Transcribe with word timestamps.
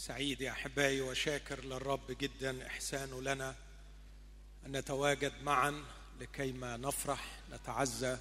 سعيد 0.00 0.40
يا 0.40 0.50
أحبائي 0.50 1.00
وشاكر 1.00 1.64
للرب 1.64 2.16
جدا 2.20 2.66
إحسانه 2.66 3.22
لنا 3.22 3.54
أن 4.66 4.76
نتواجد 4.76 5.32
معا 5.42 5.84
لكيما 6.20 6.76
نفرح 6.76 7.38
نتعزى 7.52 8.18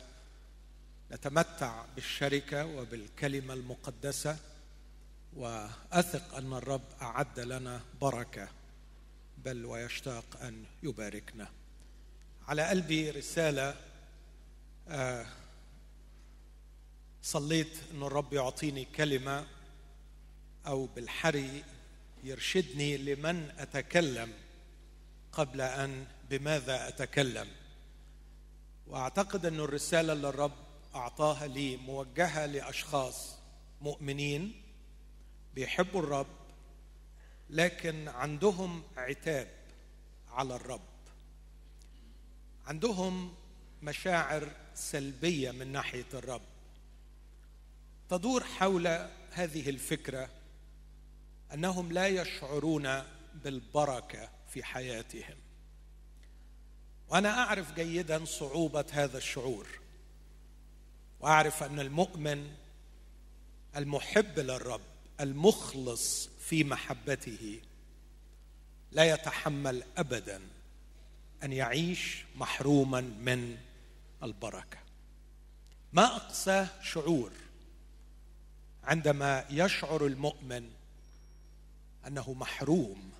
نتمتع 1.11 1.85
بالشركة 1.95 2.65
وبالكلمة 2.65 3.53
المقدسة 3.53 4.37
وأثق 5.35 6.35
أن 6.35 6.53
الرب 6.53 6.83
أعد 7.01 7.39
لنا 7.39 7.81
بركة 8.01 8.47
بل 9.37 9.65
ويشتاق 9.65 10.25
أن 10.41 10.63
يباركنا. 10.83 11.49
على 12.47 12.67
قلبي 12.67 13.09
رسالة 13.09 13.75
آه 14.87 15.25
صليت 17.21 17.77
إن 17.91 18.03
الرب 18.03 18.33
يعطيني 18.33 18.85
كلمة 18.85 19.45
أو 20.69 20.85
بالحري 20.85 21.63
يرشدني 22.23 22.97
لمن 22.97 23.51
أتكلم 23.57 24.33
قبل 25.31 25.61
أن 25.61 26.07
بماذا 26.29 26.87
أتكلم. 26.87 27.47
وأعتقد 28.87 29.45
أن 29.45 29.59
الرسالة 29.59 30.13
اللي 30.13 30.29
الرب 30.29 30.55
أعطاها 30.95 31.47
لي 31.47 31.77
موجهة 31.77 32.45
لأشخاص 32.45 33.35
مؤمنين 33.81 34.61
بيحبوا 35.55 36.01
الرب 36.01 36.27
لكن 37.49 38.07
عندهم 38.07 38.83
عتاب 38.97 39.47
على 40.31 40.55
الرب. 40.55 40.81
عندهم 42.65 43.33
مشاعر 43.81 44.51
سلبية 44.75 45.51
من 45.51 45.71
ناحية 45.71 46.05
الرب. 46.13 46.41
تدور 48.09 48.43
حول 48.43 48.87
هذه 49.31 49.69
الفكرة 49.69 50.29
أنهم 51.53 51.91
لا 51.91 52.07
يشعرون 52.07 53.03
بالبركة 53.43 54.29
في 54.49 54.63
حياتهم. 54.63 55.35
وأنا 57.09 57.29
أعرف 57.29 57.75
جيدا 57.75 58.25
صعوبة 58.25 58.85
هذا 58.91 59.17
الشعور 59.17 59.67
وأعرف 61.19 61.63
أن 61.63 61.79
المؤمن 61.79 62.51
المحب 63.75 64.39
للرب 64.39 64.81
المخلص 65.19 66.29
في 66.39 66.63
محبته 66.63 67.61
لا 68.91 69.03
يتحمل 69.03 69.83
ابدا 69.97 70.41
أن 71.43 71.53
يعيش 71.53 72.25
محروما 72.35 73.01
من 73.01 73.57
البركة. 74.23 74.77
ما 75.93 76.15
اقسى 76.15 76.67
شعور؟ 76.83 77.31
عندما 78.83 79.45
يشعر 79.49 80.05
المؤمن 80.05 80.69
أنه 82.07 82.33
محروم 82.33 83.11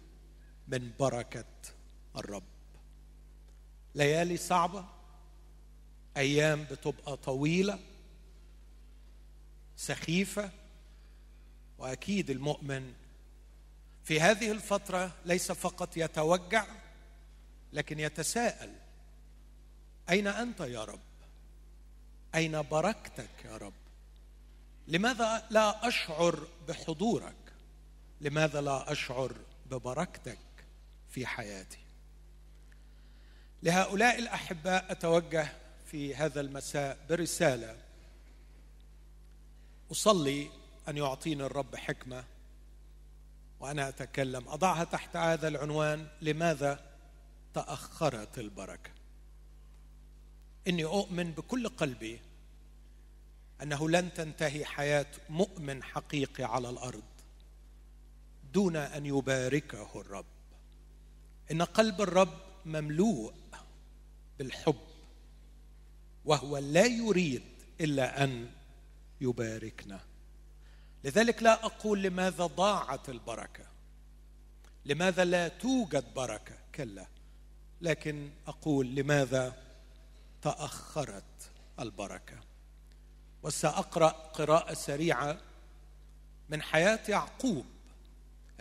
من 0.68 0.92
بركة 1.00 1.46
الرب. 2.16 2.44
ليالي 3.96 4.38
صعبة 4.38 4.86
أيام 6.18 6.64
بتبقى 6.64 7.18
طويلة 7.18 7.80
سخيفة 9.78 10.52
وأكيد 11.78 12.30
المؤمن 12.30 12.94
في 14.04 14.22
هذه 14.22 14.52
الفترة 14.52 15.12
ليس 15.26 15.52
فقط 15.52 15.98
يتوجع 15.98 16.66
لكن 17.74 18.00
يتساءل 18.00 18.76
أين 20.10 20.28
أنت 20.28 20.60
يا 20.60 20.84
رب؟ 20.84 21.00
أين 22.36 22.62
بركتك 22.62 23.30
يا 23.46 23.58
رب؟ 23.58 23.74
لماذا 24.88 25.48
لا 25.50 25.88
أشعر 25.88 26.48
بحضورك؟ 26.68 27.36
لماذا 28.22 28.62
لا 28.62 28.92
أشعر 28.92 29.34
ببركتك 29.72 30.40
في 31.10 31.26
حياتي؟ 31.26 31.80
لهؤلاء 33.64 34.20
الأحباء 34.20 34.92
أتوجه 34.92 35.48
في 35.86 36.16
هذا 36.16 36.42
المساء 36.42 36.98
برسالة 37.10 37.78
أصلي 39.92 40.50
أن 40.88 40.98
يعطيني 40.98 41.44
الرب 41.44 41.76
حكمة 41.76 42.24
وأنا 43.60 43.90
أتكلم. 43.90 44.48
أضعها 44.48 44.84
تحت 44.84 45.16
هذا 45.16 45.48
العنوان 45.48 46.08
لماذا 46.22 46.86
تأخرت 47.54 48.40
البركة؟ 48.40 48.92
إني 50.68 50.84
أؤمن 50.84 51.32
بكل 51.32 51.70
قلبي 51.70 52.20
أنه 53.64 53.90
لن 53.90 54.14
تنتهي 54.14 54.66
حياة 54.66 55.06
مؤمن 55.30 55.84
حقيقي 55.84 56.44
على 56.44 56.70
الأرض. 56.70 57.04
دون 58.54 58.76
أن 58.76 59.06
يباركه 59.06 60.02
الرب. 60.02 60.26
إن 61.52 61.62
قلب 61.62 62.02
الرب 62.02 62.40
مملوء 62.66 63.34
بالحب 64.40 64.80
وهو 66.26 66.58
لا 66.58 66.86
يريد 66.86 67.44
إلا 67.82 68.24
أن 68.24 68.52
يباركنا. 69.22 70.00
لذلك 71.04 71.44
لا 71.44 71.66
أقول 71.66 72.02
لماذا 72.04 72.46
ضاعت 72.46 73.10
البركة 73.10 73.66
لماذا 74.86 75.26
لا 75.26 75.48
توجد 75.48 76.14
بركة 76.14 76.56
كلا 76.76 77.08
لكن 77.82 78.30
أقول 78.48 78.96
لماذا 78.96 79.64
تأخرت 80.42 81.52
البركة. 81.80 82.40
وسأقرأ 83.44 84.08
قراءة 84.10 84.74
سريعة 84.74 85.38
من 86.50 86.62
حياة 86.62 87.00
يعقوب. 87.10 87.66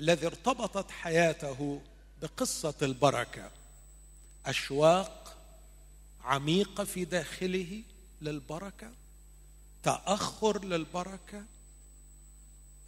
الذي 0.00 0.26
ارتبطت 0.26 0.90
حياته 0.90 1.80
بقصة 2.22 2.74
البركة. 2.82 3.50
أشواق 4.46 5.36
عميقة 6.24 6.84
في 6.84 7.04
داخله 7.04 7.82
للبركة 8.22 8.90
تأخر 9.82 10.64
للبركة 10.64 11.44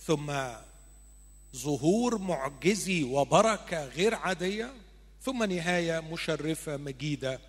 ثم 0.00 0.32
ظهور 1.56 2.18
معجزي 2.18 3.02
وبركة 3.02 3.84
غير 3.84 4.14
عادية 4.14 4.74
ثم 5.22 5.44
نهاية 5.44 6.00
مشرفة 6.00 6.76
مجيدة 6.76 7.40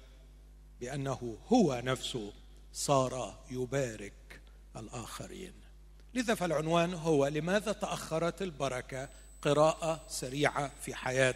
بأنه 0.82 1.38
هو 1.48 1.82
نفسه 1.86 2.34
صار 2.74 3.40
يبارك 3.52 4.42
الآخرين. 4.76 5.54
لذا 6.14 6.36
فالعنوان 6.36 6.94
هو 6.94 7.28
لماذا 7.28 7.72
تأخرت 7.72 8.42
البركة؟ 8.42 9.10
قراءة 9.41 10.02
سريعة 10.07 10.72
في 10.81 10.96
حياة 10.96 11.35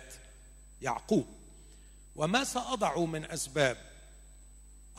يعقوب. 0.81 1.25
وما 2.15 2.43
سأضع 2.43 2.99
من 2.99 3.25
أسباب. 3.31 3.77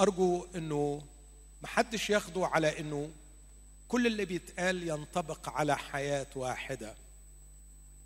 أرجو 0.01 0.47
إنه 0.55 1.03
محدش 1.63 2.11
ياخده 2.11 2.47
على 2.47 2.81
إنه 2.81 3.11
كل 3.89 4.07
اللي 4.07 4.25
بيتقال 4.25 4.89
ينطبق 4.89 5.49
على 5.49 5.77
حياة 5.77 6.27
واحدة. 6.37 6.95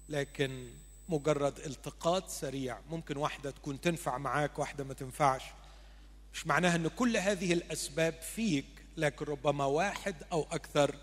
لكن 0.08 0.70
مجرد 1.08 1.58
التقاط 1.58 2.28
سريع. 2.28 2.78
ممكن 2.90 3.16
واحدة 3.16 3.50
تكون 3.50 3.80
تنفع 3.80 4.18
معاك 4.18 4.58
واحدة 4.58 4.84
ما 4.84 4.94
تنفعش. 4.94 5.42
مش 6.34 6.46
معناها 6.46 6.76
إن 6.76 6.88
كل 6.88 7.16
هذه 7.16 7.52
الأسباب 7.52 8.14
فيك 8.14 8.66
لكن 8.96 9.24
ربما 9.24 9.64
واحد 9.64 10.14
أو 10.32 10.42
أكثر 10.42 10.96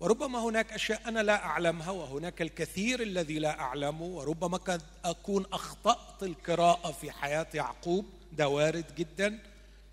وربما 0.00 0.38
هناك 0.38 0.72
أشياء 0.72 1.08
أنا 1.08 1.20
لا 1.22 1.44
أعلمها 1.44 1.90
وهناك 1.90 2.42
الكثير 2.42 3.02
الذي 3.02 3.38
لا 3.38 3.60
أعلمه 3.60 4.02
وربما 4.04 4.56
قد 4.56 4.82
أكون 5.04 5.46
أخطأت 5.52 6.22
القراءة 6.22 6.92
في 6.92 7.10
حياة 7.10 7.46
يعقوب 7.54 8.04
ده 8.32 8.48
وارد 8.48 8.94
جدا 8.94 9.38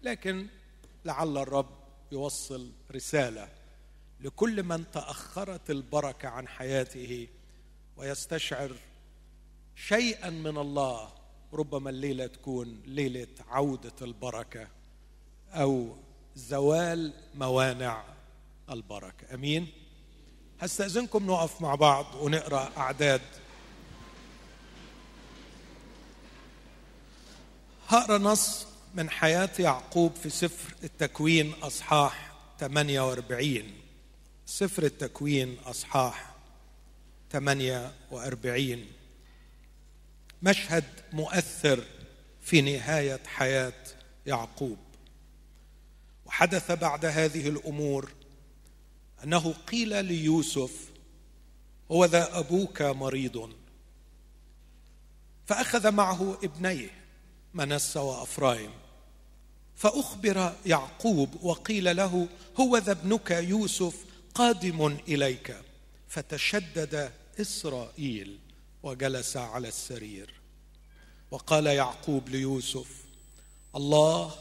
لكن 0.03 0.47
لعل 1.05 1.37
الرب 1.37 1.69
يوصل 2.11 2.71
رسالة 2.91 3.49
لكل 4.19 4.63
من 4.63 4.91
تأخرت 4.91 5.69
البركة 5.69 6.29
عن 6.29 6.47
حياته 6.47 7.27
ويستشعر 7.97 8.71
شيئا 9.75 10.29
من 10.29 10.57
الله 10.57 11.09
ربما 11.53 11.89
الليلة 11.89 12.27
تكون 12.27 12.81
ليلة 12.85 13.27
عودة 13.49 13.93
البركة 14.01 14.67
أو 15.51 15.95
زوال 16.35 17.13
موانع 17.35 18.03
البركة. 18.69 19.33
أمين؟ 19.33 19.67
هستأذنكم 20.63 21.25
نقف 21.25 21.61
مع 21.61 21.75
بعض 21.75 22.05
ونقرأ 22.21 22.71
أعداد. 22.77 23.21
هقرأ 27.87 28.17
نص 28.17 28.67
من 28.95 29.09
حياة 29.09 29.49
يعقوب 29.59 30.15
في 30.15 30.29
سفر 30.29 30.75
التكوين 30.83 31.53
أصحاح 31.53 32.33
48 32.59 33.63
سفر 34.45 34.83
التكوين 34.83 35.57
أصحاح 35.65 36.33
48 37.31 38.85
مشهد 40.43 40.83
مؤثر 41.13 41.83
في 42.41 42.61
نهاية 42.61 43.19
حياة 43.25 43.73
يعقوب. 44.25 44.77
وحدث 46.25 46.71
بعد 46.71 47.05
هذه 47.05 47.47
الأمور 47.47 48.11
أنه 49.23 49.53
قيل 49.53 50.05
ليوسف 50.05 50.71
هو 51.91 52.05
ذا 52.05 52.39
أبوك 52.39 52.81
مريض. 52.81 53.53
فأخذ 55.45 55.91
معه 55.91 56.37
ابنيه 56.43 56.89
منسى 57.53 57.99
وأفرايم. 57.99 58.71
فأخبر 59.75 60.53
يعقوب 60.65 61.43
وقيل 61.43 61.95
له 61.95 62.27
هو 62.59 62.77
ذا 62.77 62.91
ابنك 62.91 63.31
يوسف 63.31 63.95
قادم 64.35 64.97
إليك. 65.07 65.55
فتشدد 66.07 67.11
إسرائيل 67.41 68.39
وجلس 68.83 69.37
على 69.37 69.67
السرير. 69.67 70.33
وقال 71.31 71.65
يعقوب 71.65 72.29
ليوسف 72.29 72.87
الله 73.75 74.31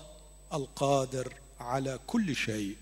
القادر 0.52 1.34
على 1.60 1.98
كل 2.06 2.36
شيء. 2.36 2.76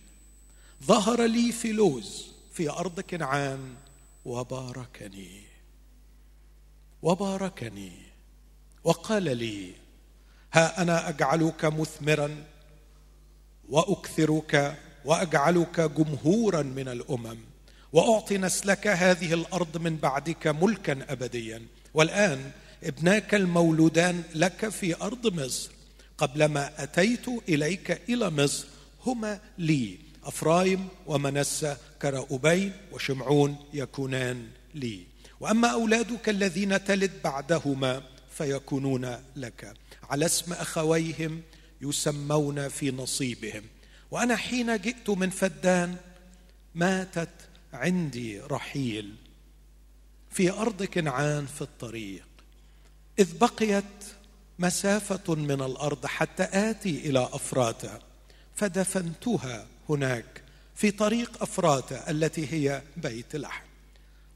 ظهر 0.84 1.22
لي 1.24 1.52
في 1.52 1.72
لوز 1.72 2.26
في 2.52 2.70
أرض 2.70 3.00
كنعان 3.00 3.74
وباركني 4.24 5.42
وباركني 7.02 7.92
وقال 8.84 9.22
لي 9.36 9.72
ها 10.52 10.82
أنا 10.82 11.08
أجعلك 11.08 11.64
مثمرا 11.64 12.44
وأكثرك 13.68 14.78
وأجعلك 15.04 15.80
جمهورا 15.80 16.62
من 16.62 16.88
الأمم 16.88 17.38
وأعطي 17.92 18.38
نسلك 18.38 18.86
هذه 18.86 19.34
الأرض 19.34 19.76
من 19.76 19.96
بعدك 19.96 20.46
ملكا 20.46 21.12
ابديا 21.12 21.66
والآن 21.94 22.50
ابناك 22.84 23.34
المولودان 23.34 24.22
لك 24.34 24.68
في 24.68 25.02
أرض 25.02 25.40
مصر 25.40 25.70
قبلما 26.18 26.82
أتيت 26.82 27.28
إليك 27.48 28.00
إلى 28.08 28.30
مصر 28.30 28.66
هما 29.06 29.40
لي. 29.58 30.09
أفرايم 30.24 30.88
ومنسى 31.06 31.76
كرأبين 32.02 32.72
وشمعون 32.92 33.56
يكونان 33.72 34.48
لي. 34.74 35.06
وأما 35.40 35.68
أولادك 35.68 36.28
الذين 36.28 36.84
تلد 36.84 37.10
بعدهما 37.24 38.02
فيكونون 38.30 39.16
لك. 39.36 39.74
على 40.02 40.26
اسم 40.26 40.52
أخويهم 40.52 41.42
يسمون 41.80 42.68
في 42.68 42.90
نصيبهم. 42.90 43.62
وأنا 44.10 44.36
حين 44.36 44.76
جئت 44.76 45.10
من 45.10 45.30
فدان 45.30 45.96
ماتت 46.74 47.28
عندي 47.72 48.40
رحيل 48.40 49.14
في 50.30 50.50
أرض 50.50 50.82
كنعان 50.82 51.46
في 51.46 51.62
الطريق. 51.62 52.26
إذ 53.18 53.38
بقيت 53.38 53.84
مسافة 54.58 55.34
من 55.34 55.62
الأرض 55.62 56.06
حتى 56.06 56.42
آتي 56.42 57.10
إلى 57.10 57.28
افراته 57.32 57.98
فدفنتها 58.54 59.66
هناك 59.90 60.42
في 60.74 60.90
طريق 60.90 61.42
افراته 61.42 61.96
التي 61.96 62.52
هي 62.52 62.82
بيت 62.96 63.36
لحم. 63.36 63.64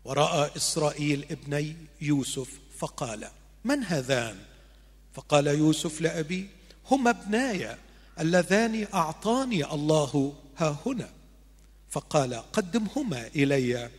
ورأى 0.04 0.50
إسرائيل 0.56 1.26
ابني 1.30 1.76
يوسف 2.00 2.48
فقال 2.78 3.28
من 3.64 3.84
هذان؟ 3.84 4.36
فقال 5.14 5.46
يوسف 5.46 6.00
لأبي 6.00 6.48
هما 6.90 7.10
ابناي 7.10 7.76
اللذان 8.20 8.86
أعطاني 8.94 9.64
الله 9.64 10.34
ها 10.58 10.78
هنا. 10.86 11.10
فقال 11.90 12.34
قدمهما 12.34 13.26
إلي 13.26 13.90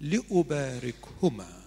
لأباركهما. 0.00 1.62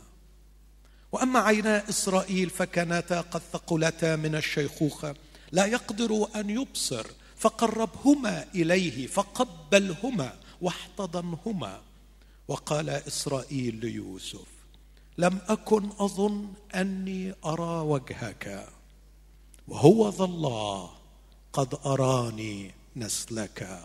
وأما 1.12 1.40
عينا 1.40 1.90
إسرائيل 1.90 2.50
فكانتا 2.50 3.22
قد 3.22 3.42
ثقلتا 3.54 4.16
من 4.16 4.36
الشيخوخة. 4.36 5.16
لا 5.52 5.66
يقدر 5.66 6.28
أن 6.36 6.50
يبصر 6.50 7.08
فقربهما 7.38 8.46
إليه 8.56 9.08
فقبلهما 9.08 10.34
واحتضنهما. 10.62 11.82
وقال 12.48 12.90
إسرائيل 12.90 13.76
ليوسف 13.76 14.46
لم 15.18 15.40
أكن 15.48 15.90
أظن 16.00 16.54
أني 16.76 17.34
أرى 17.46 17.80
وجهك 17.80 18.68
وهو 19.68 20.10
ذا 20.10 20.24
الله 20.24 20.92
قد 21.54 21.76
أراني 21.86 22.72
نسلك 22.96 23.84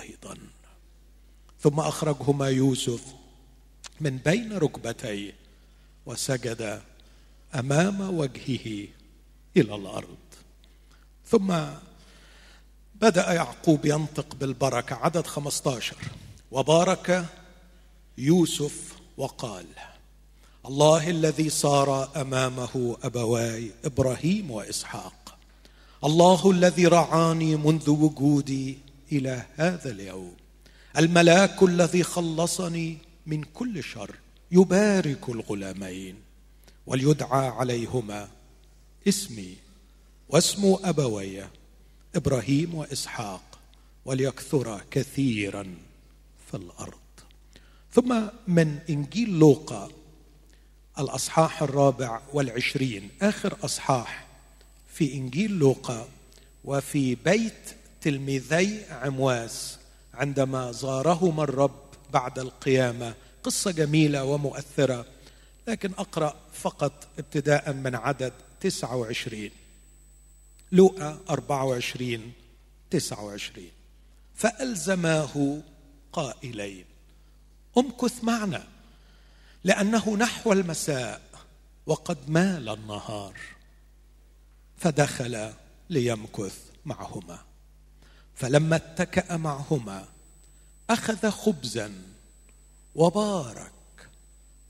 أيضا. 0.00 0.38
ثم 1.60 1.80
أخرجهما 1.80 2.48
يوسف 2.48 3.04
من 4.00 4.16
بين 4.18 4.52
ركبتيه 4.52 5.34
وسجد 6.06 6.82
أمام 7.54 8.18
وجهه 8.18 8.88
إلى 9.56 9.74
الأرض. 9.74 10.18
ثم 11.26 11.64
بدأ 13.02 13.32
يعقوب 13.32 13.86
ينطق 13.86 14.34
بالبركة 14.34 14.96
عدد 14.96 15.26
15 15.26 15.96
وبارك 16.50 17.24
يوسف 18.18 18.92
وقال 19.16 19.66
الله 20.66 21.10
الذي 21.10 21.50
صار 21.50 22.20
أمامه 22.20 22.96
ابواي 23.02 23.70
إبراهيم 23.84 24.50
وإسحاق. 24.50 25.38
الله 26.04 26.50
الذي 26.50 26.86
رعاني 26.86 27.56
منذ 27.56 27.90
وجودي 27.90 28.78
إلى 29.12 29.46
هذا 29.56 29.90
اليوم. 29.90 30.34
الملاك 30.98 31.62
الذي 31.62 32.02
خلصني 32.02 32.98
من 33.26 33.44
كل 33.44 33.84
شر 33.84 34.16
يبارك 34.52 35.28
الغلامين. 35.28 36.16
وليدعى 36.86 37.48
عليهما 37.48 38.28
اسمي 39.08 39.56
واسم 40.28 40.76
أبوي 40.84 41.42
إبراهيم 42.14 42.74
وإسحاق 42.74 43.42
وليكثر 44.04 44.80
كثيرا 44.90 45.74
في 46.50 46.56
الأرض. 46.56 46.98
ثم 47.92 48.22
من 48.48 48.78
إنجيل 48.90 49.38
لوقا 49.38 49.90
الأصحاح 50.98 51.62
الرابع 51.62 52.20
والعشرين 52.32 53.08
آخر 53.22 53.56
أصحاح 53.64 54.26
في 54.94 55.14
إنجيل 55.14 55.50
لوقا 55.58 56.08
وفي 56.64 57.14
بيت 57.14 57.76
تلميذي 58.00 58.84
عمواس 58.90 59.78
عندما 60.14 60.72
زارهما 60.72 61.42
الرب 61.44 61.80
بعد 62.12 62.38
القيامة. 62.38 63.14
قصة 63.42 63.70
جميلة 63.70 64.24
ومؤثرة 64.24 65.06
لكن 65.68 65.92
أقرأ 65.98 66.34
فقط 66.52 67.08
ابتداء 67.18 67.72
من 67.72 67.94
عدد 67.94 68.32
29 68.60 69.50
لوقا 70.72 71.20
24 71.30 72.32
29 72.90 73.66
فألزماه 74.34 75.62
قائلين 76.12 76.84
امكث 77.78 78.24
معنا 78.24 78.68
لأنه 79.64 80.16
نحو 80.16 80.52
المساء 80.52 81.22
وقد 81.86 82.30
مال 82.30 82.68
النهار. 82.68 83.34
فدخل 84.78 85.52
ليمكث 85.90 86.58
معهما. 86.84 87.38
فلما 88.34 88.76
اتكأ 88.76 89.36
معهما 89.36 90.08
أخذ 90.90 91.30
خبزا 91.30 91.92
وبارك 92.94 93.72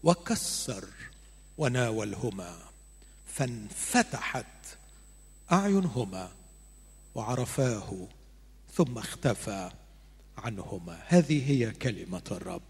وكسر 0.02 0.88
وناولهما 1.58 2.58
فانفتحت 3.26 4.46
أعينهما 5.52 6.30
وعرفاه 7.14 8.08
ثم 8.74 8.98
اختفى 8.98 9.70
عنهما. 10.38 11.02
هذه 11.06 11.50
هي 11.50 11.70
كلمة 11.70 12.22
الرب. 12.30 12.62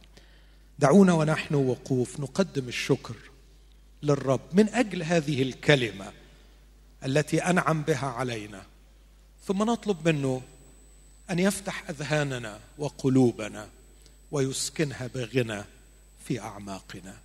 دعونا 0.79 1.13
ونحن 1.13 1.55
وقوف 1.55 2.21
نقدم 2.21 2.69
الشكر 2.69 3.17
للرب 4.03 4.41
من 4.53 4.69
أجل 4.69 5.03
هذه 5.03 5.43
الكلمة 5.43 6.13
التي 7.05 7.43
أنعم 7.43 7.83
بها 7.83 8.07
علينا. 8.07 8.63
ثم 9.47 9.63
نطلب 9.63 10.09
منه 10.09 10.43
أن 11.31 11.39
يفتح 11.39 11.89
أذهاننا 11.91 12.61
وقلوبنا 12.79 13.69
ويسكنها 14.31 15.07
بغنى 15.07 15.65
في 16.25 16.41
أعماقنا. 16.41 17.17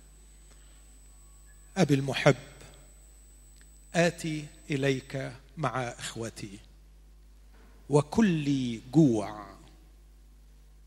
أبي 1.76 1.94
المحب 1.94 2.36
آتي 3.94 4.46
إليك 4.70 5.32
مع 5.58 5.82
إخوتي 5.82 6.58
وكل 7.90 8.80
جوع 8.92 9.46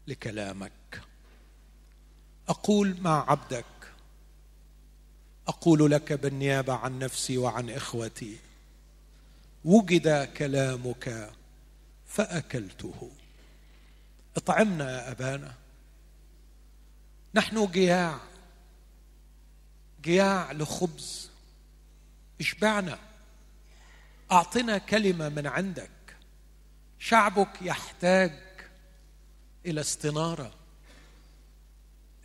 لكلامك. 0.08 1.02
أقول 2.50 3.02
مع 3.02 3.32
عبدك. 3.32 3.66
أقول 5.48 5.92
لك 5.92 6.14
بالنيابة 6.14 6.74
عن 6.74 7.00
نفسي 7.00 7.38
وعن 7.38 7.70
إخوتي. 7.70 8.38
وجد 9.66 10.34
كلامك 10.38 11.32
فأكلته. 12.08 13.12
اطعمنا 14.38 14.92
يا 14.92 15.12
أبانا. 15.12 15.54
نحن 17.36 17.72
جياع. 17.72 18.20
جياع 20.02 20.52
لخبز. 20.52 21.30
إشبعنا. 22.40 23.11
أعطنا 24.32 24.78
كلمة 24.78 25.30
من 25.30 25.48
عندك. 25.48 25.90
شعبك 27.00 27.62
يحتاج 27.62 28.32
إلى 29.66 29.82
استنارة. 29.82 30.54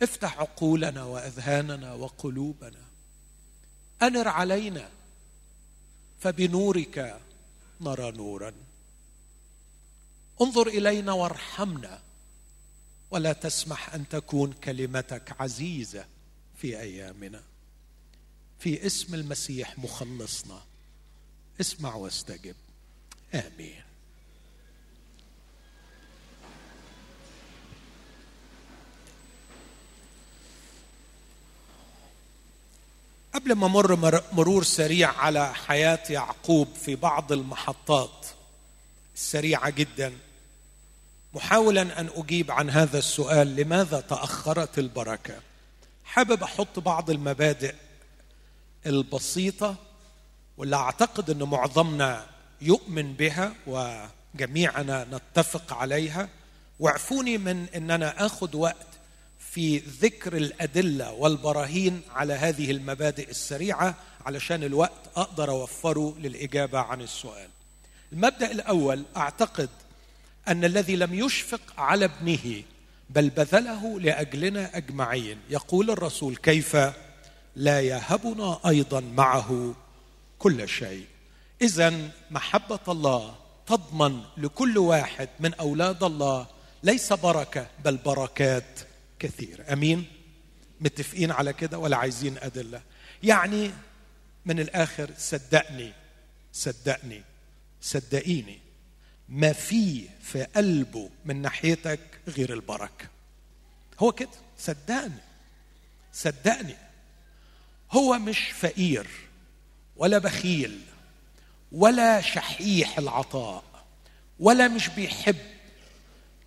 افتح 0.01 0.39
عقولنا 0.39 1.03
وأذهاننا 1.03 1.93
وقلوبنا. 1.93 2.85
أنر 4.01 4.27
علينا 4.27 4.89
فبنورك 6.19 7.19
نرى 7.81 8.11
نورا. 8.11 8.53
انظر 10.41 10.67
إلينا 10.67 11.11
وارحمنا 11.11 11.99
ولا 13.11 13.33
تسمح 13.33 13.93
أن 13.93 14.09
تكون 14.09 14.53
كلمتك 14.53 15.41
عزيزة 15.41 16.05
في 16.57 16.79
أيامنا. 16.79 17.43
في 18.59 18.85
اسم 18.85 19.15
المسيح 19.15 19.79
مخلصنا. 19.79 20.66
اسمع 21.61 21.95
واستجب. 21.95 22.55
آمين. 23.33 23.87
قبل 33.33 33.53
ما 33.53 33.67
مر 33.67 34.23
مرور 34.31 34.63
سريع 34.63 35.11
على 35.11 35.53
حياة 35.53 35.99
يعقوب 36.09 36.67
في 36.75 36.95
بعض 36.95 37.31
المحطات 37.31 38.25
السريعة 39.15 39.69
جدا 39.69 40.13
محاولا 41.33 41.99
أن 41.99 42.09
أجيب 42.15 42.51
عن 42.51 42.69
هذا 42.69 42.97
السؤال 42.99 43.55
لماذا 43.55 43.99
تأخرت 43.99 44.79
البركة؟ 44.79 45.41
حابب 46.05 46.43
أحط 46.43 46.79
بعض 46.79 47.09
المبادئ 47.09 47.75
البسيطة 48.85 49.75
واللي 50.57 50.75
أعتقد 50.75 51.29
أن 51.29 51.43
معظمنا 51.43 52.25
يؤمن 52.61 53.13
بها 53.13 53.53
وجميعنا 53.67 55.07
نتفق 55.11 55.73
عليها. 55.73 56.29
واعفوني 56.79 57.37
من 57.37 57.65
ان 57.75 57.91
أنا 57.91 58.25
آخذ 58.25 58.55
وقت 58.55 58.87
في 59.39 59.77
ذكر 59.77 60.37
الأدلة 60.37 61.11
والبراهين 61.11 62.01
على 62.15 62.33
هذه 62.33 62.71
المبادئ 62.71 63.29
السريعة 63.29 63.95
علشان 64.25 64.63
الوقت 64.63 65.09
أقدر 65.15 65.49
أوفره 65.49 66.15
للإجابة 66.19 66.79
عن 66.79 67.01
السؤال. 67.01 67.49
المبدأ 68.13 68.51
الأول 68.51 69.03
أعتقد 69.17 69.69
أن 70.47 70.63
الذي 70.65 70.95
لم 70.95 71.13
يشفق 71.13 71.61
على 71.77 72.05
ابنه 72.05 72.63
بل 73.09 73.29
بذله 73.29 73.99
لأجلنا 73.99 74.77
أجمعين. 74.77 75.37
يقول 75.49 75.91
الرسول 75.91 76.35
كيف 76.35 76.77
لا 77.55 77.81
يهبنا 77.81 78.59
أيضا 78.67 78.99
معه؟ 78.99 79.75
كل 80.39 80.69
شيء. 80.69 81.07
اذا 81.61 82.11
محبة 82.31 82.79
الله 82.87 83.35
تضمن 83.65 84.21
لكل 84.37 84.77
واحد 84.77 85.29
من 85.39 85.53
أولاد 85.53 86.03
الله. 86.03 86.47
ليس 86.83 87.13
بركة 87.13 87.67
بل 87.85 87.97
بركات 87.97 88.79
كثيرة. 89.19 89.73
أمين؟ 89.73 90.05
متفقين 90.81 91.31
على 91.31 91.53
كده 91.53 91.79
ولا 91.79 91.97
عايزين 91.97 92.37
أدلة؟ 92.37 92.81
يعني 93.23 93.71
من 94.45 94.59
الآخر 94.59 95.09
صدقني 95.17 95.93
صدقني 96.53 97.23
صدقيني 97.81 98.59
ما 99.29 99.53
في 99.53 100.09
في 100.21 100.43
قلبه 100.43 101.09
من 101.25 101.41
ناحيتك 101.41 101.99
غير 102.27 102.53
البركة. 102.53 103.05
هو 103.99 104.11
كده 104.11 104.29
صدقني 104.57 105.21
صدقني. 106.13 106.75
هو 107.91 108.19
مش 108.19 108.39
فقير. 108.39 109.07
ولا 109.97 110.17
بخيل 110.17 110.81
ولا 111.71 112.21
شحيح 112.21 112.97
العطاء 112.97 113.63
ولا 114.39 114.67
مش 114.67 114.89
بيحب. 114.89 115.35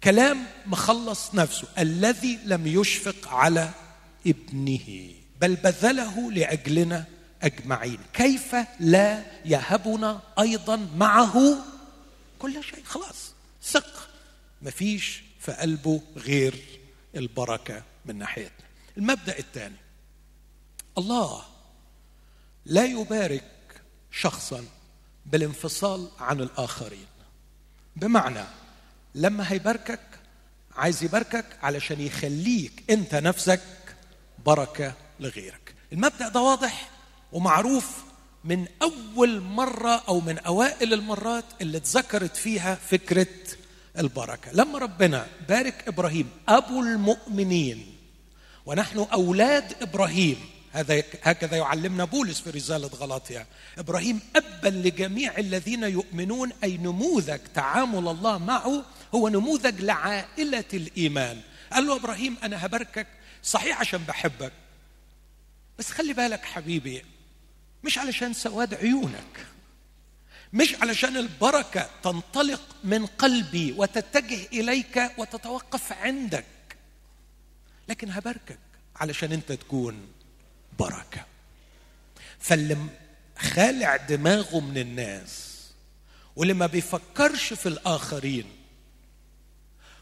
كلام 0.04 0.46
مخلص 0.66 1.34
نفسه 1.34 1.68
الذي 1.78 2.38
لم 2.44 2.66
يشفق 2.66 3.28
على 3.28 3.70
ابنه 4.26 5.10
بل 5.40 5.56
بذله 5.56 6.32
لأجلنا 6.32 7.04
أجمعين. 7.42 7.98
كيف 8.12 8.56
لا 8.80 9.22
يهبنا 9.44 10.20
أيضا 10.38 10.88
معه؟ 10.96 11.56
كل 12.38 12.64
شيء 12.64 12.84
خلاص 12.84 13.32
ثق. 13.62 14.08
مفيش 14.62 15.22
في 15.40 15.52
قلبه 15.52 16.00
غير 16.16 16.54
البركة 17.16 17.82
من 18.06 18.18
ناحيتنا. 18.18 18.66
المبدأ 18.98 19.38
الثاني 19.38 19.76
الله 20.98 21.42
لا 22.66 22.84
يبارك 22.84 23.44
شخصا 24.10 24.64
بالانفصال 25.26 26.08
عن 26.20 26.40
الآخرين. 26.40 27.06
بمعنى 27.96 28.44
لما 29.14 29.52
هيباركك 29.52 30.00
عايز 30.76 31.04
يباركك 31.04 31.46
علشان 31.62 32.00
يخليك 32.00 32.84
أنت 32.90 33.14
نفسك 33.14 33.60
بركة 34.46 34.94
لغيرك. 35.20 35.74
المبدأ 35.92 36.28
ده 36.28 36.40
واضح 36.40 36.90
ومعروف 37.32 37.96
من 38.44 38.66
أول 38.82 39.40
مرة 39.40 40.02
أو 40.08 40.20
من 40.20 40.38
أوائل 40.38 40.92
المرات 40.92 41.44
اللي 41.60 41.76
اتذكرت 41.76 42.36
فيها 42.36 42.74
فكرة 42.74 43.26
البركة. 43.98 44.52
لما 44.52 44.78
ربنا 44.78 45.26
بارك 45.48 45.88
إبراهيم 45.88 46.30
أبو 46.48 46.80
المؤمنين 46.80 47.96
ونحن 48.66 48.98
أولاد 48.98 49.82
إبراهيم 49.82 50.36
هذا 50.72 51.02
هكذا 51.22 51.56
يعلمنا 51.56 52.04
بولس 52.04 52.40
في 52.40 52.50
رسالة 52.50 52.86
غلاطيا 52.86 53.46
إبراهيم 53.78 54.20
أبا 54.36 54.68
لجميع 54.68 55.38
الذين 55.38 55.82
يؤمنون 55.82 56.52
أي 56.64 56.76
نموذج 56.76 57.38
تعامل 57.54 58.08
الله 58.08 58.38
معه 58.38 58.84
هو 59.14 59.28
نموذج 59.28 59.80
لعائلة 59.80 60.64
الإيمان. 60.74 61.40
قال 61.72 61.86
له 61.86 61.96
إبراهيم 61.96 62.36
أنا 62.42 62.66
هباركك 62.66 63.06
صحيح 63.42 63.80
عشان 63.80 63.98
بحبك. 63.98 64.52
بس 65.78 65.90
خلي 65.90 66.12
بالك 66.12 66.44
حبيبي 66.44 67.02
مش 67.84 67.98
علشان 67.98 68.32
سواد 68.32 68.74
عيونك. 68.74 69.46
مش 70.52 70.74
علشان 70.74 71.16
البركة 71.16 71.90
تنطلق 72.02 72.62
من 72.84 73.06
قلبي 73.06 73.72
وتتجه 73.72 74.46
إليك 74.52 75.12
وتتوقف 75.18 75.92
عندك. 75.92 76.44
لكن 77.88 78.10
هباركك 78.10 78.58
علشان 78.96 79.32
أنت 79.32 79.52
تكون 79.52 80.08
بركه 80.80 81.24
فاللي 82.38 82.76
خالع 83.38 83.96
دماغه 83.96 84.60
من 84.60 84.78
الناس 84.78 85.50
واللي 86.36 86.54
ما 86.54 86.66
بيفكرش 86.66 87.52
في 87.52 87.66
الآخرين 87.68 88.44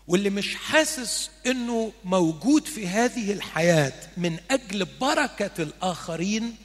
واللي 0.06 0.30
مش 0.30 0.54
حاسس 0.54 1.30
إنه 1.46 1.92
موجود 2.04 2.66
في 2.66 2.88
هذه 2.88 3.32
الحياة 3.32 3.92
من 4.16 4.38
أجل 4.50 4.84
بركة 5.00 5.62
الآخرين 5.62 6.56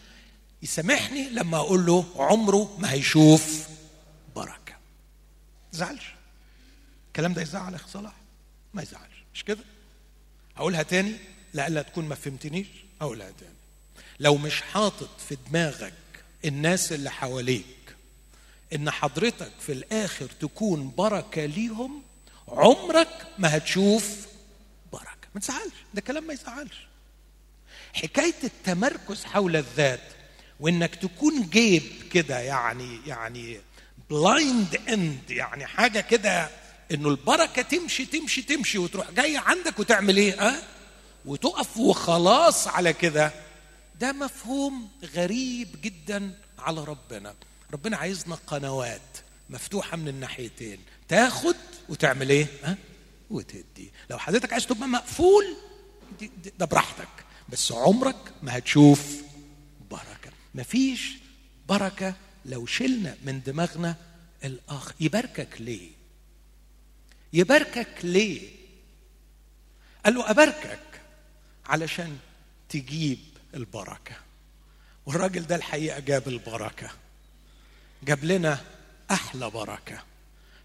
يسامحني 0.63 1.29
لما 1.29 1.57
أقول 1.57 1.85
له 1.85 2.05
عمره 2.15 2.77
ما 2.79 2.91
هيشوف 2.91 3.67
بركة. 4.35 4.73
زعلش؟ 5.71 6.13
الكلام 7.07 7.33
ده 7.33 7.41
يزعل 7.41 7.75
اخ 7.75 7.87
صلاح؟ 7.87 8.13
ما 8.73 8.81
يزعلش. 8.81 9.23
مش 9.33 9.43
كده؟ 9.43 9.63
اقولها 10.57 10.83
تاني؟ 10.83 11.15
لألا 11.53 11.81
تكون 11.81 12.05
ما 12.07 12.15
فهمتنيش. 12.15 12.67
اقولها 13.01 13.31
تاني. 13.31 13.53
لو 14.19 14.37
مش 14.37 14.61
حاطط 14.61 15.09
في 15.29 15.37
دماغك 15.49 15.93
الناس 16.45 16.91
اللي 16.91 17.11
حواليك 17.11 17.65
إن 18.75 18.91
حضرتك 18.91 19.51
في 19.59 19.71
الآخر 19.71 20.25
تكون 20.39 20.91
بركة 20.97 21.45
ليهم 21.45 22.01
عمرك 22.47 23.27
ما 23.37 23.57
هتشوف 23.57 24.17
بركة. 24.93 25.07
ما 25.35 25.41
تزعلش. 25.41 25.73
ده 25.93 26.01
كلام 26.01 26.23
ما 26.23 26.33
يزعلش. 26.33 26.87
حكاية 27.93 28.33
التمركز 28.43 29.23
حول 29.23 29.55
الذات 29.55 30.01
وإنك 30.59 30.95
تكون 30.95 31.49
جيب 31.49 31.83
كده 32.11 32.39
يعني 32.39 32.99
يعني 33.07 33.59
blind 34.09 34.79
end 34.89 35.29
يعني 35.31 35.65
حاجة 35.65 35.99
كده 35.99 36.49
إنه 36.91 37.09
البركة 37.09 37.61
تمشي 37.61 38.05
تمشي 38.05 38.41
تمشي 38.41 38.77
وتروح 38.77 39.11
جاية 39.11 39.39
عندك 39.39 39.79
وتعمل 39.79 40.17
إيه؟ 40.17 40.33
ها؟ 40.41 40.57
أه؟ 40.57 40.61
وتقف 41.25 41.77
وخلاص 41.77 42.67
على 42.67 42.93
كده. 42.93 43.31
ده 43.99 44.11
مفهوم 44.11 44.89
غريب 45.15 45.81
جدا 45.81 46.39
على 46.59 46.83
ربنا. 46.83 47.35
ربنا 47.73 47.97
عايزنا 47.97 48.35
قنوات 48.47 49.17
مفتوحة 49.49 49.97
من 49.97 50.07
الناحيتين. 50.07 50.79
تاخد 51.07 51.55
وتعمل 51.89 52.29
إيه؟ 52.29 52.47
ها؟ 52.63 52.77
وتدي. 53.29 53.91
لو 54.09 54.17
حضرتك 54.17 54.53
عايز 54.53 54.67
تبقى 54.67 54.87
مقفول 54.87 55.45
ده 56.59 56.65
براحتك. 56.65 57.07
بس 57.49 57.71
عمرك 57.71 58.33
ما 58.43 58.57
هتشوف 58.57 59.21
بركة. 59.91 60.31
مفيش 60.55 61.13
بركة 61.69 62.15
لو 62.45 62.65
شلنا 62.65 63.17
من 63.23 63.41
دماغنا 63.41 63.95
الآخر 64.43 64.93
يباركك 64.99 65.61
ليه؟ 65.61 65.89
يباركك 67.33 67.93
ليه؟ 68.03 68.49
قال 70.05 70.15
له 70.15 70.29
أباركك 70.29 70.79
علشان 71.65 72.17
تجيب 72.69 73.19
البركة. 73.53 74.15
والراجل 75.05 75.47
ده 75.47 75.55
الحقيقة 75.55 75.99
جاب 75.99 76.27
البركة. 76.27 76.89
جاب 78.03 78.23
لنا 78.23 78.61
أحلى 79.11 79.49
بركة. 79.49 80.03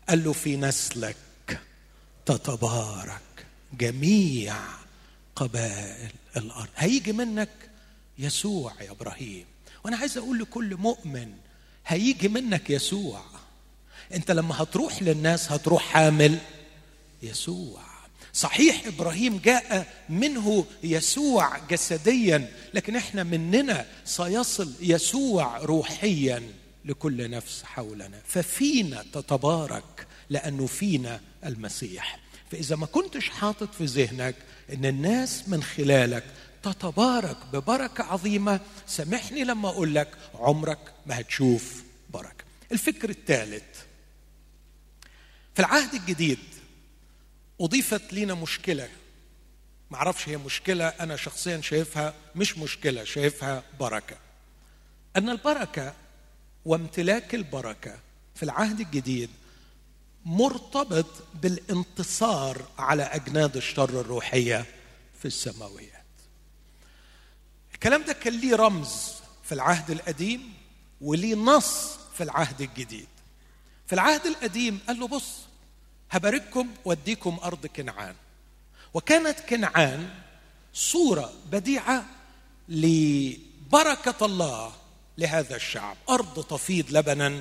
قال 0.08 0.24
له 0.24 0.32
في 0.32 0.56
نسلك 0.56 1.16
تتبارك 2.26 3.46
جميع 3.72 4.56
قبائل 5.36 6.10
الأرض. 6.36 6.68
هيجي 6.76 7.12
منك 7.12 7.48
يسوع 8.18 8.82
يا 8.82 8.90
إبراهيم. 8.90 9.44
وأنا 9.84 9.96
عايز 9.96 10.18
أقول 10.18 10.38
لكل 10.38 10.76
مؤمن 10.76 11.34
هيجي 11.86 12.28
منك 12.28 12.70
يسوع. 12.70 13.22
أنت 14.14 14.30
لما 14.30 14.62
هتروح 14.62 15.02
للناس 15.02 15.52
هتروح 15.52 15.82
حامل 15.82 16.38
يسوع. 17.22 17.87
صحيح 18.32 18.86
إبراهيم 18.86 19.38
جاء 19.38 19.94
منه 20.08 20.64
يسوع 20.82 21.58
جسديا 21.58 22.52
لكن 22.74 22.96
إحنا 22.96 23.22
مننا 23.22 23.86
سيصل 24.04 24.72
يسوع 24.80 25.58
روحيا 25.58 26.42
لكل 26.84 27.30
نفس 27.30 27.62
حولنا. 27.64 28.20
ففينا 28.26 29.04
تتبارك 29.12 30.06
لأنه 30.30 30.66
فينا 30.66 31.20
المسيح. 31.44 32.18
فإذا 32.50 32.76
ما 32.76 32.86
كنتش 32.86 33.28
حاطط 33.28 33.74
في 33.74 33.84
ذهنك 33.84 34.34
إن 34.72 34.84
الناس 34.86 35.48
من 35.48 35.62
خلالك 35.62 36.24
تتبارك 36.62 37.36
ببركة 37.52 38.04
عظيمة 38.04 38.60
سامحني 38.86 39.44
لما 39.44 39.68
أقول 39.68 39.94
لك 39.94 40.08
عمرك 40.34 40.78
ما 41.06 41.20
هتشوف 41.20 41.82
بركة. 42.10 42.44
الفكر 42.72 43.10
الثالث 43.10 43.62
في 45.54 45.60
العهد 45.60 45.94
الجديد 45.94 46.38
أضيفت 47.60 48.12
لنا 48.12 48.34
مشكلة. 48.34 48.88
معرفش 49.90 50.28
هي 50.28 50.36
مشكلة 50.36 50.88
أنا 50.88 51.16
شخصيا 51.16 51.60
شايفها 51.60 52.14
مش 52.34 52.58
مشكلة 52.58 53.04
شايفها 53.04 53.62
بركة. 53.80 54.16
أن 55.16 55.28
البركة 55.28 55.94
وامتلاك 56.64 57.34
البركة 57.34 57.98
في 58.34 58.42
العهد 58.42 58.80
الجديد 58.80 59.30
مرتبط 60.24 61.06
بالانتصار 61.34 62.62
على 62.78 63.02
أجناد 63.02 63.56
الشر 63.56 64.00
الروحية 64.00 64.66
في 65.18 65.24
السماويات. 65.24 66.04
الكلام 67.74 68.04
ده 68.04 68.12
كان 68.12 68.40
ليه 68.40 68.56
رمز 68.56 69.12
في 69.44 69.52
العهد 69.52 69.90
القديم 69.90 70.54
وليه 71.00 71.34
نص 71.34 71.96
في 72.14 72.22
العهد 72.22 72.60
الجديد. 72.60 73.08
في 73.86 73.92
العهد 73.92 74.26
القديم 74.26 74.80
قال 74.86 75.00
له 75.00 75.08
بص 75.08 75.47
هبارككم 76.10 76.68
واديكم 76.84 77.38
أرض 77.44 77.66
كنعان. 77.66 78.14
وكانت 78.94 79.40
كنعان 79.40 80.08
صورة 80.74 81.32
بديعة 81.52 82.04
لبركة 82.68 84.26
الله 84.26 84.72
لهذا 85.18 85.56
الشعب. 85.56 85.96
أرض 86.08 86.44
تفيض 86.44 86.96
لبنا 86.96 87.38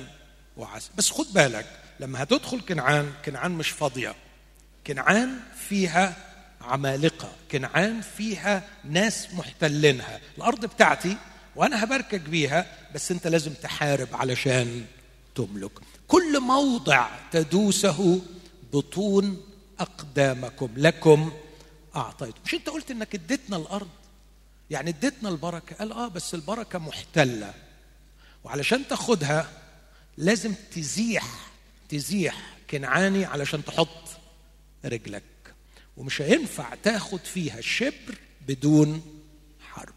وعسل. 0.56 0.90
بس 0.96 1.10
خد 1.10 1.32
بالك 1.32 1.66
لما 2.00 2.22
هتدخل 2.22 2.60
كنعان 2.60 3.12
كنعان 3.24 3.50
مش 3.50 3.70
فاضية. 3.70 4.14
كنعان 4.86 5.40
فيها 5.68 6.16
عمالقة. 6.60 7.32
كنعان 7.52 8.00
فيها 8.00 8.68
ناس 8.84 9.28
محتلينها. 9.34 10.20
الأرض 10.38 10.66
بتاعتي 10.66 11.16
وأنا 11.56 11.84
هباركك 11.84 12.20
بيها 12.20 12.66
بس 12.94 13.10
أنت 13.10 13.26
لازم 13.26 13.52
تحارب 13.52 14.08
علشان 14.12 14.84
تملك. 15.34 15.72
كل 16.08 16.40
موضع 16.40 17.08
تدوسه 17.30 18.20
بطون 18.72 19.42
أقدامكم 19.80 20.68
لكم 20.76 21.32
اعطيت 21.96 22.34
مش 22.44 22.54
أنت 22.54 22.68
قلت 22.68 22.90
إنك 22.90 23.14
اديتنا 23.14 23.56
الأرض؟ 23.56 23.88
يعني 24.70 24.90
اديتنا 24.90 25.28
البركة. 25.28 25.76
قال 25.76 25.92
آه 25.92 26.08
بس 26.08 26.34
البركة 26.34 26.78
محتلة. 26.78 27.54
وعلشان 28.44 28.88
تاخدها 28.88 29.50
لازم 30.16 30.54
تزيح 30.72 31.50
تزيح 31.88 32.56
كنعاني 32.70 33.24
علشان 33.24 33.64
تحط 33.64 34.08
رجلك. 34.84 35.22
ومش 35.96 36.22
هينفع 36.22 36.74
تاخد 36.82 37.20
فيها 37.20 37.60
شبر 37.60 38.18
بدون 38.48 39.02
حرب. 39.60 39.94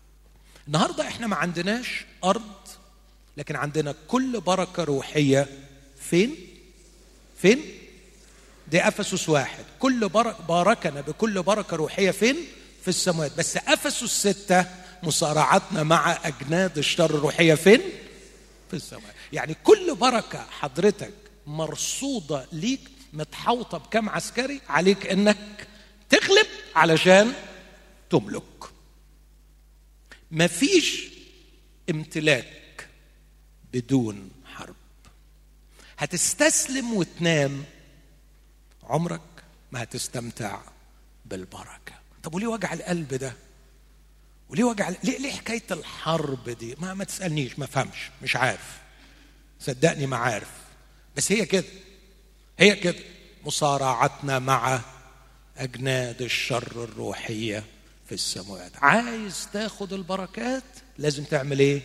النهارده 0.67 1.07
إحنا 1.07 1.27
ما 1.27 1.35
عندناش 1.35 2.05
أرض 2.23 2.67
لكن 3.37 3.55
عندنا 3.55 3.95
كل 4.07 4.41
بركة 4.41 4.83
روحية. 4.83 5.47
فين؟ 5.97 6.35
فين؟ 7.37 7.61
دي 8.71 8.87
أفسس 8.87 9.29
واحد. 9.29 9.65
كل 9.79 10.09
برك 10.09 10.41
باركنا 10.41 11.01
بكل 11.01 11.43
بركة 11.43 11.77
روحية 11.77 12.11
فين؟ 12.11 12.35
في 12.81 12.87
السماوات 12.87 13.37
بس 13.37 13.57
أفسس 13.57 14.27
ستة 14.27 14.65
مصارعتنا 15.03 15.83
مع 15.83 16.19
أجناد 16.27 16.77
الشر 16.77 17.09
الروحية 17.15 17.53
فين؟ 17.53 17.81
في 18.69 18.73
السماء 18.75 19.15
يعني 19.33 19.55
كل 19.63 19.95
بركة 19.95 20.45
حضرتك 20.51 21.13
مرصودة 21.47 22.45
ليك 22.51 22.79
متحوطة 23.13 23.77
بكم 23.77 24.09
عسكري 24.09 24.61
عليك 24.69 25.07
إنك 25.07 25.67
تغلب 26.09 26.47
علشان 26.75 27.33
تملك. 28.09 28.43
مفيش 30.31 31.07
امتلاك 31.89 32.87
بدون 33.73 34.29
حرب. 34.45 34.75
هتستسلم 35.97 36.93
وتنام 36.93 37.63
عمرك 38.83 39.21
ما 39.71 39.83
هتستمتع 39.83 40.59
بالبركة. 41.25 41.93
طب 42.23 42.35
وليه 42.35 42.47
وجع 42.47 42.73
القلب 42.73 43.13
ده؟ 43.13 43.33
وليه 44.49 44.63
وجع 44.63 44.89
ليه 44.89 45.17
ليه 45.17 45.31
حكاية 45.31 45.63
الحرب 45.71 46.49
دي؟ 46.49 46.75
ما 46.79 46.93
ما 46.93 47.03
تسألنيش 47.03 47.59
ما 47.59 47.65
فهمش 47.65 48.09
مش 48.21 48.35
عارف. 48.35 48.77
صدقني 49.59 50.05
ما 50.05 50.17
عارف. 50.17 50.51
بس 51.17 51.31
هي 51.31 51.45
كده 51.45 51.65
هي 52.59 52.75
كده. 52.75 52.95
مصارعتنا 53.45 54.39
مع 54.39 54.81
أجناد 55.57 56.21
الشر 56.21 56.83
الروحية 56.83 57.63
في 58.05 58.11
السماوات 58.15 58.71
عايز 58.75 59.47
تاخد 59.53 59.93
البركات؟ 59.93 60.63
لازم 60.97 61.23
تعمل 61.23 61.59
إيه؟ 61.59 61.81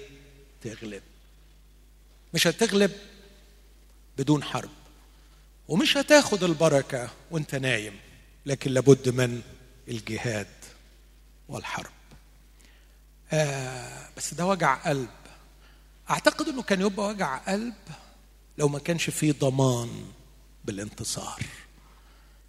تغلب. 0.62 1.02
مش 2.34 2.46
هتغلب 2.46 2.92
بدون 4.18 4.42
حرب. 4.42 4.70
ومش 5.68 5.96
هتاخد 5.96 6.44
البركة 6.44 7.10
وانت 7.30 7.54
نايم 7.54 7.96
لكن 8.46 8.70
لابد 8.70 9.08
من 9.08 9.42
الجهاد 9.88 10.46
والحرب. 11.48 11.90
آه 13.32 14.08
بس 14.16 14.34
ده 14.34 14.46
وجع 14.46 14.74
قلب. 14.74 15.08
أعتقد 16.10 16.48
إنه 16.48 16.62
كان 16.62 16.80
يبقى 16.80 17.06
وجع 17.06 17.36
قلب 17.36 17.74
لو 18.58 18.68
ما 18.68 18.78
كانش 18.78 19.10
فيه 19.10 19.32
ضمان 19.32 20.04
بالانتصار. 20.64 21.42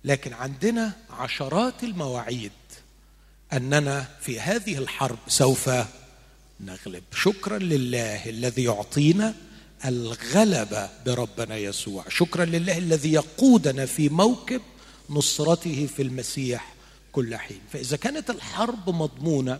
لكن 0.03 0.33
عندنا 0.33 0.93
عشرات 1.09 1.83
المواعيد 1.83 2.51
أننا 3.53 4.07
في 4.21 4.39
هذه 4.39 4.77
الحرب 4.77 5.17
سوف 5.27 5.69
نغلب. 6.59 7.03
شكرا 7.15 7.57
لله 7.57 8.29
الذي 8.29 8.63
يعطينا 8.63 9.35
الغلبه 9.85 10.89
بربنا 11.05 11.57
يسوع. 11.57 12.05
شكرا 12.09 12.45
لله 12.45 12.77
الذي 12.77 13.13
يقودنا 13.13 13.85
في 13.85 14.09
موكب 14.09 14.61
نصرته 15.09 15.89
في 15.95 16.01
المسيح 16.01 16.73
كل 17.11 17.35
حين. 17.35 17.59
فإذا 17.73 17.97
كانت 17.97 18.29
الحرب 18.29 18.89
مضمونة 18.89 19.59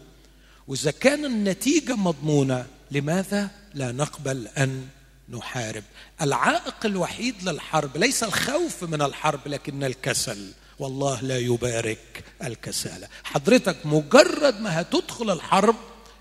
وإذا 0.67 0.91
كان 0.91 1.25
النتيجة 1.25 1.95
مضمونة 1.95 2.65
لماذا 2.91 3.49
لا 3.73 3.91
نقبل 3.91 4.47
أن 4.57 4.87
نحارب؟ 5.29 5.83
العائق 6.21 6.85
الوحيد 6.85 7.35
للحرب 7.43 7.97
ليس 7.97 8.23
الخوف 8.23 8.83
من 8.83 9.01
الحرب 9.01 9.39
لكن 9.45 9.83
الكسل. 9.83 10.51
والله 10.79 11.21
لا 11.21 11.37
يبارك 11.37 12.23
الكسالى 12.43 13.07
حضرتك 13.23 13.85
مجرد 13.85 14.61
ما 14.61 14.81
هتدخل 14.81 15.31
الحرب 15.31 15.75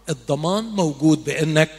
الضمان 0.08 0.64
موجود 0.64 1.24
بأنك 1.24 1.70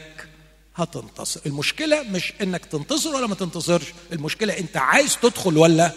هتنتصر. 0.77 1.41
المشكلة 1.45 2.03
مش 2.03 2.33
إنك 2.41 2.65
تنتصر 2.65 3.15
ولا 3.15 3.27
ما 3.27 3.35
تنتصرش. 3.35 3.85
المشكلة 4.13 4.57
أنت 4.57 4.77
عايز 4.77 5.17
تدخل 5.17 5.57
ولا 5.57 5.91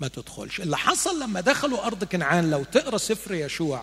ما 0.00 0.08
تدخلش. 0.08 0.60
اللي 0.60 0.76
حصل 0.76 1.22
لما 1.22 1.40
دخلوا 1.40 1.86
أرض 1.86 2.04
كنعان 2.04 2.50
لو 2.50 2.64
تقرأ 2.64 2.98
سفر 2.98 3.34
يشوع 3.34 3.82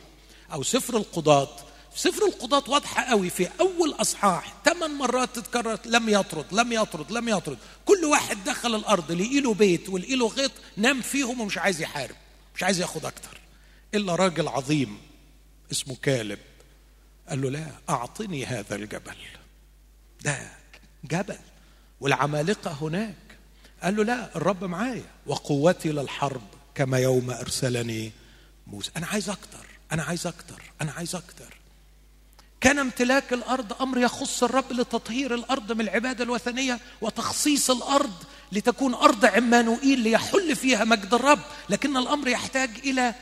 أو 0.54 0.64
سفر 0.64 0.98
القضاة 0.98 1.50
في 1.94 2.00
سفر 2.00 2.26
القضاة 2.26 2.64
واضحة 2.68 3.04
قوي. 3.04 3.30
في 3.30 3.50
أول 3.60 3.94
أصحاح 3.94 4.54
ثمان 4.66 4.92
مرات 4.92 5.36
تتكرر 5.36 5.80
لم 5.86 6.10
يطرد 6.10 6.46
لم 6.52 6.72
يطرد 6.72 7.12
لم 7.12 7.30
يطرد. 7.30 7.58
كل 7.86 8.06
واحد 8.06 8.44
دخل 8.44 8.76
الأرض 8.76 9.12
لقي 9.12 9.40
له 9.40 9.54
بيت 9.54 9.90
ولقي 9.90 10.16
له 10.16 10.28
غيط 10.28 10.52
نام 10.78 11.02
فيهم 11.02 11.42
ومش 11.42 11.58
عايز 11.58 11.82
يحارب 11.82 12.16
مش 12.56 12.64
عايز 12.64 12.80
ياخد 12.82 13.06
أكتر. 13.06 13.40
إلا 13.94 14.16
راجل 14.16 14.48
عظيم 14.48 14.98
اسمه 15.72 15.96
كالب 16.02 16.40
قال 17.30 17.42
له 17.42 17.50
لا 17.50 17.68
أعطني 17.90 18.46
هذا 18.46 18.76
الجبل. 18.76 19.16
ده 20.24 20.38
جبل. 21.04 21.38
والعمالقة 22.02 22.78
هناك. 22.82 23.16
قال 23.84 23.96
له 23.96 24.04
لا 24.04 24.36
الرب 24.36 24.64
معايا. 24.64 25.06
وقوتي 25.26 25.90
للحرب 25.90 26.42
كما 26.76 27.00
يوم 27.00 27.32
أرسلني 27.32 28.12
موسى. 28.68 28.92
أنا 28.98 29.08
عايز 29.08 29.30
أكتر 29.30 29.66
أنا 29.92 30.04
عايز 30.04 30.28
أكتر 30.28 30.62
أنا 30.82 30.92
عايز 30.92 31.16
أكتر. 31.16 31.58
كان 32.62 32.80
امتلاك 32.80 33.34
الأرض 33.34 33.82
أمر 33.82 33.98
يخص 33.98 34.44
الرب 34.44 34.72
لتطهير 34.72 35.36
الأرض 35.36 35.72
من 35.72 35.82
العبادة 35.82 36.24
الوثنية 36.24 36.80
وتخصيص 37.02 37.70
الأرض 37.70 38.14
لتكون 38.52 38.94
أرض 38.94 39.26
عمانوئيل 39.26 40.00
ليحل 40.00 40.56
فيها 40.56 40.84
مجد 40.84 41.14
الرب. 41.14 41.40
لكن 41.70 41.98
الأمر 41.98 42.28
يحتاج 42.28 42.70
إلى 42.84 43.16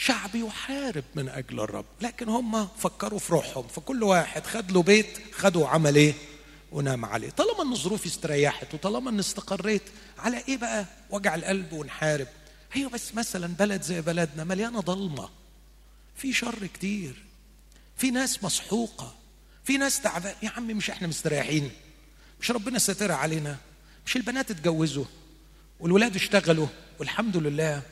شعب 0.00 0.34
يحارب 0.34 1.04
من 1.14 1.28
أجل 1.28 1.60
الرب. 1.60 1.84
لكن 2.00 2.28
هم 2.28 2.68
فكروا 2.78 3.18
في 3.18 3.32
روحهم. 3.32 3.68
فكل 3.68 4.02
واحد 4.02 4.46
خد 4.46 4.72
له 4.72 4.82
بيت 4.82 5.18
خده 5.32 5.60
وعمل 5.60 5.96
إيه؟ 5.96 6.14
ونام 6.72 7.04
عليه. 7.04 7.30
طالما 7.30 7.62
إن 7.62 7.74
ظروفي 7.74 8.06
استريحت 8.06 8.74
وطالما 8.74 9.10
إن 9.10 9.18
استقريت 9.18 9.82
على 10.18 10.44
إيه 10.48 10.56
بقى؟ 10.56 10.84
وجع 11.10 11.34
القلب 11.34 11.72
ونحارب. 11.72 12.26
هي 12.72 12.86
بس 12.86 13.14
مثلا 13.14 13.46
بلد 13.46 13.82
زي 13.82 14.00
بلدنا 14.00 14.44
مليانة 14.44 14.80
ضلمة. 14.80 15.28
في 16.16 16.32
شر 16.32 16.66
كتير. 16.66 17.24
في 17.96 18.10
ناس 18.10 18.44
مسحوقة. 18.44 19.14
في 19.64 19.76
ناس 19.76 20.00
تعبان. 20.00 20.34
يا 20.42 20.50
عمي 20.56 20.74
مش 20.74 20.90
إحنا 20.90 21.08
مستريحين. 21.08 21.70
مش 22.40 22.50
ربنا 22.50 22.78
ساتر 22.78 23.12
علينا. 23.12 23.56
مش 24.06 24.16
البنات 24.16 24.50
اتجوزوا. 24.50 25.04
والولاد 25.80 26.16
اشتغلوا. 26.16 26.66
والحمد 26.98 27.36
لله 27.36 27.82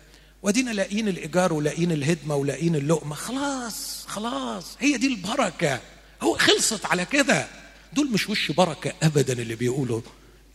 وادينا 0.46 0.70
لاقيين 0.70 1.08
الإيجار 1.08 1.52
ولاقيين 1.52 1.92
الهدمة 1.92 2.34
ولاقيين 2.34 2.76
اللقمة. 2.76 3.14
خلاص 3.14 4.06
خلاص. 4.06 4.76
هي 4.80 4.96
دي 4.96 5.06
البركة. 5.06 5.80
هو 6.22 6.38
خلصت 6.38 6.86
على 6.86 7.04
كده. 7.04 7.48
دول 7.92 8.10
مش 8.10 8.28
وش 8.28 8.52
بركة 8.52 8.92
ابدا 9.02 9.32
اللي 9.32 9.54
بيقولوا 9.54 10.00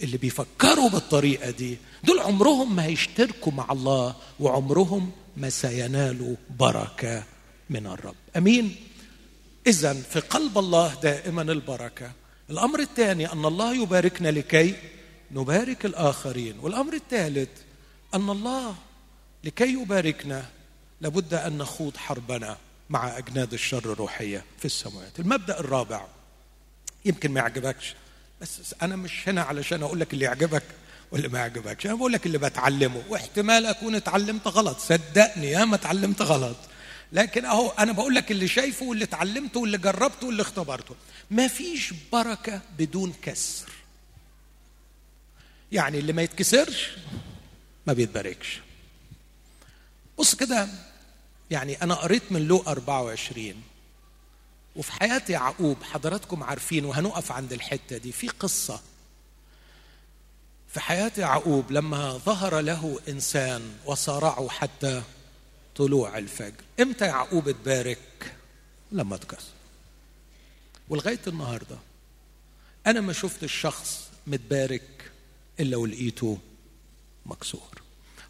اللي 0.01 0.17
بيفكروا 0.17 0.89
بالطريقة 0.89 1.49
دي. 1.49 1.77
دول 2.03 2.19
عمرهم 2.19 2.75
ما 2.75 2.85
هيشتركوا 2.85 3.51
مع 3.51 3.71
الله 3.71 4.15
وعمرهم 4.39 5.11
ما 5.37 5.49
سينالوا 5.49 6.35
بركة 6.59 7.23
من 7.69 7.87
الرب. 7.87 8.15
أمين؟ 8.37 8.75
اذا 9.67 9.93
في 9.93 10.19
قلب 10.19 10.57
الله 10.57 10.93
دائما 11.03 11.41
البركة. 11.41 12.11
الأمر 12.49 12.79
الثاني 12.79 13.31
أن 13.31 13.45
الله 13.45 13.83
يباركنا 13.83 14.29
لكي 14.29 14.75
نبارك 15.31 15.85
الآخرين. 15.85 16.59
والأمر 16.59 16.93
الثالث 16.93 17.49
أن 18.13 18.29
الله 18.29 18.75
لكي 19.43 19.73
يباركنا 19.73 20.45
لابد 21.01 21.33
أن 21.33 21.57
نخوض 21.57 21.97
حربنا 21.97 22.57
مع 22.89 23.17
أجناد 23.17 23.53
الشر 23.53 23.91
الروحية 23.91 24.45
في 24.59 24.65
السماوات. 24.65 25.19
المبدأ 25.19 25.59
الرابع 25.59 26.05
يمكن 27.05 27.31
ما 27.31 27.39
يعجبكش 27.39 27.95
بس 28.41 28.75
أنا 28.81 28.95
مش 28.95 29.29
هنا 29.29 29.41
علشان 29.41 29.83
أقول 29.83 29.99
لك 29.99 30.13
اللي 30.13 30.25
يعجبك 30.25 30.63
واللي 31.11 31.27
ما 31.27 31.39
يعجبكش. 31.39 31.85
أنا 31.85 31.95
بقول 31.95 32.13
لك 32.13 32.25
اللي 32.25 32.37
بتعلمه 32.37 33.03
واحتمال 33.09 33.65
أكون 33.65 33.95
اتعلمت 33.95 34.47
غلط. 34.47 34.79
صدقني 34.79 35.51
يا 35.51 35.65
ما 35.65 35.75
اتعلمت 35.75 36.21
غلط. 36.21 36.57
لكن 37.13 37.45
أهو 37.45 37.69
أنا 37.69 37.91
بقول 37.91 38.15
لك 38.15 38.31
اللي 38.31 38.47
شايفه 38.47 38.85
واللي 38.85 39.03
اتعلمته 39.03 39.59
واللي 39.59 39.77
جربته 39.77 40.27
واللي 40.27 40.41
اختبرته. 40.41 40.95
ما 41.31 41.47
فيش 41.47 41.93
بركة 42.11 42.61
بدون 42.77 43.13
كسر. 43.21 43.69
يعني 45.71 45.99
اللي 45.99 46.13
ما 46.13 46.21
يتكسرش 46.21 46.91
ما 47.87 47.93
بيتباركش. 47.93 48.59
بص 50.19 50.35
كده 50.35 50.67
يعني 51.51 51.81
أنا 51.81 51.95
قريت 51.95 52.31
من 52.31 52.47
لو 52.47 52.63
24 52.67 53.63
وفي 54.75 54.91
حياة 54.91 55.21
يعقوب 55.29 55.83
حضراتكم 55.83 56.43
عارفين 56.43 56.85
وهنقف 56.85 57.31
عند 57.31 57.53
الحتة 57.53 57.97
دي 57.97 58.11
في 58.11 58.27
قصة. 58.27 58.79
في 60.67 60.79
حياة 60.79 61.11
يعقوب 61.17 61.71
لما 61.71 62.17
ظهر 62.17 62.59
له 62.59 62.99
إنسان 63.09 63.75
وصارعه 63.85 64.49
حتى 64.49 65.03
طلوع 65.75 66.17
الفجر 66.17 66.63
إمتى 66.79 67.05
يعقوب 67.05 67.47
اتبارك؟ 67.49 68.35
لما 68.91 69.15
اتكسر. 69.15 69.51
ولغاية 70.89 71.19
النهاردة 71.27 71.77
أنا 72.87 73.01
ما 73.01 73.13
شفت 73.13 73.43
الشخص 73.43 74.07
متبارك 74.27 75.11
إلا 75.59 75.77
ولقيته 75.77 76.37
مكسور. 77.25 77.80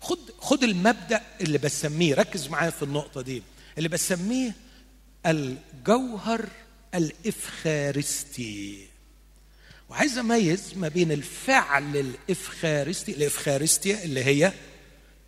خد 0.01 0.19
خد 0.39 0.63
المبدأ 0.63 1.21
اللي 1.41 1.57
بسميه 1.57 2.15
ركز 2.15 2.47
معايا 2.47 2.69
في 2.69 2.83
النقطة 2.83 3.21
دي 3.21 3.43
اللي 3.77 3.89
بسميه 3.89 4.55
الجوهر 5.25 6.45
الإفخارستي. 6.95 8.87
وعايز 9.89 10.17
أميز 10.17 10.73
ما 10.75 10.87
بين 10.87 11.11
الفعل 11.11 11.97
الإفخارستي 11.97 13.11
الافخارستيا 13.11 14.03
اللي 14.03 14.23
هي 14.23 14.51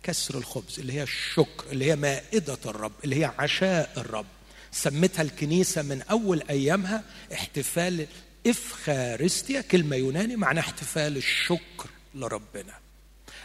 كسر 0.02 0.38
الخبز 0.38 0.80
اللي 0.80 0.92
هي 0.92 1.02
الشكر 1.02 1.64
اللي 1.72 1.84
هي 1.84 1.96
مائدة 1.96 2.58
الرب 2.66 2.92
اللي 3.04 3.16
هي 3.20 3.32
عشاء 3.38 3.92
الرب. 3.96 4.26
سمتها 4.72 5.22
الكنيسة 5.22 5.82
من 5.82 6.02
أول 6.02 6.42
أيامها 6.50 7.02
احتفال 7.32 8.06
افخارستيا 8.46 9.60
كلمة 9.60 9.96
يوناني 9.96 10.36
معناها 10.36 10.62
احتفال 10.64 11.16
الشكر 11.16 11.90
لربنا. 12.14 12.83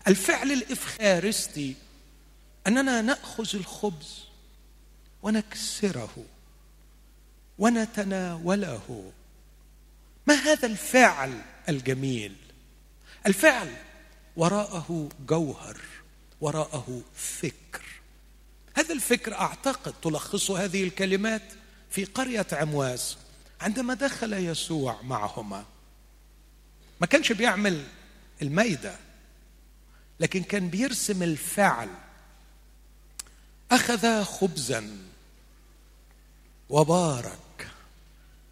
الفعل 0.07 0.51
الإفخارستي 0.51 1.75
أننا 2.67 3.01
نأخذ 3.01 3.55
الخبز 3.55 4.23
ونكسره 5.23 6.25
ونتناوله. 7.59 9.11
ما 10.27 10.33
هذا 10.33 10.67
الفعل 10.67 11.41
الجميل؟ 11.69 12.35
الفعل 13.27 13.75
وراءه 14.35 15.09
جوهر 15.27 15.81
وراءه 16.41 17.01
فكر. 17.15 17.83
هذا 18.75 18.93
الفكر 18.93 19.33
أعتقد 19.33 19.93
تلخص 20.01 20.51
هذه 20.51 20.83
الكلمات 20.83 21.41
في 21.89 22.05
قرية 22.05 22.47
عمواس 22.51 23.17
عندما 23.61 23.93
دخل 23.93 24.33
يسوع 24.33 25.01
معهما. 25.01 25.65
ما 27.01 27.07
كانش 27.07 27.31
بيعمل 27.31 27.83
الميدة 28.41 28.95
لكن 30.19 30.43
كان 30.43 30.69
بيرسم 30.69 31.23
الفعل. 31.23 31.89
أخذ 33.71 34.23
خبزا 34.23 34.97
وبارك 36.69 37.67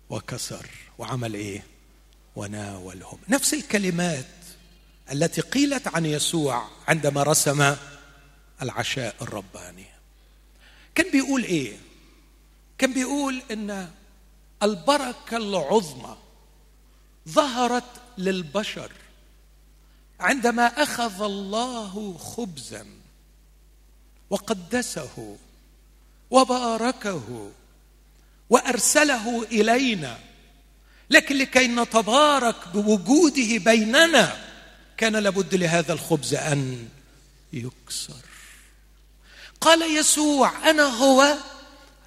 وكسر 0.09 0.69
وعمل 0.97 1.33
إيه؟ 1.33 1.63
وناولهم. 2.35 3.19
نفس 3.29 3.53
الكلمات 3.53 4.27
التي 5.11 5.41
قيلت 5.41 5.87
عن 5.87 6.05
يسوع 6.05 6.67
عندما 6.87 7.23
رسم 7.23 7.75
العشاء 8.61 9.15
الرباني. 9.21 9.85
كان 10.95 11.11
بيقول 11.11 11.43
إيه؟ 11.43 11.77
كان 12.77 12.93
بيقول 12.93 13.41
إن 13.51 13.91
البركة 14.63 15.37
العظمى 15.37 16.17
ظهرت 17.29 18.01
للبشر. 18.17 18.91
عندما 20.19 20.83
أخذ 20.83 21.21
الله 21.21 22.17
خبزا 22.17 22.85
وقدسه 24.29 25.37
وباركه 26.31 27.51
وأرسله 28.49 29.43
إلينا 29.43 30.19
لكن 31.09 31.37
لكي 31.37 31.67
نتبارك 31.67 32.67
بوجوده 32.73 33.57
بيننا 33.57 34.37
كان 34.97 35.15
لابد 35.15 35.55
لهذا 35.55 35.93
الخبز 35.93 36.33
أن 36.33 36.89
يكسر. 37.53 38.13
قال 39.61 39.97
يسوع 39.97 40.69
أنا 40.69 40.83
هو 40.83 41.37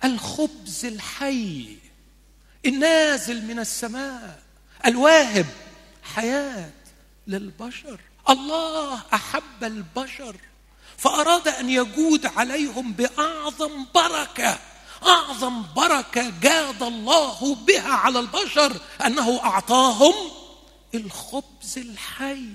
الخبز 0.04 0.84
الحي 0.84 1.76
النازل 2.66 3.42
من 3.42 3.58
السماء 3.58 4.42
الواهب 4.86 5.46
حياة. 6.02 6.70
للبشر. 7.30 8.00
الله 8.30 9.00
أحب 9.14 9.64
البشر. 9.64 10.36
فأراد 10.96 11.48
أن 11.48 11.70
يجود 11.70 12.26
عليهم 12.26 12.92
بأعظم 12.92 13.86
بركة. 13.94 14.58
أعظم 15.06 15.62
بركة 15.76 16.32
جاد 16.42 16.82
الله 16.82 17.54
بها 17.54 17.92
على 17.92 18.20
البشر. 18.20 18.80
أنه 19.06 19.44
أعطاهم 19.44 20.14
الخبز 20.94 21.78
الحي. 21.78 22.46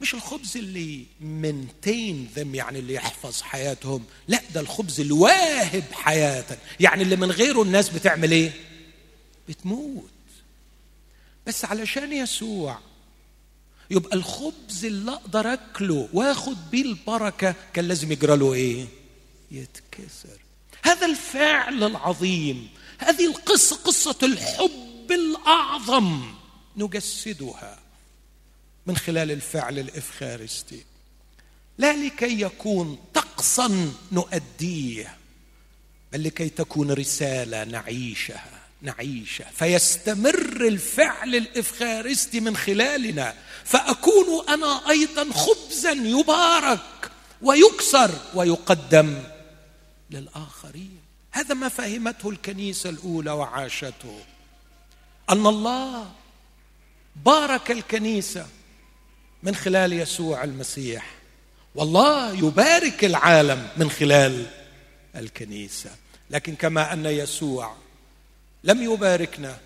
مش 0.00 0.14
الخبز 0.14 0.56
اللي 0.56 1.06
منتين 1.20 2.30
ذم 2.36 2.54
يعني 2.54 2.78
اللي 2.78 2.94
يحفظ 2.94 3.42
حياتهم. 3.42 4.04
لا 4.28 4.42
ده 4.54 4.60
الخبز 4.60 5.00
الواهب 5.00 5.84
حياة. 5.92 6.58
يعني 6.80 7.02
اللي 7.02 7.16
من 7.16 7.30
غيره 7.30 7.62
الناس 7.62 7.88
بتعمل 7.88 8.32
إيه؟ 8.32 8.52
بتموت. 9.48 10.10
بس 11.46 11.64
علشان 11.64 12.12
يسوع 12.12 12.78
يبقى 13.90 14.16
الخبز 14.16 14.84
اللي 14.84 15.12
أقدر 15.12 15.52
أكله 15.52 16.08
وآخد 16.12 16.70
بيه 16.70 16.82
البركة 16.82 17.54
كان 17.72 17.88
لازم 17.88 18.12
يجرى 18.12 18.36
له 18.36 18.54
إيه؟ 18.54 18.86
يتكسر. 19.50 20.38
هذا 20.82 21.06
الفعل 21.06 21.84
العظيم 21.84 22.68
هذه 22.98 23.26
القصة 23.26 23.76
قصة 23.76 24.18
الحب 24.22 25.10
الأعظم 25.10 26.34
نجسدها 26.76 27.78
من 28.86 28.96
خلال 28.96 29.30
الفعل 29.30 29.78
الإفخارستي. 29.78 30.84
لا 31.78 32.06
لكي 32.06 32.40
يكون 32.40 32.98
طقسا 33.14 33.92
نؤديه 34.12 35.16
بل 36.12 36.24
لكي 36.24 36.48
تكون 36.48 36.90
رسالة 36.90 37.64
نعيشها. 37.64 38.59
نعيشها 38.82 39.50
فيستمر 39.56 40.66
الفعل 40.66 41.34
الإفخارستي 41.34 42.40
من 42.40 42.56
خلالنا. 42.56 43.34
فأكون 43.64 44.48
أنا 44.48 44.90
أيضا 44.90 45.32
خبزا 45.32 45.92
يبارك 45.92 47.10
ويكسر 47.42 48.10
ويقدم 48.34 49.22
للآخرين. 50.10 50.98
هذا 51.30 51.54
ما 51.54 51.68
فهمته 51.68 52.30
الكنيسة 52.30 52.90
الأولى 52.90 53.30
وعاشته. 53.30 54.18
أن 55.30 55.46
الله 55.46 56.12
بارك 57.16 57.70
الكنيسة 57.70 58.46
من 59.42 59.54
خلال 59.54 59.92
يسوع 59.92 60.44
المسيح. 60.44 61.14
والله 61.74 62.38
يبارك 62.38 63.04
العالم 63.04 63.68
من 63.76 63.90
خلال 63.90 64.46
الكنيسة. 65.16 65.90
لكن 66.30 66.54
كما 66.54 66.92
أن 66.92 67.06
يسوع 67.06 67.76
لم 68.64 68.92
يباركنا 68.92 69.60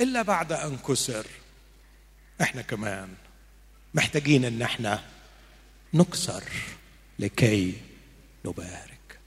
إلا 0.00 0.22
بعد 0.22 0.52
أن 0.52 0.76
كسر. 0.76 1.26
إحنا 2.40 2.62
كمان 2.62 3.14
محتاجين 3.94 4.44
إن 4.44 4.62
إحنا 4.62 5.04
نكسر 5.94 6.44
لكي 7.18 7.80
نبارك. 8.44 9.18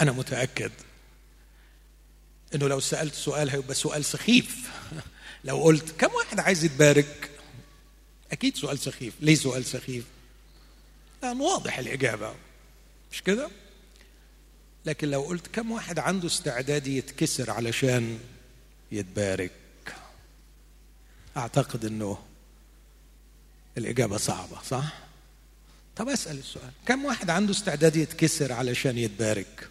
أنا 0.00 0.12
متأكد 0.12 0.72
إنه 2.54 2.68
لو 2.68 2.80
سألت 2.80 3.14
سؤال 3.14 3.50
هيبقى 3.50 3.74
سؤال 3.74 4.04
سخيف. 4.04 4.70
لو 5.44 5.62
قلت 5.62 5.90
كم 6.00 6.14
واحد 6.14 6.40
عايز 6.40 6.64
يتبارك؟ 6.64 7.30
أكيد 8.32 8.56
سؤال 8.56 8.78
سخيف. 8.78 9.14
ليه 9.20 9.34
سؤال 9.34 9.64
سخيف؟ 9.64 10.04
لأن 11.22 11.40
واضح 11.40 11.78
الإجابة. 11.78 12.34
مش 13.12 13.22
كده؟ 13.22 13.50
لكن 14.86 15.10
لو 15.10 15.22
قلت 15.22 15.46
كم 15.46 15.70
واحد 15.70 15.98
عنده 15.98 16.26
استعداد 16.26 16.86
يتكسر 16.86 17.50
علشان 17.50 18.18
يتبارك؟ 18.92 19.52
أعتقد 21.36 21.84
إنه 21.84 22.18
الإجابة 23.78 24.16
صعبة 24.16 24.62
صح؟ 24.62 24.98
طب 25.96 26.08
أسأل 26.08 26.38
السؤال. 26.38 26.70
كم 26.86 27.04
واحد 27.04 27.30
عنده 27.30 27.52
استعداد 27.52 27.96
يتكسر 27.96 28.52
علشان 28.52 28.98
يتبارك؟ 28.98 29.68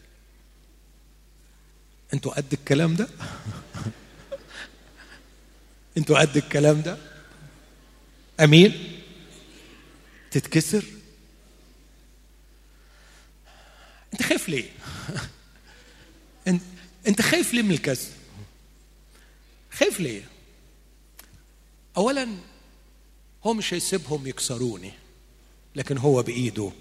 أنتوا 2.14 2.34
قد 2.34 2.54
الكلام 2.54 2.96
ده؟ 2.96 3.08
أنتوا 5.98 6.20
قد 6.20 6.38
الكلام 6.38 6.82
ده؟ 6.82 6.98
امين 8.40 9.02
تتكسر؟ 10.32 10.84
انت 14.14 14.24
خايف 14.24 14.50
ليه؟ 14.50 14.70
انت 17.08 17.22
خايف 17.22 17.54
ليه 17.54 17.62
من 17.62 17.72
الكسر 17.72 18.12
خايف 19.72 20.00
ليه؟ 20.00 20.22
اولا 21.98 22.28
هو 23.46 23.54
مش 23.54 23.74
هيسيبهم 23.74 24.28
يكسروني 24.28 24.92
لكن 25.76 25.98
هو 25.98 26.24
بإيده 26.24 26.72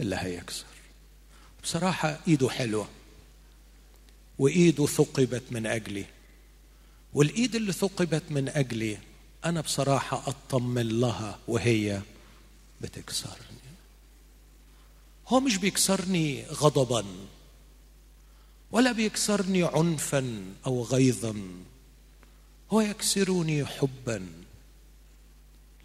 اللي 0.00 0.16
هيكسر. 0.16 0.64
بصراحة 1.62 2.20
إيده 2.28 2.48
حلوة 2.50 2.88
وإيده 4.38 4.86
ثقبت 4.86 5.42
من 5.50 5.66
أجلي 5.66 6.04
والإيد 7.14 7.54
اللي 7.56 7.72
ثقبت 7.72 8.22
من 8.30 8.48
أجلي 8.48 8.98
أنا 9.44 9.60
بصراحة 9.60 10.28
أطمن 10.28 10.88
لها 11.00 11.38
وهي 11.48 12.00
بتكسرني. 12.80 13.59
هو 15.30 15.40
مش 15.40 15.56
بيكسرني 15.56 16.44
غضبا 16.44 17.04
ولا 18.72 18.92
بيكسرني 18.92 19.64
عنفا 19.64 20.54
أو 20.66 20.82
غيظا 20.82 21.34
هو 22.70 22.80
يكسرني 22.80 23.66
حبا 23.66 24.26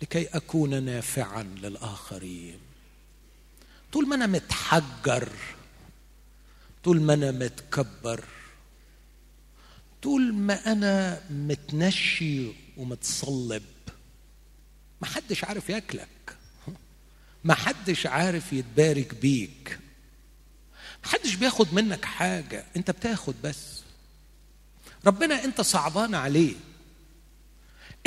لكي 0.01 0.25
أكون 0.25 0.83
نافعا 0.83 1.43
للآخرين. 1.43 2.59
طول 3.93 4.07
ما 4.07 4.15
أنا 4.15 4.25
متحجر 4.25 5.29
طول 6.83 7.01
ما 7.01 7.13
أنا 7.13 7.31
متكبر 7.31 8.23
طول 10.03 10.33
ما 10.33 10.71
أنا 10.71 11.21
متنشي 11.29 12.51
ومتصلب 12.77 13.63
ما 15.01 15.07
حدش 15.07 15.43
عارف 15.43 15.69
ياكلك. 15.69 16.07
ما 17.45 17.53
حدش 17.53 18.05
عارف 18.05 18.53
يتبارك 18.53 19.13
بيك. 19.15 19.79
ما 21.03 21.09
حدش 21.11 21.35
بياخد 21.35 21.73
منك 21.73 22.05
حاجة 22.05 22.65
انت 22.75 22.91
بتاخد 22.91 23.35
بس. 23.43 23.81
ربنا 25.05 25.43
انت 25.43 25.61
صعبان 25.61 26.15
عليه. 26.15 26.55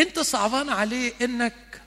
انت 0.00 0.18
صعبان 0.18 0.68
عليه 0.68 1.12
انك 1.22 1.82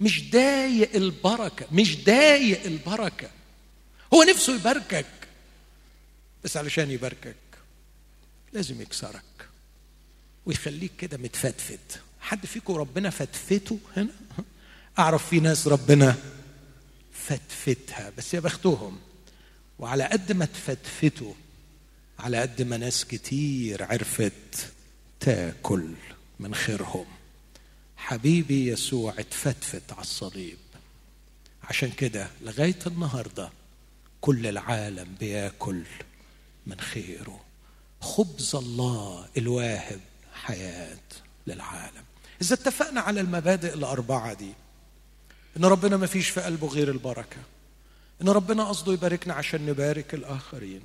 مش 0.00 0.30
ضايق 0.30 0.96
البركة 0.96 1.66
مش 1.72 2.04
ضايق 2.04 2.64
البركة. 2.64 3.30
هو 4.14 4.22
نفسه 4.22 4.54
يباركك 4.54 5.06
بس 6.44 6.56
علشان 6.56 6.90
يباركك 6.90 7.36
لازم 8.52 8.80
يكسرك 8.80 9.22
ويخليك 10.46 10.92
كده 10.98 11.16
متفتفت. 11.16 12.00
حد 12.20 12.46
فيكم 12.46 12.74
ربنا 12.74 13.10
فتفته 13.10 13.78
هنا؟ 13.96 14.08
أعرف 14.98 15.28
في 15.28 15.40
ناس 15.40 15.66
ربنا 15.68 16.16
فتفتها 17.26 18.12
بس 18.18 18.34
يا 18.34 18.40
بختهم 18.40 18.98
وعلى 19.78 20.04
قد 20.04 20.32
ما 20.32 20.44
تفتفتوا 20.44 21.32
على 22.18 22.40
قد 22.40 22.62
ما 22.62 22.76
ناس 22.76 23.04
كتير 23.04 23.84
عرفت 23.84 24.72
تاكل 25.20 25.94
من 26.40 26.54
خيرهم. 26.54 27.06
حبيبي 27.96 28.66
يسوع 28.66 29.14
اتفتفت 29.18 29.92
على 29.92 30.00
الصليب. 30.00 30.58
عشان 31.64 31.90
كده 31.90 32.28
لغاية 32.42 32.78
النهارده 32.86 33.50
كل 34.20 34.46
العالم 34.46 35.14
بياكل 35.20 35.82
من 36.66 36.80
خيره. 36.80 37.40
خبز 38.00 38.54
الله 38.54 39.28
الواهب 39.36 40.00
حياة 40.34 40.98
للعالم. 41.46 42.04
إذا 42.42 42.54
اتفقنا 42.54 43.00
على 43.00 43.20
المبادئ 43.20 43.74
الأربعة 43.74 44.34
دي 44.34 44.52
إن 45.56 45.64
ربنا 45.64 45.96
ما 45.96 46.06
فيش 46.06 46.28
في 46.28 46.40
قلبه 46.40 46.68
غير 46.68 46.90
البركة. 46.90 47.36
إن 48.22 48.28
ربنا 48.28 48.64
قصده 48.64 48.92
يباركنا 48.92 49.34
عشان 49.34 49.66
نبارك 49.66 50.14
الآخرين. 50.14 50.80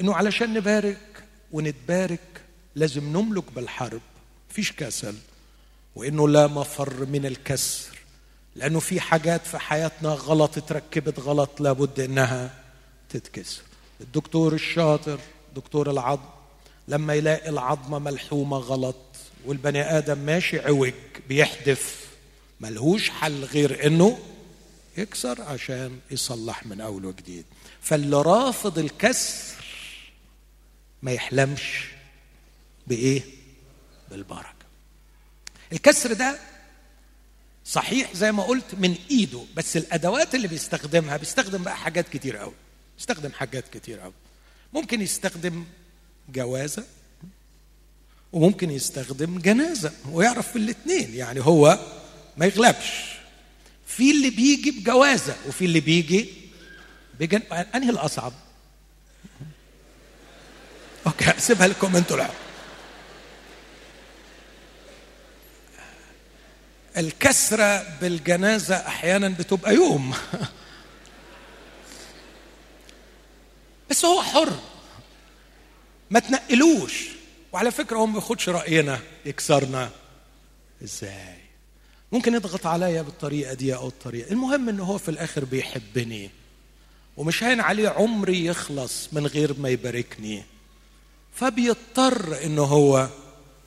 إنه 0.00 0.14
علشان 0.14 0.54
نبارك 0.54 1.24
ونتبارك 1.52 2.20
لازم 2.74 3.04
نملك 3.04 3.52
بالحرب. 3.52 4.00
مفيش 4.50 4.72
كسل. 4.72 5.14
وإنه 5.94 6.28
لا 6.28 6.46
مفر 6.46 7.04
من 7.04 7.26
الكسر. 7.26 7.98
لأنه 8.56 8.80
في 8.80 9.00
حاجات 9.00 9.46
في 9.46 9.58
حياتنا 9.58 10.08
غلط 10.08 10.58
اتركبت 10.58 11.20
غلط 11.20 11.60
لابد 11.60 12.00
إنها 12.00 12.54
تتكسر. 13.10 13.62
الدكتور 14.00 14.52
الشاطر 14.52 15.18
دكتور 15.56 15.90
العظم 15.90 16.22
لما 16.88 17.14
يلاقي 17.14 17.48
العظمة 17.48 17.98
ملحومة 17.98 18.56
غلط 18.56 18.96
والبني 19.44 19.98
آدم 19.98 20.18
ماشي 20.18 20.60
عوج 20.60 20.92
بيحدف 21.28 22.03
ملهوش 22.60 23.10
حل 23.10 23.44
غير 23.44 23.86
إنه 23.86 24.18
يكسر 24.96 25.42
عشان 25.42 25.98
يصلح 26.10 26.66
من 26.66 26.80
أول 26.80 27.04
وجديد. 27.04 27.44
فاللي 27.80 28.22
رافض 28.22 28.78
الكسر 28.78 29.64
ما 31.02 31.12
يحلمش 31.12 31.86
بإيه؟ 32.86 33.22
بالبركة. 34.10 34.54
الكسر 35.72 36.12
ده 36.12 36.38
صحيح 37.64 38.14
زي 38.14 38.32
ما 38.32 38.42
قلت 38.42 38.74
من 38.74 38.96
إيده 39.10 39.40
بس 39.56 39.76
الأدوات 39.76 40.34
اللي 40.34 40.48
بيستخدمها 40.48 41.16
بيستخدم 41.16 41.62
بقى 41.62 41.76
حاجات 41.76 42.08
كتير 42.08 42.36
قوي 42.36 42.52
بيستخدم 42.96 43.32
حاجات 43.32 43.64
كتير 43.76 44.00
قوي 44.00 44.12
ممكن 44.72 45.00
يستخدم 45.00 45.64
جوازة 46.28 46.84
وممكن 48.32 48.70
يستخدم 48.70 49.38
جنازة 49.38 49.92
ويعرف 50.10 50.50
في 50.52 50.56
الاثنين 50.56 51.14
يعني 51.14 51.40
هو 51.40 51.78
ما 52.36 52.46
يغلبش. 52.46 53.14
في 53.86 54.10
اللي 54.10 54.30
بيجي 54.30 54.70
بجوازة 54.70 55.36
وفي 55.46 55.64
اللي 55.64 55.80
بيجي 55.80 56.28
بجن... 57.20 57.42
أنهي 57.74 57.90
الأصعب؟ 57.90 58.32
أوكي 61.06 61.30
اسيبها 61.38 61.66
لكم 61.66 61.96
أنتوا 61.96 62.16
العب. 62.16 62.34
الكسرة 66.96 67.98
بالجنازة 68.00 68.76
أحيانا 68.76 69.28
بتبقى 69.28 69.74
يوم. 69.74 70.14
بس 73.90 74.04
هو 74.04 74.22
حر. 74.22 74.52
ما 76.10 76.20
تنقلوش. 76.20 77.04
وعلى 77.52 77.70
فكرة 77.70 77.96
هو 77.96 78.06
ما 78.06 78.12
بياخدش 78.12 78.48
رأينا. 78.48 79.00
يكسرنا. 79.24 79.90
إزاي؟ 80.84 81.43
ممكن 82.14 82.34
يضغط 82.34 82.66
عليا 82.66 83.02
بالطريقة 83.02 83.54
دي 83.54 83.74
أو 83.74 83.88
الطريقة. 83.88 84.32
المهم 84.32 84.68
إن 84.68 84.80
هو 84.80 84.98
في 84.98 85.08
الآخر 85.08 85.44
بيحبني. 85.44 86.30
ومش 87.16 87.44
هين 87.44 87.60
عليه 87.60 87.88
عمري 87.88 88.44
يخلص 88.44 89.08
من 89.12 89.26
غير 89.26 89.58
ما 89.58 89.68
يباركني. 89.68 90.42
فبيضطر 91.34 92.44
إنه 92.44 92.62
هو 92.62 93.08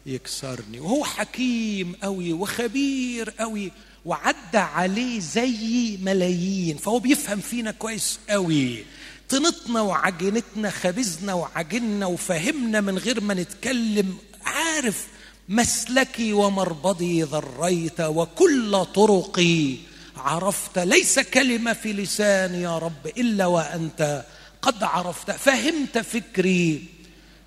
يكسرني. 0.05 0.79
وهو 0.79 1.03
حكيم 1.03 1.95
قوي 2.03 2.33
وخبير 2.33 3.29
قوي 3.29 3.71
وعدى 4.05 4.57
عليه 4.57 5.19
زي 5.19 5.97
ملايين. 6.01 6.77
فهو 6.77 6.99
بيفهم 6.99 7.39
فينا 7.39 7.71
كويس 7.71 8.19
قوي 8.29 8.85
طنتنا 9.29 9.81
وعجنتنا 9.81 10.69
خبزنا 10.69 11.33
وعجننا 11.33 12.05
وفهمنا 12.05 12.81
من 12.81 12.97
غير 12.97 13.21
ما 13.21 13.33
نتكلم. 13.33 14.17
عارف 14.45 15.07
مسلكي 15.49 16.33
ومربضي 16.33 17.23
ذريت 17.23 18.01
وكل 18.01 18.85
طرقي. 18.85 19.75
عرفت 20.17 20.79
ليس 20.79 21.19
كلمة 21.19 21.73
في 21.73 21.93
لساني 21.93 22.61
يا 22.61 22.77
رب 22.77 23.07
إلا 23.17 23.45
وأنت. 23.45 24.25
قد 24.61 24.83
عرفت 24.83 25.31
فهمت 25.31 25.97
فكري. 25.97 26.85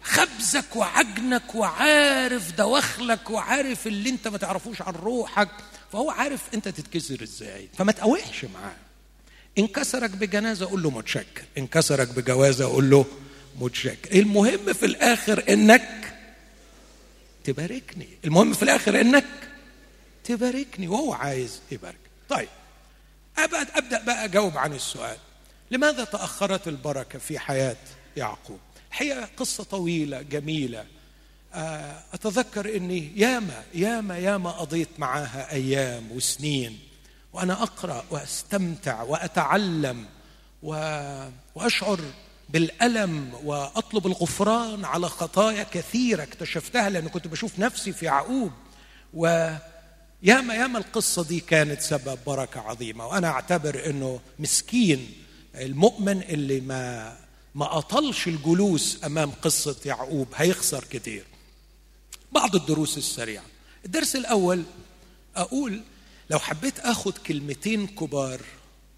خبزك 0.03 0.77
وعجنك 0.77 1.55
وعارف 1.55 2.53
دواخلك 2.57 3.31
وعارف 3.31 3.87
اللي 3.87 4.11
انت 4.11 4.29
ما 4.29 4.39
تعرفوش 4.39 4.83
عن 4.83 4.93
روحك. 4.93 5.49
فهو 5.93 6.11
عارف 6.11 6.41
انت 6.55 6.69
تتكسر 6.69 7.23
إزاي. 7.23 7.69
فما 7.79 7.93
تقاوحش 7.93 8.45
معاه. 8.45 8.77
ان 9.59 9.67
كسرك 9.67 10.11
بجنازة 10.11 10.67
قول 10.67 10.83
له 10.83 10.91
متشكر. 10.91 11.45
ان 11.59 11.67
كسرك 11.67 12.09
بجوازة 12.09 12.65
قول 12.65 12.91
له 12.91 13.05
متشكر. 13.61 14.19
المهم 14.19 14.73
في 14.73 14.87
الآخر 14.87 15.45
إنك 15.49 16.00
تباركني. 17.45 18.09
المهم 18.25 18.53
في 18.53 18.63
الآخر 18.63 19.01
إنك 19.01 19.27
تباركني. 20.25 20.89
وهو 20.89 21.13
عايز 21.13 21.61
يبارك. 21.73 21.99
طيب 22.29 22.49
أبعد 23.39 23.69
أبدأ 23.75 24.05
بقى 24.05 24.25
أجاوب 24.25 24.59
عن 24.59 24.73
السؤال. 24.73 25.17
لماذا 25.71 26.05
تأخرت 26.05 26.69
البركة 26.69 27.19
في 27.19 27.39
حياة 27.39 27.77
يعقوب؟ 28.17 28.59
الحقيقة 28.91 29.29
قصة 29.37 29.65
طويلة 29.65 30.23
جميلة. 30.23 30.85
آه، 31.55 32.03
أتذكر 32.13 32.77
أني 32.77 33.13
ياما 33.17 33.65
ياما 33.75 34.19
ياما 34.19 34.51
قضيت 34.51 34.89
معاها 34.99 35.53
أيام 35.53 36.13
وسنين. 36.13 36.79
وأنا 37.33 37.63
أقرأ 37.63 38.05
وأستمتع 38.11 39.03
وأتعلم 39.03 40.07
وأشعر 41.55 42.01
بالألم 42.53 43.33
وأطلب 43.45 44.07
الغفران 44.07 44.85
على 44.85 45.09
خطايا 45.09 45.63
كثيرة 45.63 46.23
اكتشفتها 46.23 46.91
لأن 46.91 47.09
كنت 47.09 47.29
بشوف 47.29 47.59
نفسي 47.59 47.93
في 47.93 48.07
يعقوب 48.07 48.53
و 49.15 49.55
ياما 50.23 50.79
القصة 50.79 51.25
دي 51.25 51.41
كانت 51.41 51.81
سبب 51.81 52.19
بركة 52.27 52.61
عظيمة 52.61 53.07
وأنا 53.07 53.29
أعتبر 53.29 53.87
أنه 53.91 54.21
مسكين 54.39 55.13
المؤمن 55.55 56.23
اللي 56.23 56.61
ما 56.61 57.17
ما 57.55 57.79
أطلش 57.79 58.29
الجلوس 58.29 58.99
أمام 59.05 59.31
قصة 59.31 59.77
يعقوب 59.85 60.29
هيخسر 60.37 60.85
كتير. 60.91 61.25
بعض 62.33 62.57
الدروس 62.57 62.99
السريعة. 62.99 63.45
الدرس 63.85 64.17
الأول 64.17 64.63
أقول 65.37 65.81
لو 66.31 66.39
حبيت 66.39 66.79
أخذ 66.81 67.13
كلمتين 67.27 67.87
كبار 67.87 68.41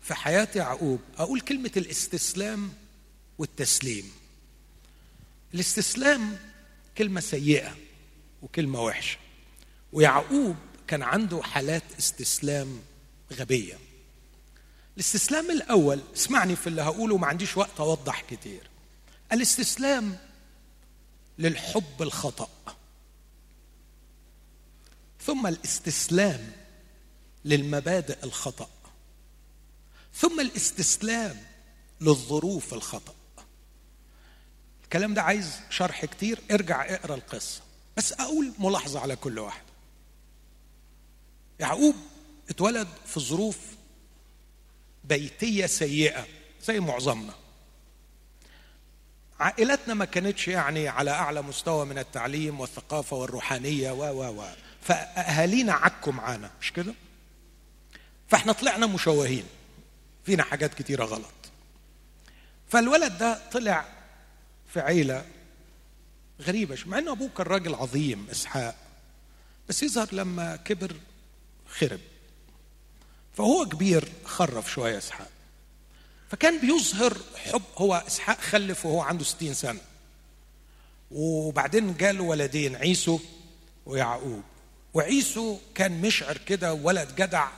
في 0.02 0.14
حياة 0.14 0.48
يعقوب 0.56 1.00
أقول 1.18 1.40
كلمة 1.40 1.70
الاستسلام 1.76 2.70
والتسليم. 3.42 4.12
الاستسلام 5.54 6.38
كلمة 6.98 7.20
سيئة 7.20 7.76
وكلمة 8.42 8.82
وحشة. 8.82 9.18
ويعقوب 9.92 10.56
كان 10.86 11.02
عنده 11.02 11.42
حالات 11.42 11.82
استسلام 11.98 12.80
غبية. 13.32 13.78
الاستسلام 14.94 15.50
الأول 15.50 16.00
اسمعني 16.16 16.56
في 16.56 16.66
اللي 16.66 16.82
هقوله 16.82 17.16
ما 17.16 17.26
عنديش 17.26 17.56
وقت 17.56 17.80
أوضح 17.80 18.20
كتير. 18.20 18.70
الاستسلام 19.32 20.18
للحب 21.38 22.02
الخطأ. 22.02 22.48
ثم 25.26 25.46
الاستسلام 25.46 26.52
للمبادئ 27.44 28.24
الخطأ. 28.24 28.70
ثم 30.14 30.40
الاستسلام 30.40 31.42
للظروف 32.00 32.74
الخطأ. 32.74 33.14
الكلام 34.92 35.14
ده 35.14 35.22
عايز 35.22 35.60
شرح 35.70 36.04
كتير. 36.04 36.40
ارجع 36.50 36.94
اقرأ 36.94 37.14
القصة. 37.14 37.60
بس 37.96 38.12
أقول 38.12 38.52
ملاحظة 38.58 39.00
على 39.00 39.16
كل 39.16 39.38
واحد. 39.38 39.62
يعقوب 41.60 41.94
اتولد 42.50 42.88
في 43.06 43.20
ظروف 43.20 43.58
بيتية 45.04 45.66
سيئة 45.66 46.26
زي 46.64 46.80
معظمنا. 46.80 47.32
عائلتنا 49.40 49.94
ما 49.94 50.04
كانتش 50.04 50.48
يعني 50.48 50.88
على 50.88 51.10
أعلى 51.10 51.42
مستوى 51.42 51.86
من 51.86 51.98
التعليم 51.98 52.60
والثقافة 52.60 53.16
والروحانية 53.16 53.90
و 53.90 54.02
و 54.02 54.40
و. 54.40 54.44
فأهالينا 54.82 55.72
عكوا 55.72 56.12
معانا 56.12 56.50
مش 56.60 56.72
كده؟ 56.72 56.94
فإحنا 58.28 58.52
طلعنا 58.52 58.86
مشوهين. 58.86 59.44
فينا 60.24 60.42
حاجات 60.42 60.74
كتيرة 60.74 61.04
غلط. 61.04 61.50
فالولد 62.68 63.18
ده 63.18 63.50
طلع 63.52 64.01
في 64.72 64.80
عيلة 64.80 65.24
غريبة 66.40 66.78
مع 66.86 66.98
أن 66.98 67.08
أبوه 67.08 67.30
كان 67.36 67.46
راجل 67.46 67.74
عظيم 67.74 68.26
إسحاق 68.30 68.76
بس 69.68 69.82
يظهر 69.82 70.08
لما 70.12 70.56
كبر 70.56 70.96
خرب. 71.68 72.00
فهو 73.34 73.64
كبير 73.64 74.12
خرف 74.24 74.70
شوية 74.72 74.98
إسحاق. 74.98 75.30
فكان 76.30 76.60
بيظهر 76.60 77.16
حب 77.36 77.62
هو 77.78 78.04
إسحاق 78.06 78.40
خلف 78.40 78.86
وهو 78.86 79.00
عنده 79.00 79.24
ستين 79.24 79.54
سنة. 79.54 79.80
وبعدين 81.10 81.96
جاله 81.96 82.24
ولدين 82.24 82.76
عيسو 82.76 83.20
ويعقوب. 83.86 84.42
وعيسو 84.94 85.58
كان 85.74 86.00
مشعر 86.00 86.36
كده 86.36 86.74
ولد 86.74 87.14
جدع 87.16 87.48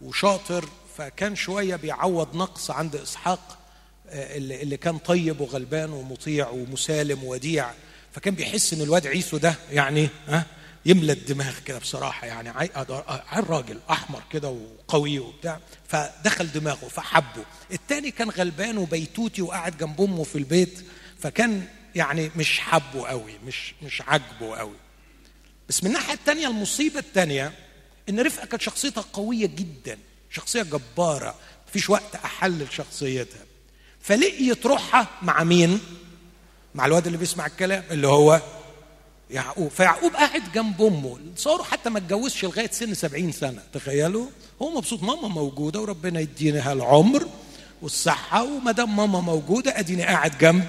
وشاطر 0.00 0.68
فكان 0.96 1.36
شوية 1.36 1.76
بيعوض 1.76 2.36
نقص 2.36 2.70
عند 2.70 2.96
إسحاق 2.96 3.40
آه، 3.48 3.65
اللي 4.08 4.76
كان 4.76 4.98
طيب 4.98 5.40
وغلبان 5.40 5.90
ومطيع 5.90 6.48
ومسالم 6.48 7.24
ووديع 7.24 7.70
فكان 8.12 8.34
بيحس 8.34 8.72
إن 8.72 8.80
الواد 8.80 9.06
عيسو 9.06 9.36
ده 9.36 9.54
يعني 9.70 10.08
ها 10.28 10.46
يملى 10.86 11.12
الدماغ 11.12 11.58
كده 11.66 11.78
بصراحة 11.78 12.26
يعني. 12.26 12.48
عين 12.48 12.70
راجل 13.48 13.78
أحمر 13.90 14.22
كده 14.32 14.48
وقوي 14.48 15.18
وبتاع. 15.18 15.60
فدخل 15.88 16.52
دماغه 16.52 16.88
فحبه. 16.88 17.44
التاني 17.72 18.10
كان 18.10 18.30
غلبان 18.30 18.78
وبيتوتي 18.78 19.42
وقاعد 19.42 19.78
جنب 19.78 20.00
أمه 20.00 20.24
في 20.24 20.38
البيت. 20.38 20.84
فكان 21.18 21.66
يعني 21.94 22.30
مش 22.36 22.60
حبه 22.60 23.06
قوي 23.06 23.32
مش 23.46 23.74
مش 23.82 24.02
عاجبه 24.02 24.56
قوي. 24.56 24.76
بس 25.68 25.84
من 25.84 25.88
الناحية 25.90 26.14
الثانية 26.14 26.48
المصيبة 26.48 26.98
الثانية 26.98 27.52
إن 28.08 28.20
رفقة 28.20 28.46
كانت 28.46 28.62
شخصيتها 28.62 29.04
قوية 29.12 29.46
جدا 29.46 29.98
شخصية 30.30 30.62
جبارة 30.62 31.34
مفيش 31.68 31.90
وقت 31.90 32.14
أحلل 32.14 32.66
شخصيتها. 32.72 33.45
فلقيت 34.06 34.66
روحها 34.66 35.08
مع 35.22 35.44
مين؟ 35.44 35.80
مع 36.74 36.86
الواد 36.86 37.06
اللي 37.06 37.18
بيسمع 37.18 37.46
الكلام 37.46 37.84
اللي 37.90 38.06
هو 38.08 38.40
يعقوب. 39.30 39.68
فيعقوب 39.68 40.12
قاعد 40.12 40.52
جنب 40.54 40.82
أمه. 40.82 41.18
تصوروا 41.36 41.64
حتى 41.64 41.90
ما 41.90 41.98
اتجوزش 41.98 42.44
لغاية 42.44 42.70
سن 42.70 42.94
سبعين 42.94 43.32
سنة. 43.32 43.62
تخيلوا؟ 43.72 44.26
هو 44.62 44.70
مبسوط 44.70 45.02
ماما 45.02 45.28
موجودة 45.28 45.80
وربنا 45.80 46.20
يديني 46.20 46.72
العمر 46.72 47.28
والصحة 47.82 48.42
وما 48.42 48.72
دام 48.72 48.96
ماما 48.96 49.20
موجودة 49.20 49.78
أديني 49.78 50.02
قاعد 50.02 50.38
جنب 50.38 50.66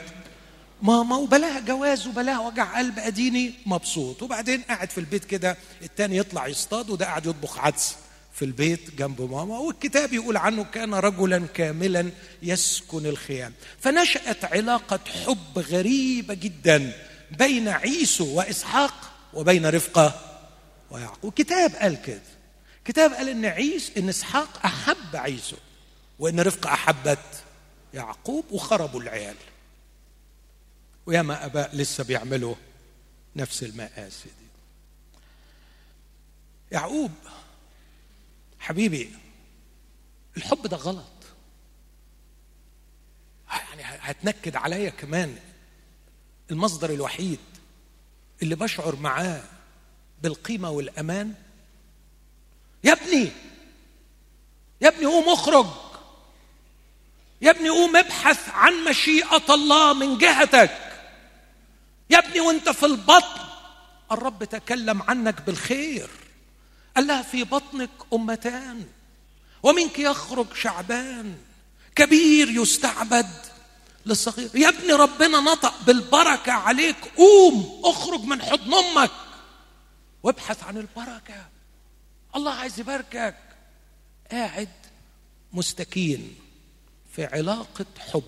ماما. 0.82 1.16
وبلاها 1.16 1.60
جواز 1.60 2.08
وبلاها 2.08 2.40
وجع 2.40 2.78
قلب 2.78 3.00
أديني 3.00 3.54
مبسوط. 3.66 4.24
وبعدين 4.24 4.62
قاعد 4.62 4.90
في 4.90 4.98
البيت 4.98 5.26
كده 5.26 5.58
التاني 5.82 6.18
يطلع 6.18 6.48
يصطاد 6.48 6.90
وده 6.90 7.06
قاعد 7.06 7.26
يطبخ 7.26 7.60
عدس. 7.60 7.96
في 8.38 8.46
البيت 8.46 8.96
جنب 8.96 9.22
ماما 9.22 9.58
والكتاب 9.58 10.14
يقول 10.14 10.38
عنه 10.38 10.64
كان 10.64 10.94
رجلا 10.94 11.48
كاملا 11.54 12.12
يسكن 12.42 13.06
الخيام. 13.06 13.54
فنشأت 13.80 14.46
علاقة 14.46 15.00
حب 15.26 15.60
غريبة 15.60 16.34
جدا 16.34 17.08
بين 17.32 17.68
عيسو 17.68 18.34
وإسحاق 18.38 18.94
وبين 19.34 19.66
رفقة 19.66 20.40
ويعقوب. 20.92 21.34
كتاب 21.34 21.76
قال 21.76 22.02
كده. 22.02 22.22
كتاب 22.86 23.14
قال 23.14 23.30
إن 23.30 23.46
عيس 23.46 23.92
إن 23.98 24.10
إسحاق 24.10 24.66
أحب 24.66 25.16
عيسو 25.16 25.58
وإن 26.20 26.40
رفقة 26.40 26.74
أحبت 26.74 27.44
يعقوب 27.94 28.46
وخربوا 28.52 29.02
العيال. 29.02 29.36
وياما 31.06 31.46
اباء 31.46 31.76
لسه 31.76 32.04
بيعملوا 32.04 32.56
نفس 33.36 33.64
المآسي 33.64 34.26
دي. 34.26 34.48
يعقوب 36.72 37.12
حبيبي 38.68 39.10
الحب 40.38 40.68
ده 40.68 40.78
غلط. 40.78 41.04
يعني 43.52 43.84
هتنكد 43.84 44.56
عليا 44.56 44.90
كمان 44.90 45.36
المصدر 46.52 46.90
الوحيد 46.90 47.40
اللي 48.42 48.56
بشعر 48.56 48.96
معاه 48.96 49.44
بالقيمة 50.22 50.70
والأمان؟ 50.70 51.34
يا 52.84 52.94
ابني! 52.94 53.32
يا 54.82 54.88
ابني 54.88 55.06
قوم 55.06 55.30
اخرج! 55.30 55.68
يا 57.42 57.52
ابني 57.52 57.70
قوم 57.70 57.96
ابحث 57.96 58.50
عن 58.50 58.74
مشيئة 58.90 59.54
الله 59.54 59.94
من 59.94 60.18
جهتك! 60.18 61.04
يا 62.10 62.18
ابني 62.18 62.40
وانت 62.40 62.70
في 62.70 62.86
البطن! 62.86 63.42
الرب 64.12 64.44
تكلم 64.44 65.02
عنك 65.02 65.42
بالخير. 65.42 66.10
قال 66.98 67.08
لها 67.08 67.22
في 67.22 67.44
بطنك 67.44 67.90
أمتان؟ 68.14 68.86
ومنك 69.64 70.00
يخرج 70.00 70.48
شعبان؟ 70.56 71.38
كبير 71.96 72.50
يستعبد 72.50 73.30
للصغير. 74.06 74.50
يا 74.56 74.70
ابني 74.70 74.94
ربنا 74.94 75.40
نطق 75.40 75.82
بالبركة 75.84 76.52
عليك. 76.52 76.96
قوم 77.18 77.82
اخرج 77.84 78.22
من 78.22 78.42
حضن 78.42 78.74
أمك 78.74 79.12
وابحث 80.24 80.64
عن 80.64 80.78
البركة. 80.78 81.48
الله 82.36 82.52
عايز 82.54 82.80
يباركك. 82.80 83.38
قاعد 84.32 84.70
مستكين 85.54 86.36
في 87.16 87.26
علاقة 87.26 87.86
حب 87.98 88.24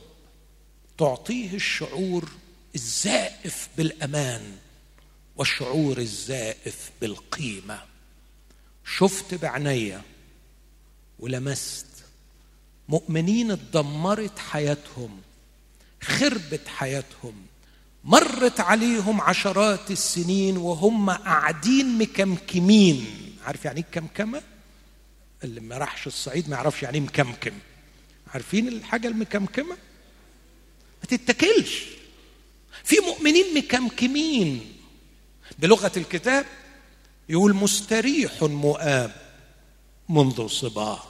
تعطيه 0.97 1.53
الشعور 1.53 2.29
الزائف 2.75 3.69
بالأمان 3.77 4.57
والشعور 5.35 5.97
الزائف 5.97 6.91
بالقيمة. 7.01 7.88
شفت 8.97 9.33
بعناية 9.33 10.01
ولمست. 11.19 11.85
مؤمنين 12.89 13.51
اتدمرت 13.51 14.39
حياتهم 14.39 15.21
خربت 16.01 16.67
حياتهم 16.67 17.33
مرت 18.03 18.59
عليهم 18.59 19.21
عشرات 19.21 19.91
السنين 19.91 20.57
وهم 20.57 21.09
قاعدين 21.09 21.97
مكمكمين. 21.97 23.05
عارف 23.45 23.65
يعني 23.65 23.79
إيه 23.79 23.85
كمكمة؟ 23.91 24.41
اللي 25.43 25.61
ما 25.61 25.77
راحش 25.77 26.07
الصعيد 26.07 26.49
ما 26.49 26.55
يعرفش 26.55 26.83
يعني 26.83 26.97
إيه 26.97 27.03
مكمكم. 27.03 27.51
عارفين 28.33 28.67
الحاجة 28.67 29.07
المكمكمة؟ 29.07 29.77
ما 31.01 31.17
تتكلش 31.17 31.85
في 32.83 32.95
مؤمنين 32.99 33.57
مكمكمين. 33.57 34.73
بلغة 35.59 35.91
الكتاب 35.97 36.45
يقول 37.29 37.55
مستريح 37.55 38.43
مؤاب 38.43 39.11
منذ 40.09 40.47
صباه 40.47 41.03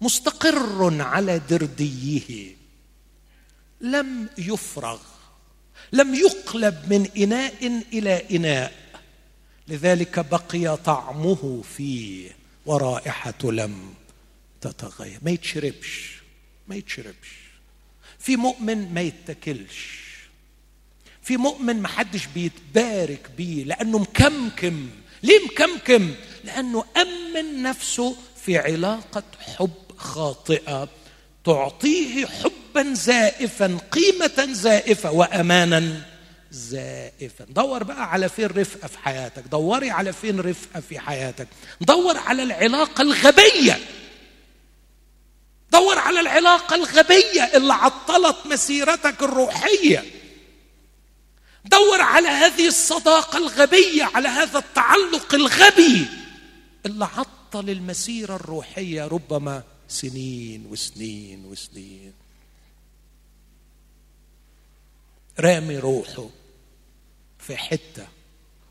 مستقر 0.00 1.02
على 1.02 1.38
درديه 1.38 2.56
لم 3.80 4.28
يفرغ 4.38 5.00
لم 5.92 6.14
يقلب 6.14 6.92
من 6.92 7.08
إناء 7.16 7.82
إلى 7.92 8.36
إناء 8.36 8.72
لذلك 9.68 10.18
بقي 10.18 10.76
طعمه 10.76 11.62
فيه 11.76 12.30
ورائحته 12.66 13.52
لم 13.52 13.94
تتغير. 14.60 15.18
ما 15.22 15.30
يتشربش 15.30 16.20
ما 16.68 16.76
يتشربش. 16.76 17.30
في 18.18 18.36
مؤمن 18.36 18.94
ما 18.94 19.00
يتكلش 19.00 20.00
في 21.22 21.36
مؤمن 21.36 21.82
ما 21.82 21.88
حدش 21.88 22.26
بيتبارك 22.26 23.30
بيه 23.36 23.64
لأنه 23.64 23.98
مكمكم. 23.98 24.90
ليه 25.22 25.40
مكمكم؟ 25.46 26.14
لأنه 26.44 26.84
أمن 26.96 27.62
نفسه 27.62 28.16
في 28.44 28.58
علاقة 28.58 29.22
حب 29.56 29.70
خاطئة 29.96 30.88
تعطيه 31.44 32.26
حبا 32.26 32.94
زائفا 32.94 33.78
قيمة 33.92 34.48
زائفة 34.52 35.10
وامانا 35.10 36.02
زائفا. 36.52 37.44
دور 37.48 37.84
بقى 37.84 38.10
على 38.12 38.28
فين 38.28 38.46
رفقة 38.46 38.88
في 38.88 38.98
حياتك 38.98 39.42
دوري 39.50 39.90
على 39.90 40.12
فين 40.12 40.40
رفقة 40.40 40.80
في 40.80 40.98
حياتك. 40.98 41.48
دور 41.80 42.18
على 42.18 42.42
العلاقة 42.42 43.02
الغبية. 43.02 43.78
دور 45.72 45.98
على 45.98 46.20
العلاقة 46.20 46.74
الغبية 46.76 47.42
اللي 47.54 47.72
عطلت 47.74 48.36
مسيرتك 48.46 49.22
الروحية. 49.22 50.04
دور 51.64 52.00
على 52.00 52.28
هذه 52.28 52.68
الصداقة 52.68 53.38
الغبية 53.38 54.04
على 54.04 54.28
هذا 54.28 54.58
التعلق 54.58 55.34
الغبي. 55.34 56.06
اللي 56.86 57.04
عطل 57.04 57.70
المسيره 57.70 58.36
الروحية 58.36 59.06
ربما 59.06 59.62
سنين 59.88 60.66
وسنين 60.66 61.44
وسنين. 61.44 62.12
رامي 65.40 65.78
روحه 65.78 66.28
في 67.38 67.56
حتة 67.56 68.08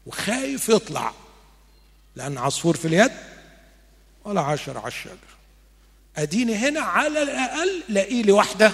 وخايف 0.05 0.69
يطلع. 0.69 1.13
لأن 2.15 2.37
عصفور 2.37 2.77
في 2.77 2.85
اليد 2.85 3.11
ولا 4.25 4.41
عشر 4.41 4.77
على 4.77 4.87
الشجر. 4.87 5.17
أديني 6.17 6.55
هنا 6.55 6.81
على 6.81 7.23
الأقل 7.23 7.83
لاقي 7.89 8.21
لي 8.21 8.31
واحدة 8.31 8.73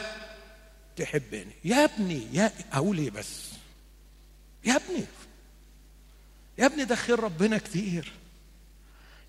تحبني. 0.97 1.51
يا 1.63 1.83
ابني 1.83 2.27
يا 2.33 2.51
أقول 2.73 2.97
إيه 2.97 3.11
بس؟ 3.11 3.54
يا 4.65 4.75
ابني 4.75 5.05
يا 6.57 6.65
ابني 6.65 6.85
ده 6.85 6.95
خير 6.95 7.19
ربنا 7.19 7.57
كتير. 7.57 8.11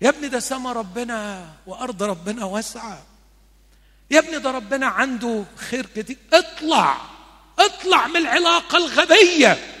يا 0.01 0.09
ابني 0.09 0.27
ده 0.27 0.39
سما 0.39 0.73
ربنا 0.73 1.53
وأرض 1.65 2.03
ربنا 2.03 2.45
واسعة. 2.45 3.05
يا 4.11 4.19
ابني 4.19 4.39
ده 4.39 4.51
ربنا 4.51 4.85
عنده 4.87 5.45
خير 5.55 5.85
كتير. 5.85 6.17
اطلع 6.33 7.01
اطلع 7.59 8.07
من 8.07 8.17
العلاقة 8.17 8.77
الغبية 8.77 9.73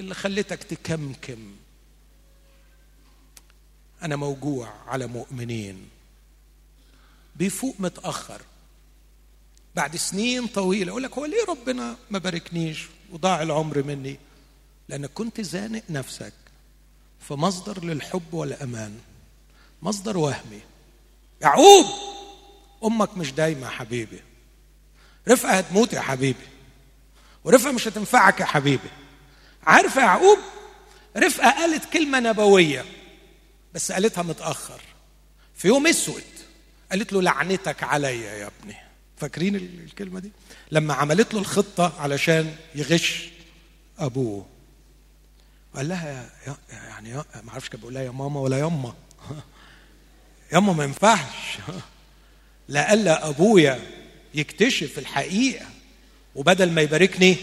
اللي 0.00 0.14
خلتك 0.14 0.62
تكمكم. 0.62 1.56
أنا 4.02 4.16
موجوع 4.16 4.74
على 4.86 5.06
مؤمنين. 5.06 5.88
بيفوق 7.36 7.74
متأخر. 7.78 8.42
بعد 9.74 9.96
سنين 9.96 10.46
طويلة 10.46 10.88
يقول 10.88 11.02
لك 11.02 11.18
هو 11.18 11.24
ليه 11.24 11.44
ربنا 11.48 11.96
ما 12.10 12.18
باركنيش 12.18 12.86
وضاع 13.10 13.42
العمر 13.42 13.82
مني؟ 13.82 14.18
لانك 14.88 15.10
كنت 15.14 15.40
زانق 15.40 15.82
نفسك 15.90 16.32
في 17.28 17.34
مصدر 17.34 17.84
للحب 17.84 18.34
والأمان 18.34 18.98
مصدر 19.82 20.18
وهمي. 20.18 20.60
يعقوب 21.42 21.86
أمك 22.84 23.16
مش 23.16 23.32
دايمة 23.32 23.66
يا 23.66 23.70
حبيبي. 23.70 24.20
رفقة 25.28 25.52
هتموت 25.52 25.92
يا 25.92 26.00
حبيبي. 26.00 26.46
ورفقة 27.44 27.72
مش 27.72 27.88
هتنفعك 27.88 28.40
يا 28.40 28.44
حبيبي. 28.44 28.90
عارف 29.66 29.96
يا 29.96 30.00
يعقوب؟ 30.00 30.38
رفقة 31.16 31.50
قالت 31.50 31.84
كلمة 31.92 32.20
نبوية 32.20 32.84
بس 33.74 33.92
قالتها 33.92 34.22
متأخر. 34.22 34.80
في 35.54 35.68
يوم 35.68 35.86
أسود 35.86 36.22
قالت 36.90 37.12
له 37.12 37.22
لعنتك 37.22 37.82
عليا 37.82 38.34
يا 38.34 38.50
ابني. 38.60 38.76
فاكرين 39.16 39.56
الكلمة 39.56 40.20
دي؟ 40.20 40.32
لما 40.70 40.94
عملت 40.94 41.34
له 41.34 41.40
الخطة 41.40 41.92
علشان 42.00 42.56
يغش 42.74 43.28
أبوه. 43.98 44.46
قال 45.76 45.88
لها 45.88 46.30
يعني 46.72 47.14
ما 47.14 47.24
أعرفش 47.48 47.68
كان 47.68 47.80
بيقول 47.80 47.94
لها 47.94 48.02
يا 48.02 48.10
ماما 48.10 48.40
ولا 48.40 48.58
يما 48.58 48.94
يما 50.52 50.72
ما 50.72 50.84
ينفعش. 50.84 51.58
لألا 52.68 53.28
أبويا 53.28 53.80
يكتشف 54.34 54.98
الحقيقة 54.98 55.66
وبدل 56.34 56.70
ما 56.70 56.80
يباركني 56.80 57.36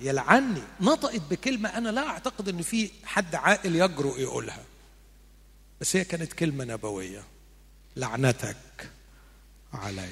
يلعني 0.00 0.62
نطقت 0.80 1.20
بكلمة 1.30 1.68
أنا 1.68 1.88
لا 1.88 2.06
أعتقد 2.06 2.48
إن 2.48 2.62
في 2.62 2.90
حد 3.04 3.34
عاقل 3.34 3.76
يجرؤ 3.76 4.18
يقولها. 4.18 4.64
بس 5.80 5.96
هي 5.96 6.04
كانت 6.04 6.32
كلمة 6.32 6.64
نبوية. 6.64 7.22
لعنتك 7.96 8.90
علي. 9.72 10.08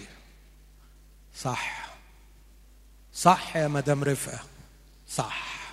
صح. 1.37 1.87
صح 3.15 3.57
يا 3.57 3.69
مدام 3.69 4.05
رفقة. 4.05 4.41
صح. 5.09 5.66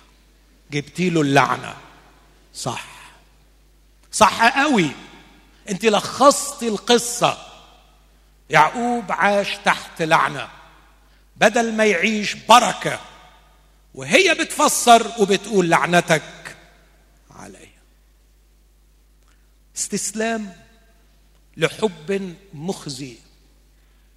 جبتي 0.74 1.10
له 1.10 1.20
اللعنة. 1.20 1.76
صح. 2.54 2.86
صح 4.12 4.58
قوي. 4.58 4.90
انت 5.70 5.84
لخصتي 5.84 6.68
القصة. 6.68 7.38
يعقوب 8.50 9.12
عاش 9.12 9.56
تحت 9.64 10.02
لعنة. 10.02 10.48
بدل 11.36 11.72
ما 11.72 11.84
يعيش 11.84 12.34
بركة. 12.34 13.00
وهي 13.94 14.34
بتفسر 14.34 15.12
وبتقول 15.18 15.70
لعنتك 15.70 16.56
علي 17.30 17.68
استسلام 19.76 20.56
لحب 21.56 22.36
مخزي 22.54 23.16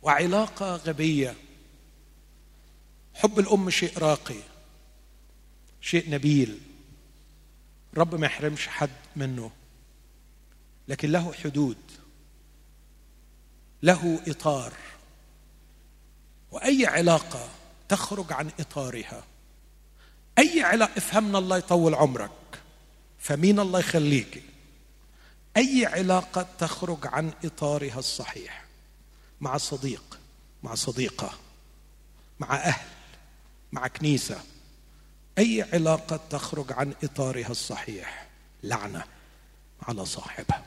وعلاقة 0.02 0.76
غبية. 0.76 1.36
حب 3.14 3.40
الأم 3.40 3.70
شيء 3.70 3.98
راقي. 3.98 4.57
شيء 5.82 6.10
نبيل. 6.10 6.60
رب 7.98 8.16
ما 8.16 8.26
يحرمش 8.26 8.68
حد 8.68 8.90
منه. 9.16 9.52
لكن 10.88 11.12
له 11.12 11.34
حدود. 11.34 11.78
له 13.84 14.22
إطار. 14.28 14.74
وأي 16.52 16.86
علاقة 16.86 17.50
تخرج 17.90 18.34
عن 18.34 18.52
إطارها. 18.60 19.24
أي 20.38 20.62
علاقة 20.64 20.98
افهمنا 20.98 21.38
الله 21.38 21.58
يطول 21.58 21.96
عمرك. 21.96 22.32
فمين 23.20 23.60
الله 23.60 23.80
يخليك؟ 23.80 24.44
أي 25.58 25.86
علاقة 25.86 26.48
تخرج 26.60 27.08
عن 27.08 27.32
إطارها 27.46 28.00
الصحيح؟ 28.00 28.66
مع 29.42 29.58
صديق 29.58 30.20
مع 30.64 30.76
صديقة 30.76 31.34
مع 32.40 32.56
أهل 32.56 32.88
مع 33.72 33.88
كنيسة. 33.88 34.44
أي 35.38 35.66
علاقة 35.74 36.20
تخرج 36.30 36.72
عن 36.74 36.94
إطارها 37.04 37.52
الصحيح؟ 37.52 38.28
لعنة 38.64 39.04
على 39.82 40.06
صاحبها. 40.06 40.66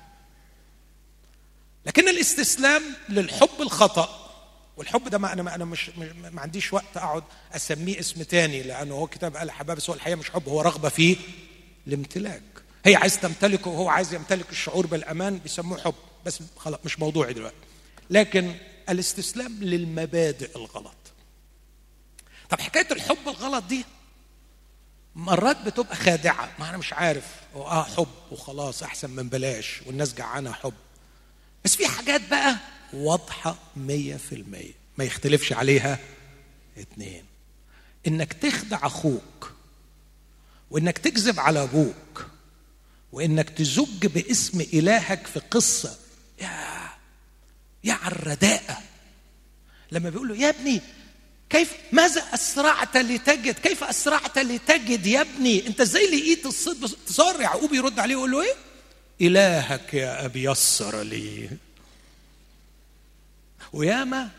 لكن 1.86 2.08
الاستسلام 2.08 2.82
للحب 3.08 3.60
الخطأ 3.60 4.30
والحب 4.76 5.08
ده 5.08 5.18
ما 5.18 5.32
أنا 5.32 5.42
ما 5.42 5.54
أنا 5.54 5.64
مش 5.64 5.90
ما 6.32 6.40
عنديش 6.40 6.72
وقت 6.72 6.96
أقعد 6.96 7.24
أسميه 7.52 8.00
اسم 8.00 8.22
تاني 8.22 8.62
لأنه 8.62 8.94
هو 8.94 9.06
كتاب 9.06 9.36
قال 9.36 9.50
حباب 9.50 9.76
بس 9.76 9.90
هو 9.90 9.96
الحقيقة 9.96 10.16
مش 10.16 10.30
حب 10.30 10.48
هو 10.48 10.60
رغبة 10.60 10.88
في 10.88 11.16
الامتلاك. 11.86 12.42
هي 12.84 12.96
عايز 12.96 13.20
تمتلكه 13.20 13.70
وهو 13.70 13.88
عايز 13.88 14.14
يمتلك 14.14 14.50
الشعور 14.50 14.86
بالأمان 14.86 15.38
بيسموه 15.38 15.78
حب. 15.78 15.94
بس 16.26 16.38
خلاص 16.56 16.78
مش 16.84 16.98
موضوعي 16.98 17.32
دلوقتي. 17.32 17.56
لكن 18.10 18.54
الاستسلام 18.88 19.52
للمبادئ 19.60 20.56
الغلط. 20.56 20.94
طب 22.50 22.60
حكاية 22.60 22.86
الحب 22.92 23.18
الغلط 23.26 23.64
دي 23.64 23.84
مرات 25.16 25.62
بتبقى 25.62 25.96
خادعة. 25.96 26.52
ما 26.58 26.68
أنا 26.70 26.76
مش 26.78 26.92
عارف. 26.92 27.24
آه 27.54 27.82
حب. 27.84 28.08
وخلاص 28.30 28.82
أحسن 28.82 29.10
من 29.10 29.28
بلاش. 29.28 29.80
والناس 29.86 30.14
جعانة 30.14 30.52
حب. 30.52 30.74
بس 31.64 31.76
في 31.76 31.86
حاجات 31.88 32.28
بقى 32.30 32.56
واضحة 32.92 33.56
مية 33.76 34.16
في 34.16 34.34
المية. 34.34 34.72
ما 34.98 35.04
يختلفش 35.04 35.52
عليها 35.52 35.98
اتنين. 36.78 37.24
إنك 38.06 38.32
تخدع 38.32 38.86
أخوك 38.86 39.52
وإنك 40.70 40.98
تكذب 40.98 41.40
على 41.40 41.62
أبوك 41.62 42.26
وإنك 43.12 43.50
تزج 43.50 44.06
باسم 44.06 44.60
إلهك 44.60 45.26
في 45.26 45.38
قصة. 45.40 45.98
يا 46.40 46.88
يا 47.84 47.92
على 47.92 48.12
الرداءة. 48.12 48.78
لما 49.92 50.10
بيقول 50.10 50.28
له 50.28 50.36
يا 50.36 50.48
ابني 50.48 50.80
كيف 51.50 51.72
ماذا 51.92 52.20
أسرعت 52.34 52.96
لتجد؟ 52.96 53.54
كيف 53.54 53.84
أسرعت 53.84 54.38
لتجد 54.38 55.06
يا 55.06 55.20
ابني؟ 55.20 55.66
أنت 55.66 55.80
إزاي 55.80 56.06
لقيت 56.06 56.46
الصيد 56.46 56.88
تصار 57.06 57.40
يعقوب 57.40 57.74
يرد 57.74 57.98
عليه 57.98 58.16
ويقول 58.16 58.30
له 58.30 58.42
إيه؟ 58.42 58.54
إلهك 59.20 59.94
يا 59.94 60.24
أبي 60.24 60.42
يسر 60.50 61.02
لي. 61.02 61.50
وياما 63.72 64.30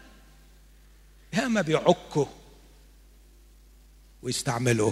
ياما 1.33 1.61
بيعكوا 1.61 2.25
ويستعملوا 4.21 4.91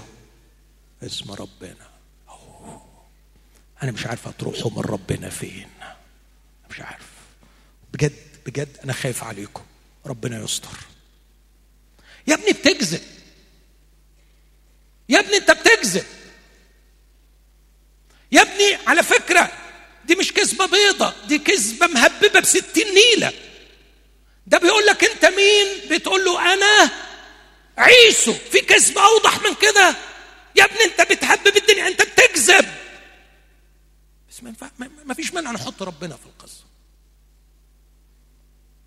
اسم 1.03 1.31
ربنا. 1.31 1.89
أوه. 2.29 2.81
أنا 3.83 3.91
مش 3.91 4.05
عارف 4.05 4.27
هتروحوا 4.27 4.71
من 4.71 4.81
ربنا 4.81 5.29
فين. 5.29 5.69
مش 6.69 6.79
عارف. 6.79 7.09
بجد 7.93 8.13
بجد 8.45 8.77
أنا 8.83 8.93
خايف 8.93 9.23
عليكم. 9.23 9.63
ربنا 10.05 10.43
يستر. 10.43 10.88
يا 12.29 12.33
ابني 12.35 12.51
بتكذب 12.53 13.01
يا 15.09 15.19
ابني 15.19 15.37
انت 15.37 15.51
بتكذب 15.51 16.05
يا 18.31 18.41
ابني 18.41 18.75
على 18.87 19.03
فكرة 19.03 19.51
دي 20.05 20.15
مش 20.15 20.33
كذبة 20.33 20.65
بيضة 20.65 21.13
دي 21.27 21.39
كذبة 21.39 21.87
مهببة 21.87 22.39
بستين 22.39 22.87
نيلة. 22.93 23.33
ده 24.47 24.57
بيقول 24.57 24.85
لك 24.85 25.03
انت 25.03 25.25
مين؟ 25.25 25.67
بتقول 25.91 26.25
له 26.25 26.53
أنا 26.53 26.91
عيسو. 27.77 28.33
في 28.33 28.59
كذب 28.61 28.97
أوضح 28.97 29.41
من 29.41 29.55
كده. 29.55 29.95
يا 30.55 30.65
ابني 30.65 30.83
انت 30.83 31.01
بتهبب 31.11 31.57
الدنيا 31.57 31.87
انت 31.87 32.01
بتكذب 32.01 32.65
بس 34.29 34.43
ما, 35.05 35.13
فيش 35.13 35.33
مانع 35.33 35.51
نحط 35.51 35.83
ربنا 35.83 36.15
في 36.15 36.25
القصة. 36.25 36.63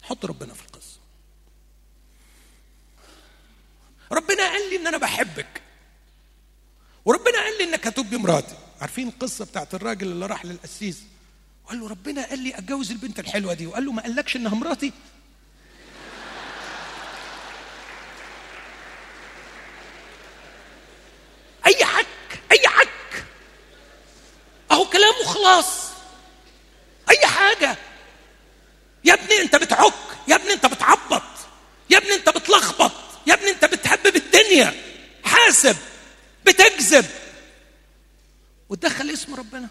حط 0.03 0.25
ربنا 0.25 0.55
في 0.55 0.63
القصة. 0.63 0.99
ربنا 4.13 4.49
قال 4.51 4.71
لي 4.71 4.77
إن 4.77 4.87
أنا 4.87 4.99
بحبك. 4.99 5.63
وربنا 7.05 7.39
قال 7.39 7.59
لي 7.59 7.65
إنك 7.65 7.87
هتبقي 7.87 8.17
مراتي. 8.17 8.55
عارفين 8.81 9.09
القصة 9.09 9.45
بتاعت 9.45 9.75
الراجل 9.75 10.07
اللي 10.07 10.27
راح 10.27 10.45
للقسيس؟ 10.45 10.99
وقال 11.65 11.81
له 11.81 11.89
ربنا 11.89 12.27
قال 12.27 12.39
لي 12.39 12.59
أتجوز 12.59 12.91
البنت 12.91 13.19
الحلوة 13.19 13.55
دي. 13.55 13.67
وقال 13.67 13.85
له 13.85 13.93
ما 13.93 14.03
قالكش 14.03 14.37
إنها 14.37 14.55
مراتي؟ 14.55 14.93
أي 21.67 21.85
حك 21.85 22.07
أي 22.53 22.69
حك 22.69 23.25
أهو 24.71 24.85
كلامه 24.85 25.25
خلاص. 25.25 25.91
أي 27.11 27.27
حاجة. 27.27 27.77
يا 29.05 29.15
ابني 29.15 29.41
أنت 29.43 29.57
بتعك 29.57 29.93
يا 30.29 30.37
ابني 30.37 30.53
أنت 30.53 30.67
بتعبط 30.67 31.23
يا 31.91 31.99
ابني 31.99 32.15
الدنيا 34.53 34.75
حاسب 35.25 35.77
بتكذب. 36.47 37.07
وتدخل 38.69 39.11
اسم 39.11 39.35
ربنا. 39.35 39.69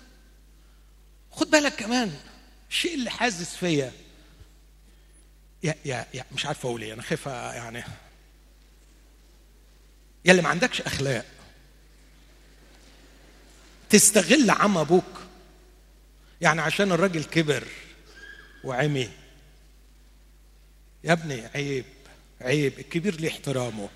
خد 1.31 1.51
بالك 1.51 1.75
كمان 1.75 2.19
الشيء 2.69 2.93
اللي 2.93 3.09
حازس 3.09 3.55
فيا. 3.55 3.91
يا 5.63 5.75
يا 5.85 6.05
يا 6.13 6.25
مش 6.31 6.45
عارف 6.45 6.65
أقول 6.65 6.81
إيه 6.81 6.93
أنا 6.93 7.01
خايف 7.01 7.25
يعني. 7.25 7.83
يا 10.25 10.31
اللي 10.31 10.41
ما 10.41 10.49
عندكش 10.49 10.81
أخلاق. 10.81 11.25
تستغل 13.89 14.49
عم 14.49 14.77
أبوك. 14.77 15.21
يعني 16.41 16.61
عشان 16.61 16.91
الراجل 16.91 17.23
كبر 17.23 17.67
وعمي. 18.63 19.09
يا 21.03 21.13
ابني 21.13 21.45
عيب 21.55 21.85
عيب. 22.41 22.79
الكبير 22.79 23.15
ليه 23.21 23.29
احترامه؟ 23.29 23.89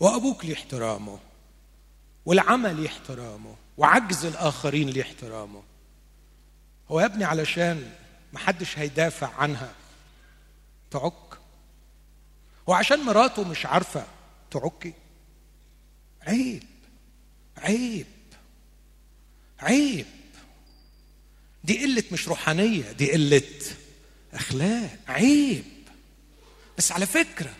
وأبوك 0.00 0.44
ليه 0.44 0.54
احترامه 0.54 1.18
والعمل 2.26 2.76
ليه 2.76 2.88
احترامه 2.88 3.56
وعجز 3.78 4.24
الآخرين 4.24 4.88
ليه 4.90 5.02
احترامه. 5.02 5.62
هو 6.90 7.00
يا 7.00 7.06
ابني 7.06 7.24
علشان 7.24 7.92
محدش 8.32 8.78
هيدافع 8.78 9.34
عنها 9.34 9.74
تعك؟ 10.90 11.38
وعشان 12.66 13.00
مراته 13.00 13.44
مش 13.44 13.66
عارفة 13.66 14.06
تعكي؟ 14.50 14.92
عيب 16.22 16.62
عيب 17.56 18.06
عيب. 19.60 20.06
دي 21.64 21.82
قلة 21.84 22.04
مش 22.12 22.28
روحانية 22.28 22.92
دي 22.92 23.12
قلة 23.12 23.42
أخلاق 24.34 24.98
عيب. 25.08 25.64
بس 26.78 26.92
على 26.92 27.06
فكرة 27.06 27.54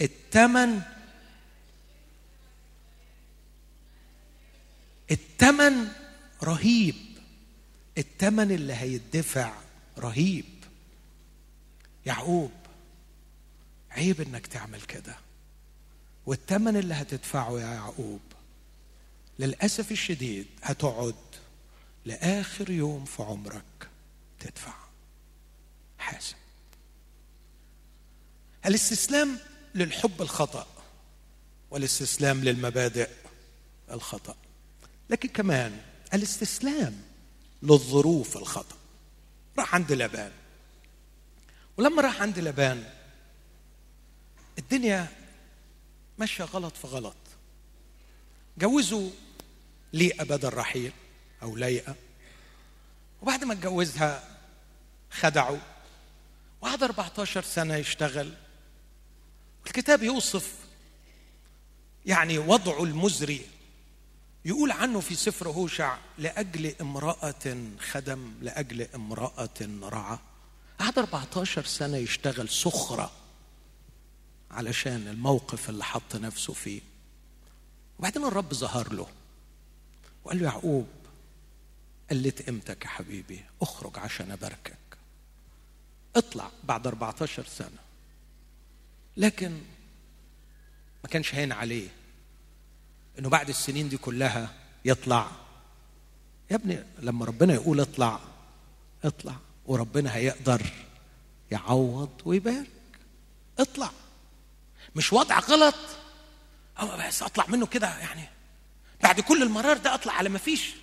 الثمن 0.00 0.82
الثمن 5.10 5.88
رهيب. 6.42 6.94
الثمن 7.98 8.52
اللي 8.52 8.74
هيدفع 8.74 9.52
رهيب. 9.98 10.44
يعقوب 12.06 12.50
عيب 13.90 14.20
إنك 14.20 14.46
تعمل 14.46 14.82
كده. 14.82 15.16
والثمن 16.26 16.76
اللي 16.76 16.94
هتدفعه 16.94 17.60
يا 17.60 17.66
يعقوب 17.74 18.20
للأسف 19.38 19.92
الشديد 19.92 20.46
هتقعد 20.62 21.14
لآخر 22.04 22.70
يوم 22.70 23.04
في 23.04 23.22
عمرك 23.22 23.88
تدفع. 24.40 24.74
حاسب 25.98 26.36
الاستسلام 28.66 29.38
للحب 29.74 30.22
الخطأ 30.22 30.66
والاستسلام 31.70 32.44
للمبادئ 32.44 33.10
الخطأ. 33.90 34.36
لكن 35.10 35.28
كمان 35.28 35.80
الاستسلام 36.14 37.02
للظروف 37.62 38.36
الخطأ. 38.36 38.76
راح 39.58 39.74
عند 39.74 39.92
لبان. 39.92 40.32
ولما 41.76 42.02
راح 42.02 42.22
عند 42.22 42.38
لبان 42.38 42.90
الدنيا 44.58 45.08
ماشية 46.18 46.44
غلط 46.44 46.76
في 46.76 46.86
غلط. 46.86 47.16
جوزوا 48.58 49.10
ليئة 49.92 50.24
بدل 50.24 50.54
رحيل 50.54 50.92
أو 51.42 51.56
ليئة 51.56 51.96
وبعد 53.22 53.44
ما 53.44 53.52
اتجوزها 53.52 54.38
خدعوا 55.10 55.58
وقعد 56.60 56.82
14 56.82 57.42
سنة 57.42 57.76
يشتغل. 57.76 58.34
الكتاب 59.66 60.02
يوصف 60.02 60.54
يعني 62.06 62.38
وضعه 62.38 62.84
المزري 62.84 63.46
يقول 64.46 64.70
عنه 64.70 65.00
في 65.00 65.14
سفر 65.14 65.48
هوشع 65.48 65.98
لأجل 66.18 66.74
امرأة 66.80 67.56
خدم 67.78 68.34
لأجل 68.42 68.82
امرأة 68.82 69.60
رعى. 69.82 70.18
قعد 70.78 70.98
14 70.98 71.64
سنة 71.64 71.96
يشتغل 71.96 72.48
سخرة 72.48 73.12
علشان 74.50 75.08
الموقف 75.08 75.70
اللي 75.70 75.84
حط 75.84 76.16
نفسه 76.16 76.52
فيه. 76.52 76.80
وبعدين 77.98 78.24
الرب 78.24 78.54
ظهر 78.54 78.92
له 78.92 79.06
وقال 80.24 80.38
له 80.38 80.44
يعقوب 80.44 80.86
قلت 82.10 82.42
قيمتك 82.42 82.84
يا 82.84 82.88
حبيبي؟ 82.88 83.44
اخرج 83.62 83.98
عشان 83.98 84.30
أباركك. 84.30 84.78
اطلع 86.16 86.50
بعد 86.64 86.86
14 86.86 87.44
سنة. 87.44 87.78
لكن 89.16 89.50
ما 91.04 91.10
كانش 91.10 91.34
هين 91.34 91.52
عليه. 91.52 91.88
إنه 93.18 93.28
بعد 93.28 93.48
السنين 93.48 93.88
دي 93.88 93.96
كلها 93.96 94.54
يطلع. 94.84 95.30
يا 96.50 96.56
ابني 96.56 96.84
لما 96.98 97.24
ربنا 97.24 97.54
يقول 97.54 97.80
اطلع 97.80 98.20
اطلع 99.04 99.36
وربنا 99.66 100.14
هيقدر 100.14 100.62
يعوض 101.50 102.10
ويبارك. 102.24 102.70
اطلع. 103.58 103.90
مش 104.96 105.12
وضع 105.12 105.38
غلط. 105.38 105.74
أو 106.80 107.08
بس 107.08 107.22
اطلع 107.22 107.44
منه 107.48 107.66
كده 107.66 107.98
يعني. 107.98 108.28
بعد 109.02 109.20
كل 109.20 109.42
المرار 109.42 109.76
ده 109.76 109.94
اطلع 109.94 110.12
على 110.12 110.28
ما 110.28 110.38
فيش. 110.38 110.74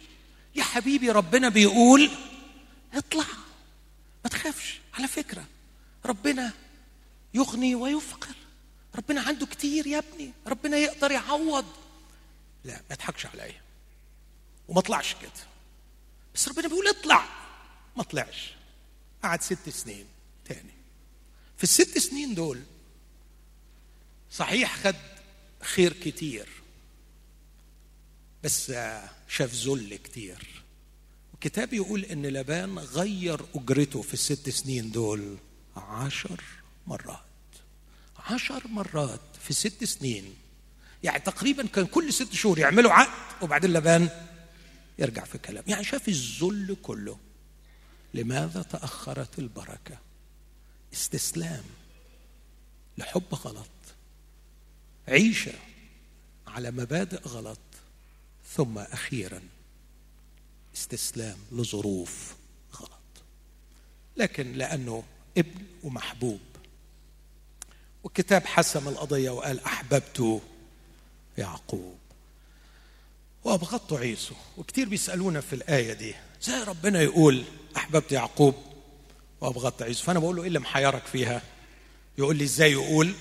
يا 0.55 0.63
حبيبي 0.63 1.11
ربنا 1.11 1.49
بيقول 1.49 2.09
اطلع. 2.93 3.25
ما 4.23 4.29
تخافش. 4.29 4.79
على 4.93 5.07
فكرة 5.07 5.43
ربنا 6.05 6.51
يغني 7.34 7.75
ويفقر. 7.75 8.36
ربنا 8.95 9.21
عنده 9.21 9.45
كتير 9.45 9.88
يا 9.88 9.97
ابني. 9.97 10.34
ربنا 10.47 10.77
يقدر 10.77 11.11
يعوض. 11.11 11.65
لا 12.64 12.82
ما 12.89 12.95
تضحكش 12.95 13.26
عليا. 13.26 13.61
وما 14.68 14.82
طلعش 14.82 15.16
كده. 15.22 15.32
بس 16.36 16.47
ربنا 16.47 16.68
بيقول 16.68 16.88
اطلع. 16.88 17.26
ما 17.97 18.03
طلعش. 18.03 18.53
قعد 19.24 19.41
ست 19.41 19.70
سنين 19.70 20.05
تاني. 20.45 20.74
في 21.57 21.64
الست 21.64 21.97
سنين 21.97 22.36
دول 22.36 22.61
صحيح 24.32 24.76
خد 24.78 24.95
خير 25.61 25.93
كتير. 25.93 26.47
بس 28.43 28.72
شاف 29.28 29.53
ذل 29.53 29.95
كتير. 29.95 30.64
الكتاب 31.34 31.74
يقول 31.74 32.05
إن 32.05 32.26
لبان 32.26 32.80
غير 32.80 33.45
أجرته 33.55 34.01
في 34.01 34.14
الست 34.14 34.49
سنين 34.49 34.91
دول 34.91 35.38
عشر 35.76 36.43
مرات. 36.88 37.24
عشر 38.18 38.68
مرات 38.68 39.22
في 39.41 39.53
ست 39.53 39.84
سنين 39.84 40.36
يعني 41.03 41.19
تقريبا 41.19 41.67
كان 41.67 41.85
كل 41.85 42.13
ست 42.13 42.33
شهور 42.33 42.59
يعملوا 42.59 42.91
عقد 42.91 43.43
وبعدين 43.43 43.73
لبان 43.73 44.09
يرجع 44.99 45.23
في 45.23 45.37
كلام. 45.37 45.63
يعني 45.67 45.83
شاف 45.83 46.07
الذل 46.07 46.77
كله. 46.83 47.17
لماذا 48.13 48.61
تأخرت 48.61 49.39
البركة؟ 49.39 49.97
استسلام. 50.93 51.63
لحب 52.97 53.33
غلط. 53.33 53.67
عيشة 55.07 55.53
على 56.47 56.71
مبادئ 56.71 57.27
غلط. 57.27 57.59
ثم 58.55 58.77
أخيرا 58.77 59.41
استسلام 60.75 61.37
لظروف 61.51 62.35
غلط. 62.75 62.91
لكن 64.17 64.53
لأنه 64.53 65.03
ابن 65.37 65.63
ومحبوب. 65.83 66.39
والكتاب 68.03 68.45
حسم 68.45 68.87
القضية 68.87 69.29
وقال 69.29 69.59
أحببت 69.59 70.41
يعقوب. 71.38 71.97
وأبغضت 73.43 73.93
عيسو. 73.93 74.36
وكتير 74.57 74.89
بيسألونا 74.89 75.41
في 75.41 75.53
الآية 75.53 75.93
دي. 75.93 76.15
زي 76.41 76.63
ربنا 76.63 77.01
يقول 77.01 77.43
أحببت 77.77 78.11
يعقوب 78.11 78.55
وأبغضت 79.41 79.81
عيسو. 79.81 80.03
فأنا 80.03 80.19
بقول 80.19 80.36
له 80.36 80.41
إيه 80.41 80.47
اللي 80.47 80.59
محيرك 80.59 81.05
فيها؟ 81.05 81.41
يقول 82.17 82.36
لي 82.36 82.43
إزاي 82.43 82.71
يقول؟ 82.71 83.13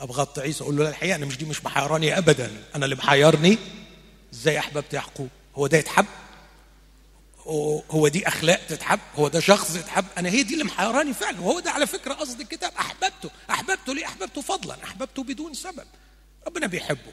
أبغضت 0.00 0.38
عيسو. 0.38 0.64
أقول 0.64 0.76
له 0.76 0.84
لا 0.84 0.90
الحقيقة 0.90 1.16
أنا 1.16 1.26
مش 1.26 1.38
دي 1.38 1.44
مش 1.44 1.64
محيراني 1.64 2.18
أبدا. 2.18 2.64
أنا 2.74 2.84
اللي 2.84 2.96
محيرني. 2.96 3.58
إزاي 4.34 4.58
أحببت 4.58 4.94
يعقوب؟ 4.94 5.28
هو 5.54 5.66
ده 5.66 5.78
يتحب؟ 5.78 6.06
هو 7.90 8.08
دي 8.08 8.28
أخلاق 8.28 8.66
تتحب؟ 8.66 9.00
هو 9.16 9.28
ده 9.28 9.40
شخص 9.40 9.76
يتحب؟ 9.76 10.04
أنا 10.18 10.28
هي 10.28 10.42
دي 10.42 10.52
اللي 10.52 10.64
محيراني 10.64 11.14
فعلا. 11.14 11.40
وهو 11.40 11.60
ده 11.60 11.70
على 11.70 11.86
فكرة 11.86 12.14
قصد 12.14 12.40
الكتاب. 12.40 12.72
أحببته. 12.78 13.30
أحببته 13.50 13.94
ليه؟ 13.94 14.06
أحببته 14.06 14.40
فضلا. 14.40 14.84
أحببته 14.84 15.24
بدون 15.24 15.54
سبب. 15.54 15.86
ربنا 16.46 16.66
بيحبه. 16.66 17.12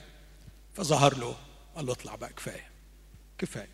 فظهر 0.76 1.18
له 1.18 1.36
قال 1.76 1.86
له 1.86 1.92
اطلع 1.92 2.16
بقى 2.16 2.34
كفاية 2.34 2.70
كفاية. 3.38 3.70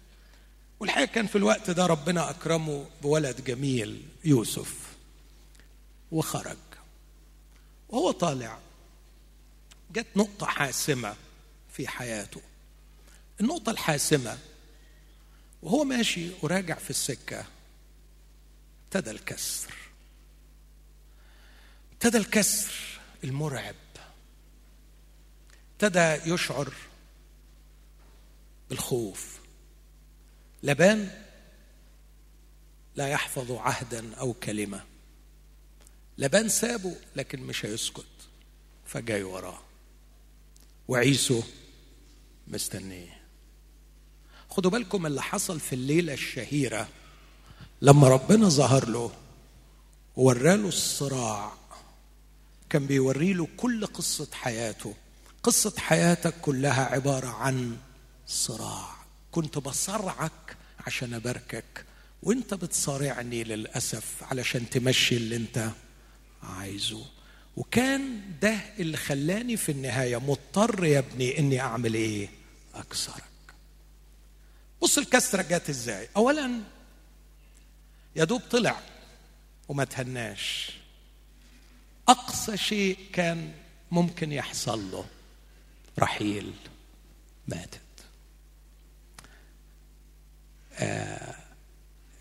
والحقيقة 0.79 1.11
كان 1.11 1.27
في 1.27 1.37
الوقت 1.37 1.69
ده 1.69 1.85
ربنا 1.85 2.29
أكرمه 2.29 2.85
بولد 3.01 3.43
جميل 3.43 4.05
يوسف. 4.25 4.75
وخرج. 6.11 6.57
وهو 7.89 8.11
طالع. 8.11 8.59
جت 9.91 10.07
نقطة 10.15 10.45
حاسمة 10.45 11.15
في 11.73 11.87
حياته. 11.87 12.41
النقطة 13.41 13.69
الحاسمة 13.69 14.37
وهو 15.63 15.83
ماشي 15.83 16.29
وراجع 16.41 16.75
في 16.75 16.89
السكة 16.89 17.45
ابتدى 18.85 19.11
الكسر. 19.11 19.73
ابتدى 21.93 22.17
الكسر 22.17 22.73
المرعب. 23.23 23.75
ابتدى 25.73 26.33
يشعر 26.33 26.73
بالخوف. 28.69 29.39
لبان 30.63 31.11
لا 32.95 33.07
يحفظ 33.07 33.51
عهدا 33.51 34.15
أو 34.15 34.33
كلمة. 34.33 34.83
لبان 36.17 36.49
سابه 36.49 36.95
لكن 37.15 37.39
مش 37.41 37.65
هيسكت 37.65 38.05
فجاي 38.85 39.23
وراه. 39.23 39.59
وعيسو 40.87 41.41
مستنيه. 42.47 43.19
خدوا 44.49 44.71
بالكم 44.71 45.05
اللي 45.05 45.21
حصل 45.21 45.59
في 45.59 45.73
الليلة 45.73 46.13
الشهيرة 46.13 46.87
لما 47.81 48.07
ربنا 48.07 48.49
ظهر 48.49 48.89
له 48.89 49.11
ووراله 50.15 50.67
الصراع. 50.67 51.53
كان 52.69 52.85
بيوري 52.87 53.33
له 53.33 53.47
كل 53.57 53.85
قصة 53.85 54.27
حياته. 54.33 54.93
قصة 55.43 55.73
حياتك 55.77 56.33
كلها 56.41 56.85
عبارة 56.85 57.27
عن 57.27 57.77
صراع. 58.29 58.95
كنت 59.31 59.57
بصرعك 59.57 60.57
عشان 60.87 61.13
أباركك 61.13 61.85
وأنت 62.23 62.53
بتصارعني 62.53 63.43
للأسف 63.43 64.23
علشان 64.23 64.69
تمشي 64.69 65.17
اللي 65.17 65.35
أنت 65.35 65.69
عايزه. 66.43 67.05
وكان 67.57 68.21
ده 68.41 68.59
اللي 68.79 68.97
خلاني 68.97 69.57
في 69.57 69.71
النهاية 69.71 70.17
مضطر 70.17 70.85
يا 70.85 70.99
ابني 70.99 71.39
إني 71.39 71.59
أعمل 71.59 71.93
إيه؟ 71.93 72.29
أكسرك. 72.75 73.23
بص 74.81 74.97
الكسرة 74.97 75.41
جت 75.41 75.69
إزاي. 75.69 76.09
اولا 76.15 76.61
يا 78.15 78.23
دوب 78.23 78.41
طلع 78.51 78.79
وما 79.67 79.83
تهناش. 79.83 80.71
أقصى 82.07 82.57
شيء 82.57 82.97
كان 83.13 83.51
ممكن 83.91 84.31
يحصل 84.31 84.91
له 84.91 85.05
رحيل 85.99 86.53
ماتت 87.47 87.79
آه 90.73 91.35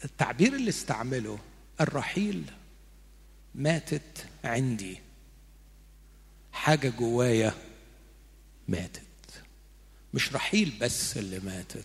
التعبير 0.05 0.55
اللي 0.55 0.69
استعمله 0.69 1.39
الرحيل 1.81 2.45
ماتت 3.55 4.27
عندي. 4.45 5.01
حاجة 6.53 6.89
جوايا 6.89 7.55
ماتت. 8.69 9.03
مش 10.15 10.33
رحيل 10.33 10.79
بس 10.81 11.17
اللي 11.17 11.41
ماتت 11.41 11.85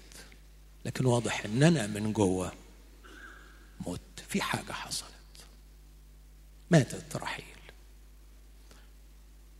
لكن 0.86 1.06
واضح 1.06 1.46
إن 1.46 1.64
أنا 1.64 1.88
من 1.88 2.14
جوه 2.14 2.52
مت. 3.88 4.00
في 4.28 4.42
حاجة 4.42 4.72
حصلت. 4.72 5.10
ماتت 6.72 7.16
رحيل. 7.16 7.46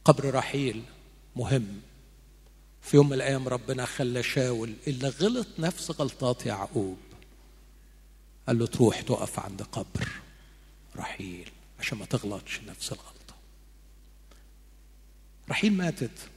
قبر 0.06 0.34
رحيل 0.34 0.84
مهم. 1.36 1.82
في 2.82 2.98
يوم 2.98 3.08
من 3.08 3.14
الأيام 3.14 3.48
ربنا 3.48 3.86
خلى 3.86 4.24
شاول 4.24 4.74
اللي 4.88 5.10
غلط 5.10 5.48
نفس 5.60 5.92
غلطات 5.92 6.46
يعقوب. 6.46 6.98
قال 8.48 8.60
له 8.60 8.68
تروح 8.68 9.02
تقف 9.02 9.40
عند 9.40 9.62
قبر 9.62 10.10
رحيل 10.96 11.52
عشان 11.80 11.98
ما 11.98 12.06
تغلطش 12.06 12.60
نفس 12.60 12.92
الغلطة. 12.92 13.36
رحيل 15.50 15.74
ماتت. 15.74 16.30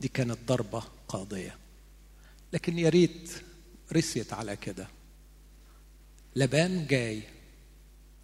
دي 0.00 0.08
كانت 0.08 0.38
ضربة 0.46 0.82
قاضية. 1.08 1.56
لكن 2.52 2.78
يا 2.78 2.88
ريت 2.88 3.30
رسيت 3.92 4.32
على 4.32 4.56
كده. 4.56 4.88
لبان 6.36 6.86
جاي 6.86 7.22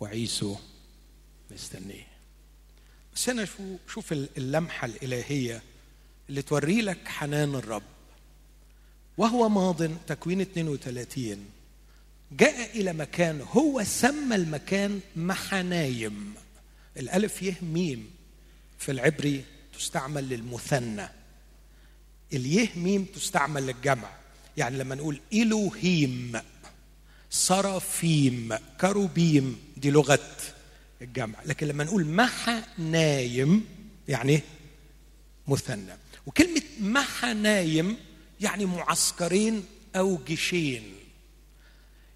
وعيسو 0.00 0.56
مستنيه. 1.50 2.06
بس 3.14 3.28
هنا 3.28 3.48
شوف 3.88 4.12
اللمحة 4.12 4.86
الإلهية 4.86 5.62
اللي 6.28 6.42
توري 6.42 6.82
لك 6.82 7.08
حنان 7.08 7.54
الرب. 7.54 7.82
وهو 9.18 9.48
ماض 9.48 9.82
تكوين 10.06 10.40
32 10.40 11.50
جاء 12.32 12.80
إلى 12.80 12.92
مكان 12.92 13.40
هو 13.40 13.84
سمى 13.84 14.36
المكان 14.36 15.00
محنايم. 15.16 16.34
الألف 16.96 17.42
يه 17.42 17.54
ميم 17.62 18.10
في 18.78 18.92
العبري 18.92 19.44
تستعمل 19.78 20.28
للمثنى. 20.28 21.08
اليه 22.32 22.68
ميم 22.76 23.04
تستعمل 23.04 23.66
للجمع. 23.66 24.10
يعني 24.56 24.78
لما 24.78 24.94
نقول 24.94 25.20
إلوهيم 25.32 26.40
سرافيم 27.30 28.56
كروبيم 28.80 29.58
دي 29.76 29.90
لغة 29.90 30.36
الجمع. 31.02 31.38
لكن 31.46 31.66
لما 31.66 31.84
نقول 31.84 32.06
محنايم 32.06 33.64
يعني 34.08 34.40
مثنى. 35.48 35.92
وكلمة 36.26 36.62
محنايم 36.80 37.96
يعني 38.40 38.64
معسكرين 38.66 39.64
أو 39.96 40.18
جيشين. 40.26 40.82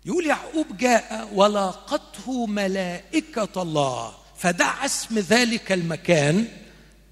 يقول 0.05 0.27
يعقوب 0.27 0.77
جاء 0.77 1.31
ولاقته 1.35 2.47
ملائكة 2.47 3.63
الله 3.63 4.15
فدعا 4.37 4.85
اسم 4.85 5.19
ذلك 5.19 5.73
المكان 5.73 6.49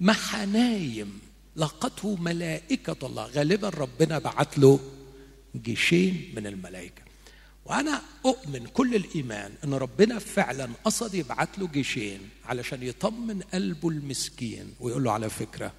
محنايم 0.01 1.19
لاقته 1.55 2.15
ملائكة 2.15 3.07
الله. 3.07 3.25
غالبا 3.25 3.69
ربنا 3.69 4.19
بعت 4.19 4.57
له 4.57 4.79
جيشين 5.55 6.33
من 6.35 6.47
الملائكة. 6.47 7.01
وأنا 7.65 8.01
أؤمن 8.25 8.67
كل 8.67 8.95
الإيمان 8.95 9.51
إن 9.63 9.73
ربنا 9.73 10.19
فعلا 10.19 10.69
قصد 10.83 11.13
يبعت 11.13 11.59
له 11.59 11.67
جيشين 11.67 12.29
علشان 12.45 12.83
يطمن 12.83 13.41
قلبه 13.41 13.89
المسكين 13.89 14.73
ويقول 14.79 15.03
له 15.03 15.11
على 15.11 15.29
فكرة 15.29 15.73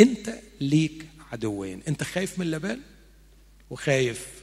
أنت 0.00 0.34
ليك 0.60 1.08
عدوين. 1.32 1.82
أنت 1.88 2.02
خايف 2.02 2.38
من 2.38 2.50
لبان؟ 2.50 2.80
وخايف 3.70 4.41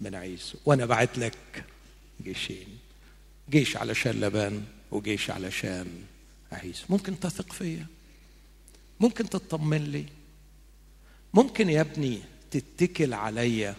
من 0.00 0.14
عيسو. 0.14 0.58
وأنا 0.64 0.86
بعت 0.86 1.18
لك 1.18 1.64
جيشين. 2.24 2.66
جيش 3.50 3.76
علشان 3.76 4.20
لبان 4.20 4.64
وجيش 4.90 5.30
علشان 5.30 6.04
عيسو. 6.52 6.84
ممكن 6.88 7.20
تثق 7.20 7.52
فيا. 7.52 7.86
ممكن 9.00 9.28
تطمن 9.28 9.84
لي. 9.84 10.04
ممكن 11.34 11.70
يا 11.70 11.80
ابني 11.80 12.20
تتكل 12.50 13.14
عليا 13.14 13.74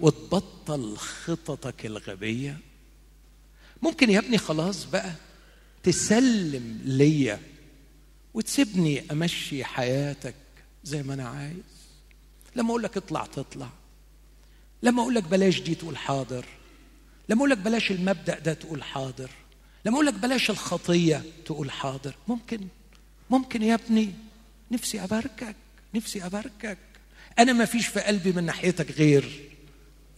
وتبطل 0.00 0.96
خططك 0.96 1.86
الغبية. 1.86 2.58
ممكن 3.82 4.10
يا 4.10 4.18
ابني 4.18 4.38
خلاص 4.38 4.84
بقى 4.84 5.12
تسلم 5.82 6.80
ليا 6.84 7.40
وتسيبني 8.34 9.02
أمشي 9.10 9.64
حياتك 9.64 10.34
زي 10.84 11.02
ما 11.02 11.14
أنا 11.14 11.28
عايز. 11.28 11.74
لما 12.56 12.68
أقول 12.68 12.82
لك 12.82 12.96
اطلع 12.96 13.26
تطلع. 13.26 13.68
لما 14.84 15.02
أقول 15.02 15.14
لك 15.14 15.22
بلاش 15.22 15.60
دي 15.60 15.74
تقول 15.74 15.96
حاضر. 15.96 16.44
لما 17.28 17.38
أقول 17.40 17.50
لك 17.50 17.58
بلاش 17.58 17.90
المبدأ 17.90 18.38
ده 18.38 18.54
تقول 18.54 18.82
حاضر. 18.82 19.30
لما 19.84 19.94
أقول 19.94 20.06
لك 20.06 20.14
بلاش 20.14 20.50
الخطية 20.50 21.22
تقول 21.44 21.70
حاضر. 21.70 22.14
ممكن. 22.28 22.60
ممكن 23.30 23.62
يا 23.62 23.74
ابني. 23.74 24.14
نفسي 24.70 25.04
أباركك. 25.04 25.56
نفسي 25.94 26.26
أباركك. 26.26 26.78
أنا 27.38 27.52
ما 27.52 27.64
فيش 27.64 27.86
في 27.86 28.00
قلبي 28.00 28.32
من 28.32 28.44
ناحيتك 28.44 28.90
غير 28.90 29.50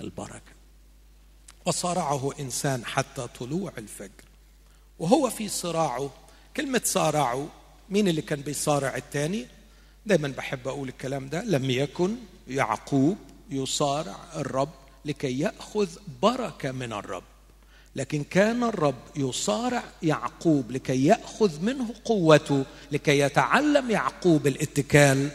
البركة. 0.00 0.56
وصارعه 1.66 2.30
إنسان 2.40 2.84
حتى 2.84 3.26
طلوع 3.40 3.72
الفجر. 3.78 4.24
وهو 4.98 5.30
في 5.30 5.48
صراعه. 5.48 6.10
كلمة 6.56 6.80
صارعه 6.84 7.48
مين 7.90 8.08
اللي 8.08 8.22
كان 8.22 8.40
بيصارع 8.40 8.96
الثاني 8.96 9.46
دايما 10.06 10.28
بحب 10.28 10.68
أقول 10.68 10.88
الكلام 10.88 11.28
ده. 11.28 11.44
لم 11.44 11.70
يكن 11.70 12.16
يعقوب. 12.48 13.18
يصارع 13.50 14.16
الرب 14.36 14.68
لكي 15.04 15.38
يأخذ 15.38 15.88
بركة 16.22 16.72
من 16.72 16.92
الرب. 16.92 17.22
لكن 17.96 18.24
كان 18.24 18.62
الرب 18.64 18.94
يصارع 19.16 19.82
يعقوب 20.02 20.70
لكي 20.70 21.04
يأخذ 21.06 21.60
منه 21.60 21.94
قوته 22.04 22.64
لكي 22.92 23.18
يتعلم 23.18 23.90
يعقوب 23.90 24.46
الاتكال 24.46 25.28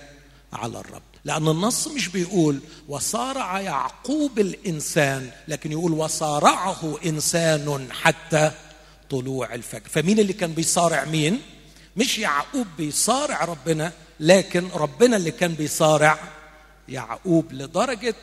على 0.53 0.79
الرب. 0.79 1.01
لأن 1.25 1.47
النص 1.47 1.87
مش 1.87 2.07
بيقول 2.07 2.59
وصارع 2.87 3.59
يعقوب 3.61 4.39
الإنسان 4.39 5.29
لكن 5.47 5.71
يقول 5.71 5.91
وصارعه 5.91 6.97
إنسان 7.05 7.87
حتى 7.91 8.51
طلوع 9.09 9.53
الفجر. 9.53 9.89
فمين 9.89 10.19
اللي 10.19 10.33
كان 10.33 10.53
بيصارع 10.53 11.05
مين؟ 11.05 11.41
مش 11.97 12.19
يعقوب 12.19 12.67
بيصارع 12.77 13.45
ربنا 13.45 13.91
لكن 14.19 14.67
ربنا 14.75 15.17
اللي 15.17 15.31
كان 15.31 15.53
بيصارع 15.53 16.19
يعقوب 16.91 17.53
لدرجة 17.53 18.15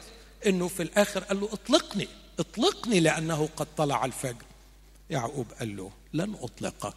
إنه 0.47 0.69
في 0.69 0.83
الآخر 0.83 1.25
قال 1.25 1.41
له 1.41 1.53
اطلقني 1.53 2.09
اطلقني 2.39 3.01
لأنه 3.01 3.49
قد 3.57 3.67
طلع 3.77 4.05
الفجر. 4.05 4.45
يعقوب 5.11 5.47
قال 5.59 5.77
له 5.77 5.91
لن 6.13 6.35
أطلقك 6.35 6.97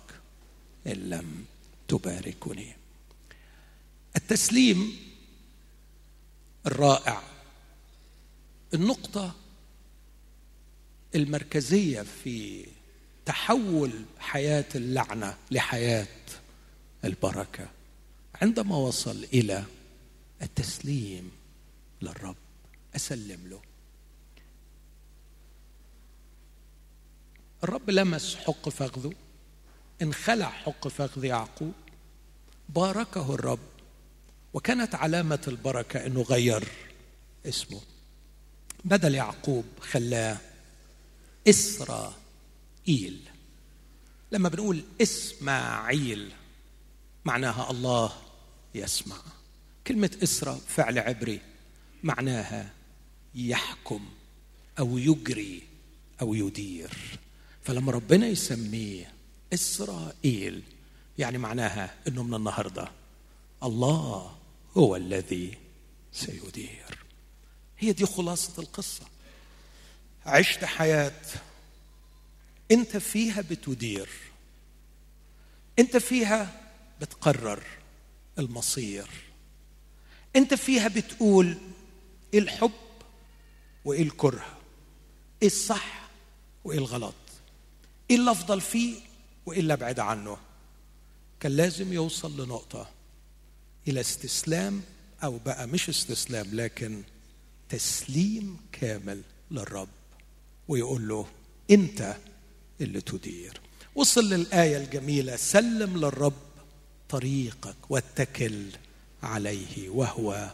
إن 0.87 1.09
لم 1.09 1.45
تباركني. 1.87 2.75
التسليم 4.15 4.97
الرائع. 6.65 7.21
النقطة 8.73 9.35
المركزية 11.15 12.05
في 12.23 12.65
تحول 13.25 13.91
حياة 14.19 14.65
اللعنة 14.75 15.37
لحياة 15.51 16.07
البركة. 17.05 17.67
عندما 18.41 18.77
وصل 18.77 19.23
إلى 19.33 19.63
التسليم 20.41 21.31
للرب. 22.01 22.35
أسلم 22.95 23.47
له. 23.47 23.61
الرب 27.63 27.89
لمس 27.89 28.35
حق 28.35 28.69
فخذه. 28.69 29.13
انخلع 30.01 30.49
حق 30.49 30.87
فخذ 30.87 31.25
يعقوب. 31.25 31.73
باركه 32.69 33.33
الرب. 33.33 33.59
وكانت 34.53 34.95
علامة 34.95 35.41
البركة 35.47 36.05
أنه 36.05 36.21
غير 36.21 36.67
اسمه. 37.45 37.81
بدل 38.85 39.15
يعقوب 39.15 39.65
خلاه 39.79 40.37
إسرائيل. 41.49 43.19
لما 44.31 44.49
بنقول 44.49 44.83
إسماعيل 45.01 46.31
معناها 47.25 47.71
الله 47.71 48.13
يسمع. 48.75 49.17
كلمة 49.87 50.17
إسرى 50.23 50.61
فعل 50.67 50.99
عبري. 50.99 51.50
معناها 52.03 52.73
يحكم 53.35 54.05
أو 54.79 54.97
يجري 54.97 55.61
أو 56.21 56.33
يدير. 56.33 57.19
فلما 57.63 57.91
ربنا 57.91 58.27
يسميه 58.27 59.13
إسرائيل 59.53 60.61
يعني 61.17 61.37
معناها 61.37 61.95
أنه 62.07 62.23
من 62.23 62.33
النهاردة 62.33 62.91
الله 63.63 64.37
هو 64.77 64.95
الذي 64.95 65.57
سيدير. 66.13 66.97
هي 67.79 67.93
دي 67.93 68.05
خلاصة 68.05 68.61
القصة. 68.61 69.05
عشت 70.25 70.65
حياة 70.65 71.21
أنت 72.71 72.97
فيها 72.97 73.41
بتدير 73.41 74.09
أنت 75.79 75.97
فيها 75.97 76.61
بتقرر 77.01 77.63
المصير 78.39 79.07
أنت 80.35 80.53
فيها 80.53 80.87
بتقول 80.87 81.57
إيه 82.33 82.39
الحب 82.39 82.71
وإيه 83.85 84.01
الكره 84.03 84.57
إيه 85.41 85.47
الصح 85.47 86.09
وإيه 86.63 86.77
الغلط 86.77 87.13
إيه 88.09 88.15
اللي 88.15 88.31
أفضل 88.31 88.61
فيه 88.61 88.95
وإيه 89.45 89.59
اللي 89.59 89.73
أبعد 89.73 89.99
عنه. 89.99 90.37
كان 91.39 91.51
لازم 91.51 91.93
يوصل 91.93 92.41
لنقطة 92.45 92.89
إلى 93.87 93.99
استسلام 94.01 94.81
أو 95.23 95.37
بقى 95.45 95.67
مش 95.67 95.89
استسلام 95.89 96.47
لكن 96.53 97.01
تسليم 97.69 98.57
كامل 98.71 99.21
للرب 99.51 99.87
ويقول 100.67 101.07
له 101.07 101.25
أنت 101.71 102.15
اللي 102.81 103.01
تدير. 103.01 103.61
وصل 103.95 104.29
للآية 104.29 104.77
الجميلة 104.77 105.35
سلم 105.35 105.97
للرب 105.97 106.33
طريقك 107.09 107.75
واتكل 107.89 108.65
عليه 109.23 109.89
وهو 109.89 110.53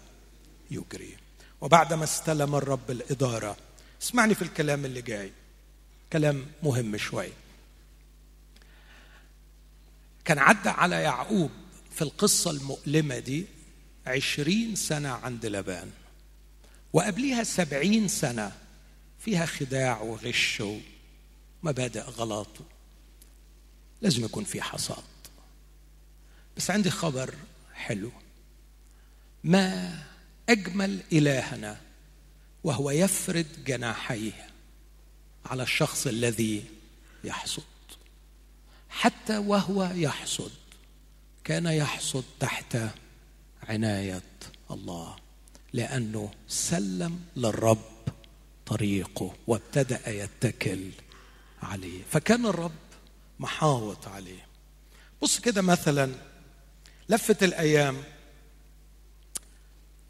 يجري. 0.72 1.18
وبعدما 1.62 2.04
استلم 2.04 2.56
الرب 2.56 2.92
الإدارة 2.92 3.58
اسمعني 4.02 4.36
في 4.36 4.42
الكلام 4.42 4.86
اللي 4.86 5.02
جاي. 5.02 5.32
كلام 6.14 6.46
مهم 6.64 6.98
شوي. 6.98 7.30
كان 10.26 10.40
عدى 10.40 10.70
على 10.70 10.96
يعقوب 10.96 11.52
في 11.92 12.02
القصة 12.02 12.52
المؤلمة 12.52 13.20
دي 13.20 13.46
عشرين 14.08 14.76
سنة 14.76 15.10
عند 15.10 15.46
لبان. 15.46 15.92
وقبليها 16.94 17.44
سبعين 17.44 18.08
سنة 18.08 18.58
فيها 19.20 19.46
خداع 19.46 20.02
وغش 20.02 20.64
ومبادئ 21.64 22.02
غلط. 22.02 22.58
لازم 24.02 24.26
يكون 24.26 24.44
في 24.44 24.62
حصاد. 24.62 25.04
بس 26.58 26.72
عندي 26.72 26.90
خبر 26.92 27.34
حلو. 27.74 28.12
ما 29.44 30.00
أجمل 30.50 31.00
إلهنا 31.14 31.78
وهو 32.64 32.92
يفرد 32.92 33.48
جناحيه 33.66 34.48
على 35.46 35.64
الشخص 35.64 36.08
الذي 36.08 36.66
يحصد. 37.24 37.64
حتى 38.90 39.38
وهو 39.38 39.84
يحصد 39.84 40.52
كان 41.44 41.66
يحصد 41.66 42.24
تحت 42.40 42.78
عناية 43.64 44.22
الله 44.72 45.16
لأنه 45.74 46.32
سلم 46.48 47.20
للرب 47.36 47.86
طريقه 48.66 49.36
وابتدأ 49.48 50.10
يتكل 50.10 50.90
عليه. 51.64 52.04
فكان 52.12 52.46
الرب 52.46 52.72
محاوط 53.40 54.08
عليه. 54.08 54.48
بص 55.22 55.40
كده 55.40 55.62
مثلا 55.62 56.12
لفت 57.10 57.44
الأيام 57.44 58.04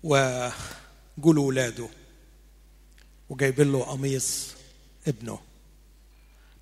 وجول 0.03 1.37
ولاده 1.37 1.89
وجايبين 3.29 3.71
له 3.71 3.83
قميص 3.83 4.53
ابنه. 5.07 5.39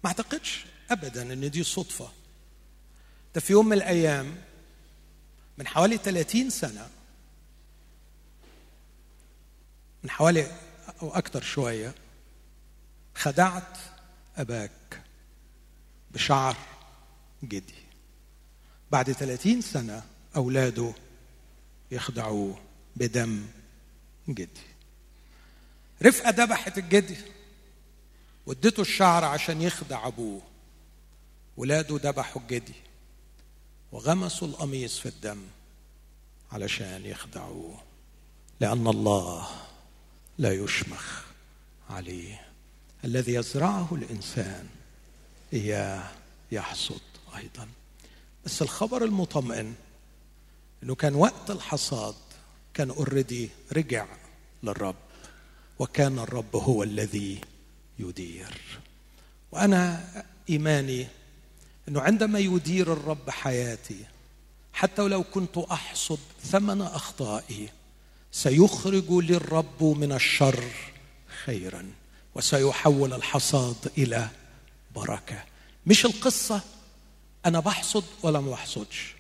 ما 0.04 0.10
اعتقدش 0.10 0.66
ابدا 0.92 1.34
إن 1.34 1.52
دي 1.52 1.64
صدفة. 1.64 2.12
ده 3.36 3.42
في 3.42 3.54
يوم 3.54 3.66
من 3.66 3.74
الأيام 3.74 4.36
من 5.58 5.68
حوالي 5.68 5.98
30 5.98 6.50
سنة 6.50 6.90
من 10.04 10.10
حوالي 10.10 10.52
أو 11.02 11.10
أكثر 11.16 11.42
شوية 11.42 11.96
خدعت 13.16 13.78
أباك 14.38 15.02
بشعر 16.12 16.58
جدي. 17.44 17.74
بعد 18.92 19.12
30 19.12 19.62
سنة 19.62 20.04
أولاده 20.36 20.94
يخدعوه. 21.92 22.60
بدم 22.96 23.46
جدي. 24.30 24.66
رفقة 26.04 26.30
ذبحت 26.30 26.78
الجدي. 26.78 27.18
وادته 28.46 28.82
الشعر 28.82 29.24
عشان 29.24 29.62
يخدع 29.62 30.08
أبوه. 30.08 30.42
ولاده 31.58 32.10
ذبحوا 32.10 32.42
الجدي. 32.42 32.74
وغمسوا 33.92 34.48
القميص 34.48 35.00
في 35.00 35.06
الدم 35.06 35.44
علشان 36.52 37.06
يخدعوه. 37.06 37.82
لأن 38.60 38.88
الله 38.88 39.50
لا 40.38 40.54
يشمخ 40.54 41.22
عليه. 41.90 42.48
الذي 43.06 43.34
يزرعه 43.34 43.90
الإنسان 43.92 44.68
إياه 45.54 46.12
يحصد 46.52 47.02
أيضا. 47.36 47.68
بس 48.46 48.62
الخبر 48.62 49.04
المطمئن 49.04 49.76
إنه 50.84 50.96
كان 50.96 51.16
وقت 51.16 51.52
الحصاد 51.52 52.16
كان 52.76 52.90
اوريدي 52.90 53.50
رجع 53.74 54.06
للرب 54.64 54.96
وكان 55.80 56.20
الرب 56.20 56.56
هو 56.56 56.84
الذي 56.84 57.42
يدير. 58.00 58.62
وأنا 59.52 60.08
إيماني 60.50 61.08
إنه 61.88 62.02
عندما 62.02 62.40
يدير 62.40 62.94
الرب 62.94 63.30
حياتي 63.30 64.06
حتى 64.74 65.02
ولو 65.02 65.24
كنت 65.24 65.58
أحصد 65.58 66.20
ثمن 66.44 66.82
أخطائي 66.82 67.70
سيخرج 68.32 69.12
للرب 69.12 69.84
من 69.84 70.12
الشر 70.12 70.64
خيرا 71.46 71.92
وسيحول 72.36 73.14
الحصاد 73.14 73.92
إلى 73.98 74.28
بركة. 74.96 75.44
مش 75.86 76.06
القصة 76.06 76.62
أنا 77.46 77.60
بحصد 77.60 78.04
ولا 78.24 78.40
ما 78.40 78.52
بحصدش. 78.52 79.16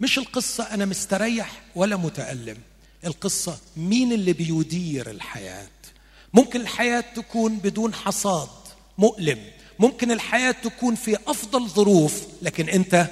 مش 0.00 0.18
القصة 0.18 0.64
أنا 0.64 0.84
مستريح 0.84 1.62
ولا 1.74 1.96
متألم. 1.96 2.58
القصة 3.04 3.58
مين 3.76 4.12
اللي 4.12 4.32
بيدير 4.32 5.10
الحياة؟ 5.10 5.68
ممكن 6.34 6.60
الحياة 6.60 7.04
تكون 7.16 7.58
بدون 7.58 7.94
حصاد 7.94 8.48
مؤلم. 8.98 9.38
ممكن 9.78 10.10
الحياة 10.10 10.52
تكون 10.52 10.94
في 10.94 11.16
أفضل 11.26 11.68
ظروف 11.68 12.22
لكن 12.42 12.68
أنت 12.68 13.10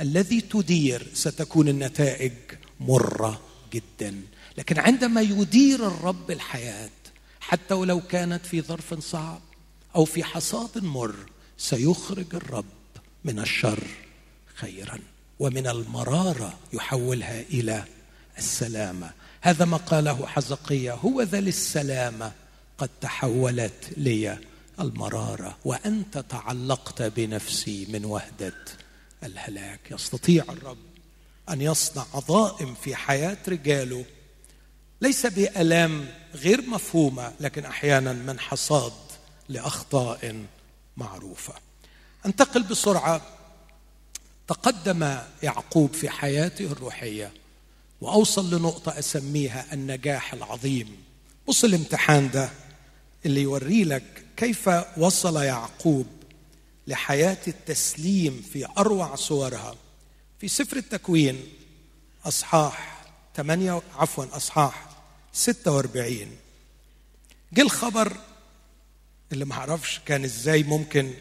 الذي 0.00 0.40
تدير 0.40 1.06
ستكون 1.14 1.68
النتائج 1.68 2.32
مرة 2.80 3.40
جدا. 3.72 4.22
لكن 4.58 4.78
عندما 4.78 5.20
يدير 5.20 5.86
الرب 5.86 6.30
الحياة 6.30 6.90
حتى 7.40 7.74
ولو 7.74 8.00
كانت 8.00 8.46
في 8.46 8.62
ظرف 8.62 8.94
صعب 8.94 9.40
أو 9.96 10.04
في 10.04 10.24
حصاد 10.24 10.84
مر 10.84 11.14
سيخرج 11.58 12.34
الرب 12.34 12.64
من 13.24 13.38
الشر 13.38 13.84
خيرا 14.54 14.98
ومن 15.38 15.66
المرارة 15.66 16.58
يحولها 16.72 17.40
إلى 17.40 17.84
السلامة. 18.38 19.10
هذا 19.40 19.64
ما 19.64 19.76
قاله 19.76 20.26
حزقية 20.26 20.94
هو 20.94 21.22
ذا 21.22 21.40
للسلامة. 21.40 22.32
قد 22.78 22.90
تحولت 23.00 23.84
لي 23.96 24.38
المرارة 24.80 25.58
وأنت 25.64 26.18
تعلقت 26.18 27.02
بنفسي 27.02 27.86
من 27.90 28.04
وهدة 28.04 28.54
الهلاك. 29.24 29.80
يستطيع 29.90 30.44
الرب 30.48 30.78
أن 31.50 31.60
يصنع 31.60 32.06
عظائم 32.14 32.74
في 32.74 32.96
حياة 32.96 33.38
رجاله. 33.48 34.04
ليس 35.00 35.26
بآلام 35.26 36.08
غير 36.34 36.62
مفهومة 36.62 37.32
لكن 37.40 37.64
أحيانا 37.64 38.12
من 38.12 38.40
حصاد 38.40 38.92
لأخطاء 39.48 40.44
معروفة. 40.96 41.54
أنتقل 42.26 42.62
بسرعة. 42.62 43.22
تقدم 44.48 45.18
يعقوب 45.42 45.94
في 45.94 46.08
حياته 46.08 46.64
الروحية. 46.64 47.32
وأوصل 48.00 48.54
لنقطة 48.54 48.98
أسميها 48.98 49.66
النجاح 49.72 50.32
العظيم. 50.32 50.96
بص 51.48 51.64
الامتحان 51.64 52.30
ده 52.30 52.50
اللي 53.26 53.42
يوري 53.42 53.84
لك 53.84 54.24
كيف 54.36 54.70
وصل 54.96 55.42
يعقوب 55.42 56.06
لحياة 56.86 57.38
التسليم 57.48 58.42
في 58.52 58.66
أروع 58.78 59.14
صورها. 59.14 59.74
في 60.40 60.48
سفر 60.48 60.76
التكوين 60.76 61.42
أصحاح 62.24 63.04
8 63.36 63.82
عفوا 63.96 64.24
أصحاح 64.36 64.88
46 65.32 66.26
جه 67.52 67.62
الخبر 67.62 68.16
اللي 69.32 69.44
ما 69.44 69.54
أعرفش 69.54 70.00
كان 70.06 70.24
إزاي 70.24 70.62
ممكن 70.62 71.14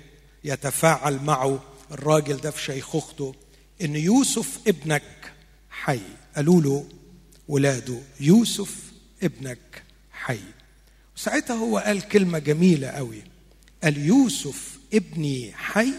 يتفاعل 0.43 1.19
معه 1.23 1.59
الراجل 1.91 2.37
ده 2.37 2.51
في 2.51 2.63
شيخوخته 2.63 3.35
إن 3.81 3.95
يوسف 3.95 4.59
ابنك 4.67 5.33
حي. 5.69 5.99
قالوا 6.37 6.61
له 6.61 6.89
ولاده 7.47 7.99
يوسف 8.19 8.91
ابنك 9.23 9.83
حي. 10.11 10.39
وساعتها 11.15 11.55
هو 11.55 11.77
قال 11.77 12.01
كلمة 12.07 12.39
جميلة 12.39 12.87
قوي. 12.87 13.23
قال 13.83 13.97
يوسف 13.97 14.79
ابني 14.93 15.53
حي. 15.53 15.93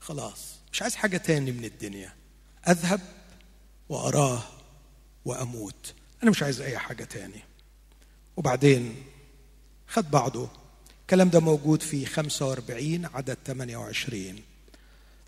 خلاص 0.00 0.38
مش 0.72 0.82
عايز 0.82 0.94
حاجة 0.94 1.16
تاني 1.16 1.52
من 1.52 1.64
الدنيا. 1.64 2.12
أذهب 2.68 3.00
وأراه 3.88 4.42
وأموت. 5.24 5.94
أنا 6.22 6.30
مش 6.30 6.42
عايز 6.42 6.60
أي 6.60 6.78
حاجة 6.78 7.04
تاني. 7.04 7.42
وبعدين 8.36 8.96
خد 9.88 10.10
بعضه. 10.10 10.48
الكلام 11.02 11.28
ده 11.28 11.40
موجود 11.40 11.82
في 11.82 12.06
45 12.06 13.06
عدد 13.06 13.38
28 13.46 14.40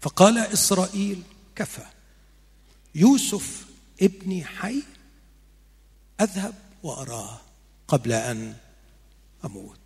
فقال 0.01 0.39
إسرائيل 0.39 1.23
كفى. 1.57 1.87
يوسف 2.95 3.68
ابني 4.03 4.45
حي 4.45 4.83
أذهب 6.21 6.55
وأراه 6.83 7.41
قبل 7.89 8.13
أن 8.13 8.57
أموت. 9.45 9.79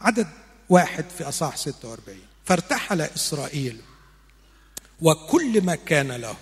عدد 0.00 0.28
واحد 0.68 1.04
في 1.18 1.24
اصح 1.24 1.56
46 1.56 2.18
فارتحل 2.44 3.00
إسرائيل 3.00 3.80
وكل 5.00 5.62
ما 5.62 5.74
كان 5.74 6.12
له 6.12 6.36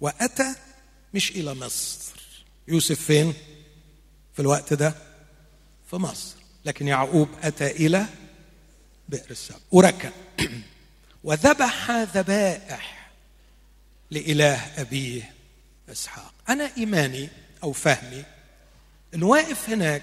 وأتى 0.00 0.54
مش 1.14 1.30
إلى 1.30 1.54
مصر. 1.54 2.20
يوسف 2.68 3.00
فين؟ 3.00 3.34
في 4.34 4.42
الوقت 4.42 4.72
ده 4.72 4.94
في 5.90 5.96
مصر. 5.96 6.36
لكن 6.64 6.88
يعقوب 6.88 7.28
أتى 7.42 7.70
إلى 7.70 8.06
بئر 9.08 9.30
السبع 9.30 9.58
وركن. 9.70 10.10
وذبح 11.24 11.90
ذبائح 11.90 13.10
لإله 14.10 14.80
أبيه 14.80 15.37
إسحاق. 15.88 16.34
أنا 16.48 16.70
إيماني 16.76 17.28
أو 17.62 17.72
فهمي 17.72 18.24
انه 19.14 19.26
واقف 19.26 19.70
هناك 19.70 20.02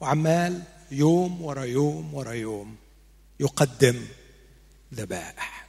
وعمال 0.00 0.62
يوم 0.90 1.42
ورا 1.42 1.64
يوم 1.64 2.14
ورا 2.14 2.32
يوم 2.32 2.76
يقدم 3.40 4.06
ذبائح. 4.94 5.66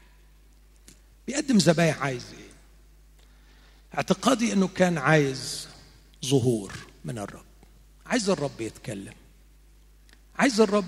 بيقدم 1.28 1.58
ذبائح 1.58 2.02
عايز 2.02 2.26
إيه؟ 2.40 2.48
اعتقادي 3.96 4.54
إنه 4.54 4.68
كان 4.68 4.98
عايز 4.98 5.68
ظهور 6.26 6.74
من 7.06 7.18
الرب. 7.18 7.46
عايز 8.06 8.30
الرب 8.30 8.62
يتكلم. 8.62 9.14
عايز 10.36 10.62
الرب 10.62 10.86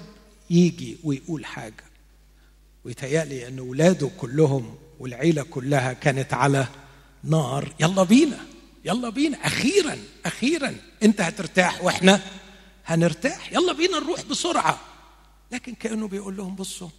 يجي 0.50 0.98
ويقول 1.04 1.46
حاجة. 1.46 1.84
ويتهيألي 2.86 3.48
إن 3.48 3.60
أولاده 3.60 4.10
كلهم 4.18 4.78
والعيلة 5.00 5.44
كلها 5.44 5.94
كانت 5.94 6.34
على 6.34 6.68
نار. 7.24 7.74
يلا 7.80 8.04
بينا 8.04 8.46
يلا 8.86 9.10
بينا. 9.10 9.38
أخيرا 9.48 9.98
أخيرا. 10.26 10.76
أنت 11.04 11.22
هترتاح 11.22 11.84
وإحنا 11.84 12.22
هنرتاح. 12.86 13.54
يلا 13.54 13.74
بينا 13.74 14.00
نروح 14.00 14.22
بسرعة. 14.22 14.80
لكن 15.52 15.76
كأنه 15.76 16.08
بيقول 16.08 16.38
لهم 16.38 16.56
بصوا 16.56 16.90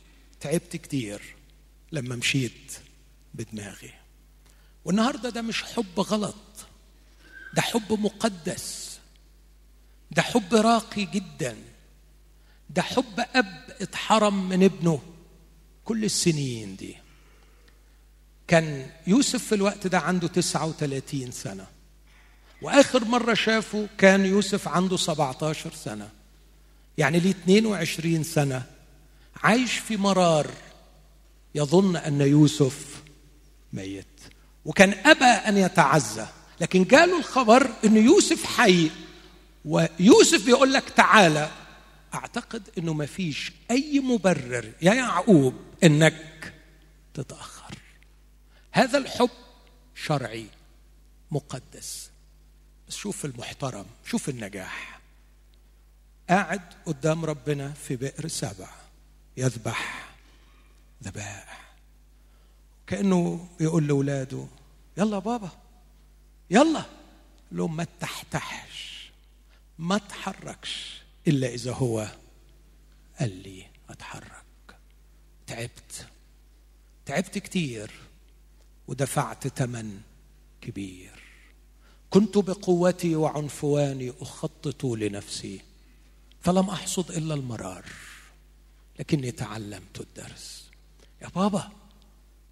تعبت 0.40 0.76
كتير 0.76 1.22
لما 1.92 2.16
مشيت 2.16 2.72
بدماغي. 3.34 3.92
والنهاردة 4.84 5.30
ده 5.30 5.42
مش 5.42 5.62
حب 5.62 6.00
غلط 6.00 6.34
ده 7.54 7.62
حب 7.62 7.92
مقدس 7.92 8.98
ده 10.10 10.22
حب 10.22 10.54
راقي 10.54 11.04
جدا 11.04 11.56
ده 12.70 12.82
حب 12.82 13.20
أب 13.34 13.64
اتحرم 13.80 14.48
من 14.48 14.62
ابنه 14.62 15.00
كل 15.84 16.04
السنين 16.04 16.76
دي. 16.76 16.96
كان 18.50 18.86
يوسف 19.06 19.44
في 19.44 19.54
الوقت 19.54 19.86
ده 19.86 19.98
عنده 19.98 20.28
39 20.28 21.30
سنة. 21.30 21.66
وآخر 22.62 23.04
مرة 23.04 23.34
شافه 23.34 23.86
كان 23.98 24.26
يوسف 24.26 24.68
عنده 24.68 24.96
17 24.96 25.72
سنة. 25.74 26.08
يعني 26.98 27.20
ليه 27.20 27.30
22 27.30 28.22
سنة. 28.22 28.62
عايش 29.42 29.72
في 29.72 29.96
مرار. 29.96 30.50
يظن 31.54 31.96
أن 31.96 32.20
يوسف 32.20 33.02
ميت. 33.72 34.20
وكان 34.64 34.94
أبى 35.06 35.24
أن 35.24 35.56
يتعزى. 35.56 36.26
لكن 36.60 36.84
جاله 36.84 37.18
الخبر 37.18 37.70
إن 37.84 37.96
يوسف 37.96 38.44
حي. 38.44 38.90
ويوسف 39.64 40.46
بيقول 40.46 40.72
لك 40.72 40.84
تعالى. 40.96 41.50
أعتقد 42.14 42.62
إنه 42.78 42.92
ما 42.92 43.06
فيش 43.06 43.52
أي 43.70 44.00
مبرر 44.00 44.72
يا 44.82 44.94
يعقوب 44.94 45.54
إنك 45.84 46.52
تتأخر. 47.14 47.59
هذا 48.72 48.98
الحب 48.98 49.30
شرعي 49.94 50.46
مقدس. 51.30 52.10
بس 52.88 52.96
شوف 52.96 53.24
المحترم 53.24 53.86
شوف 54.06 54.28
النجاح. 54.28 55.00
قاعد 56.28 56.60
قدام 56.86 57.24
ربنا 57.24 57.70
في 57.72 57.96
بئر 57.96 58.28
سبع 58.28 58.68
يذبح 59.36 60.10
ذبائح 61.02 61.74
كأنه 62.86 63.48
يقول 63.60 63.86
لاولاده 63.86 64.46
يلا 64.96 65.18
بابا 65.18 65.50
يلا. 66.50 66.84
لهم 67.52 67.76
ما 67.76 67.86
تحتحش 68.00 69.10
ما 69.78 69.98
تحركش 69.98 71.02
إلا 71.28 71.48
إذا 71.48 71.72
هو 71.72 72.08
قال 73.20 73.42
لي 73.42 73.66
أتحرك. 73.90 74.76
تعبت. 75.46 76.06
تعبت 77.06 77.38
كتير. 77.38 77.90
ودفعت 78.88 79.48
ثمن 79.48 80.00
كبير. 80.60 81.22
كنت 82.10 82.38
بقوتي 82.38 83.16
وعنفواني 83.16 84.12
أخطط 84.20 84.84
لنفسي 84.84 85.60
فلم 86.40 86.70
أحصد 86.70 87.10
إلا 87.10 87.34
المرار 87.34 87.84
لكني 88.98 89.30
تعلمت 89.30 90.00
الدرس. 90.00 90.70
يا 91.22 91.28
بابا 91.28 91.70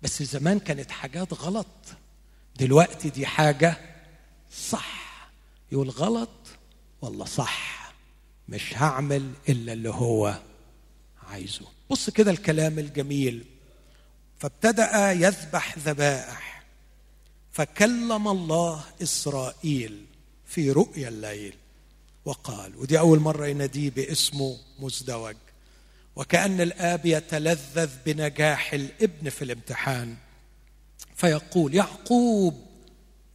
بس 0.02 0.22
زمان 0.22 0.58
كانت 0.58 0.90
حاجات 0.90 1.34
غلط. 1.34 1.66
دلوقتي 2.56 3.10
دي 3.10 3.26
حاجة 3.26 3.76
صح. 4.52 5.08
يقول 5.72 5.90
غلط 5.90 6.30
ولا 7.02 7.24
صح؟ 7.24 7.92
مش 8.48 8.76
هعمل 8.76 9.32
إلا 9.48 9.72
اللي 9.72 9.88
هو 9.90 10.38
عايزه. 11.28 11.66
بص 11.90 12.10
كده 12.10 12.30
الكلام 12.30 12.78
الجميل 12.78 13.44
فابتدأ 14.38 15.12
يذبح 15.12 15.78
ذبائح. 15.78 16.64
فكلم 17.52 18.28
الله 18.28 18.84
إسرائيل 19.02 20.06
في 20.46 20.70
رؤيا 20.70 21.08
الليل 21.08 21.54
وقال 22.24 22.76
ودي 22.76 22.98
أول 22.98 23.20
مرة 23.20 23.46
يناديه 23.46 23.90
باسمه 23.90 24.58
مزدوج. 24.78 25.36
وكأن 26.16 26.60
الآب 26.60 27.06
يتلذذ 27.06 27.90
بنجاح 28.06 28.72
الابن 28.72 29.30
في 29.30 29.42
الامتحان. 29.42 30.16
فيقول 31.14 31.74
يعقوب 31.74 32.66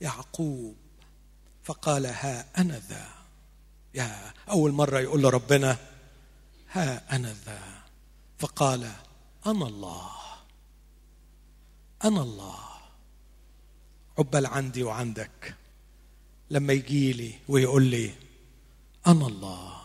يعقوب. 0.01 0.76
فقال 1.64 2.06
ها 2.06 2.45
أنا 2.58 2.82
ذا. 2.89 3.10
يا 3.93 4.34
أول 4.49 4.72
مرة 4.72 4.99
يقول 4.99 5.22
له 5.22 5.30
ربنا 5.30 5.78
ها 6.72 7.16
أنا 7.16 7.36
ذا. 7.45 7.62
فقال 8.39 8.91
أنا 9.45 9.68
الله. 9.68 10.10
أنا 12.06 12.22
الله. 12.22 12.60
عقبال 14.18 14.45
عندي 14.45 14.84
وعندك. 14.84 15.56
لما 16.49 16.74
يجي 16.74 17.14
لي 17.14 17.34
ويقول 17.47 17.84
لي 17.84 18.12
أنا 19.08 19.28
الله. 19.28 19.82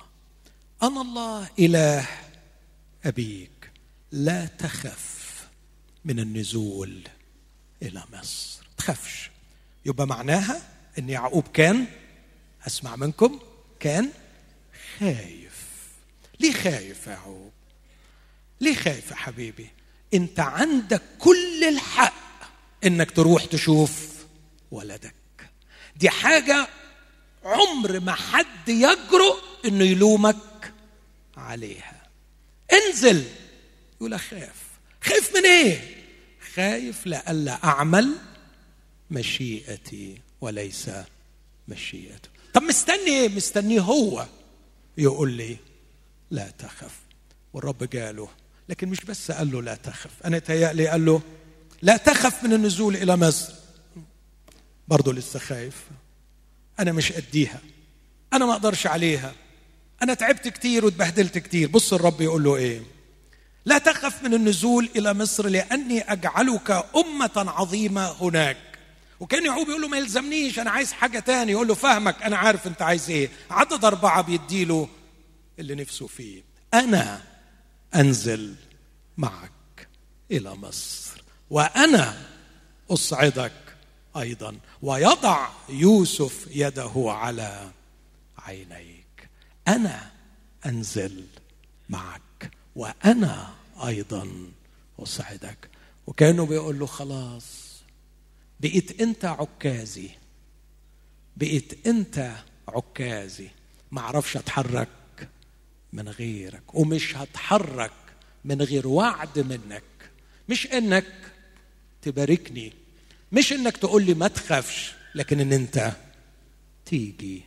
أنا 0.83 1.01
الله 1.01 1.51
إله 1.59 2.09
أبيك. 3.05 3.71
لا 4.13 4.47
تخف 4.47 5.49
من 6.05 6.21
النزول 6.21 7.09
إلى 7.83 8.05
مصر. 8.13 8.67
تخافش. 8.79 9.31
يبقى 9.87 10.07
معناها 10.07 10.63
إن 10.99 11.09
يعقوب 11.09 11.49
كان 11.49 11.87
أسمع 12.67 12.97
منكم 12.97 13.41
كان 13.81 14.11
خايف. 14.99 15.69
ليه 16.41 16.53
خايف 16.53 17.07
يا 17.07 17.13
يعقوب 17.13 17.53
ليه 18.61 18.75
خايف 18.75 19.11
يا 19.11 19.17
حبيبي؟ 19.17 19.71
انت 20.15 20.41
عندك 20.41 21.03
كل 21.19 21.65
الحق 21.65 22.15
انك 22.85 23.11
تروح 23.11 23.45
تشوف 23.45 24.09
ولدك. 24.71 25.15
دي 25.97 26.11
حاجة 26.11 26.69
عمر 27.45 28.01
ما 28.01 28.13
حد 28.15 28.69
يجرؤ 28.69 29.37
انه 29.65 29.85
يلومك 29.85 30.73
عليها. 31.37 32.09
انزل 32.73 33.25
يقول 33.97 34.15
أخاف. 34.15 34.55
خايف 35.03 35.37
من 35.37 35.47
إيه؟ 35.47 36.05
خايف 36.55 37.07
لئلا 37.07 37.65
أعمل 37.65 38.15
مشيئتي 39.11 40.19
وليس 40.41 40.91
مشيئته 41.69 42.29
طب 42.55 42.63
مستني 42.63 43.07
إيه؟ 43.07 43.29
مستنيه 43.29 43.81
هو 43.81 44.27
يقول 44.99 45.33
لي 45.33 45.57
لا 46.31 46.51
تخف. 46.51 46.99
والرب 47.53 47.85
قاله 47.97 48.29
لكن 48.69 48.89
مش 48.89 49.05
بس 49.05 49.31
قال 49.31 49.53
له 49.53 49.63
لا 49.63 49.75
تخف. 49.75 50.11
أنا 50.25 50.39
تهيألي 50.39 50.89
قال 50.89 51.05
له 51.05 51.23
لا 51.83 51.97
تخف 51.97 52.45
من 52.45 52.53
النزول 52.53 52.97
إلى 52.97 53.17
مصر. 53.17 53.53
برضه 54.89 55.13
لسه 55.13 55.39
خايف. 55.39 55.75
أنا 56.81 56.93
مش 56.93 57.13
اديها 57.13 57.61
أنا 58.33 58.47
ما 58.47 58.53
أقدرش 58.53 58.87
عليها. 58.87 59.33
أنا 60.03 60.15
تعبت 60.15 60.49
كتير 60.49 60.85
واتبهدلت 60.85 61.39
كتير. 61.39 61.69
بص 61.69 61.93
الرب 61.93 62.21
يقول 62.21 62.45
له 62.45 62.57
إيه؟ 62.57 62.83
لا 63.65 63.79
تخف 63.79 64.23
من 64.23 64.35
النزول 64.35 64.89
إلى 64.97 65.15
مصر 65.15 65.47
لأني 65.49 66.01
أجعلك 66.01 66.71
أمة 66.97 67.31
عظيمة 67.51 68.13
هناك. 68.21 68.57
وكان 69.21 69.47
يعقوب 69.47 69.69
يقول 69.69 69.83
له 69.83 69.89
ما 69.89 69.99
يلزمنيش 69.99 70.59
أنا 70.59 70.71
عايز 70.71 70.93
حاجة 70.93 71.19
تاني. 71.19 71.53
يقول 71.53 71.69
له 71.69 71.75
فاهمك 71.75 72.23
أنا 72.23 72.37
عارف 72.37 72.67
أنت 72.67 72.83
عايز 72.83 73.11
إيه. 73.11 73.31
عدد 73.51 73.85
أربعة 73.85 74.23
بيديله 74.23 74.89
اللي 75.59 75.75
نفسه 75.75 76.07
فيه. 76.07 76.43
أنا 76.75 77.28
أنزل 77.95 78.55
معك 79.17 79.89
إلى 80.31 80.55
مصر. 80.55 81.23
وأنا 81.51 82.27
اصعدك 82.91 83.77
أيضا. 84.17 84.59
ويضع 84.83 85.49
يوسف 85.69 86.49
يده 86.51 86.93
على 86.97 87.71
عينيك. 88.39 89.29
أنا 89.69 90.11
أنزل 90.67 91.27
معك. 91.89 92.51
وأنا 92.77 93.55
أيضا 93.87 94.29
اصعدك 94.99 95.69
وكانه 96.07 96.47
بيقول 96.47 96.79
له 96.79 96.87
خلاص 96.87 97.45
بقيت 98.61 99.01
أنت 99.01 99.25
عكازي. 99.25 100.11
بقيت 101.37 101.87
أنت 101.87 102.33
عكازي. 102.69 103.49
ما 103.91 104.01
أعرفش 104.01 104.37
أتحرك. 104.37 104.89
من 105.93 106.09
غيرك 106.09 106.75
ومش 106.75 107.17
هتحرك 107.17 107.93
من 108.45 108.63
غير 108.63 108.89
وعد 108.89 109.39
منك. 109.39 109.83
مش 110.49 110.67
إنك 110.67 111.33
تباركني 112.03 112.73
مش 113.33 113.53
إنك 113.53 113.77
تقول 113.77 114.05
لي 114.05 114.15
ما 114.15 114.29
تخافش 114.29 114.93
لكن 115.15 115.41
إن 115.41 115.53
أنت 115.53 115.93
تيجي 116.85 117.43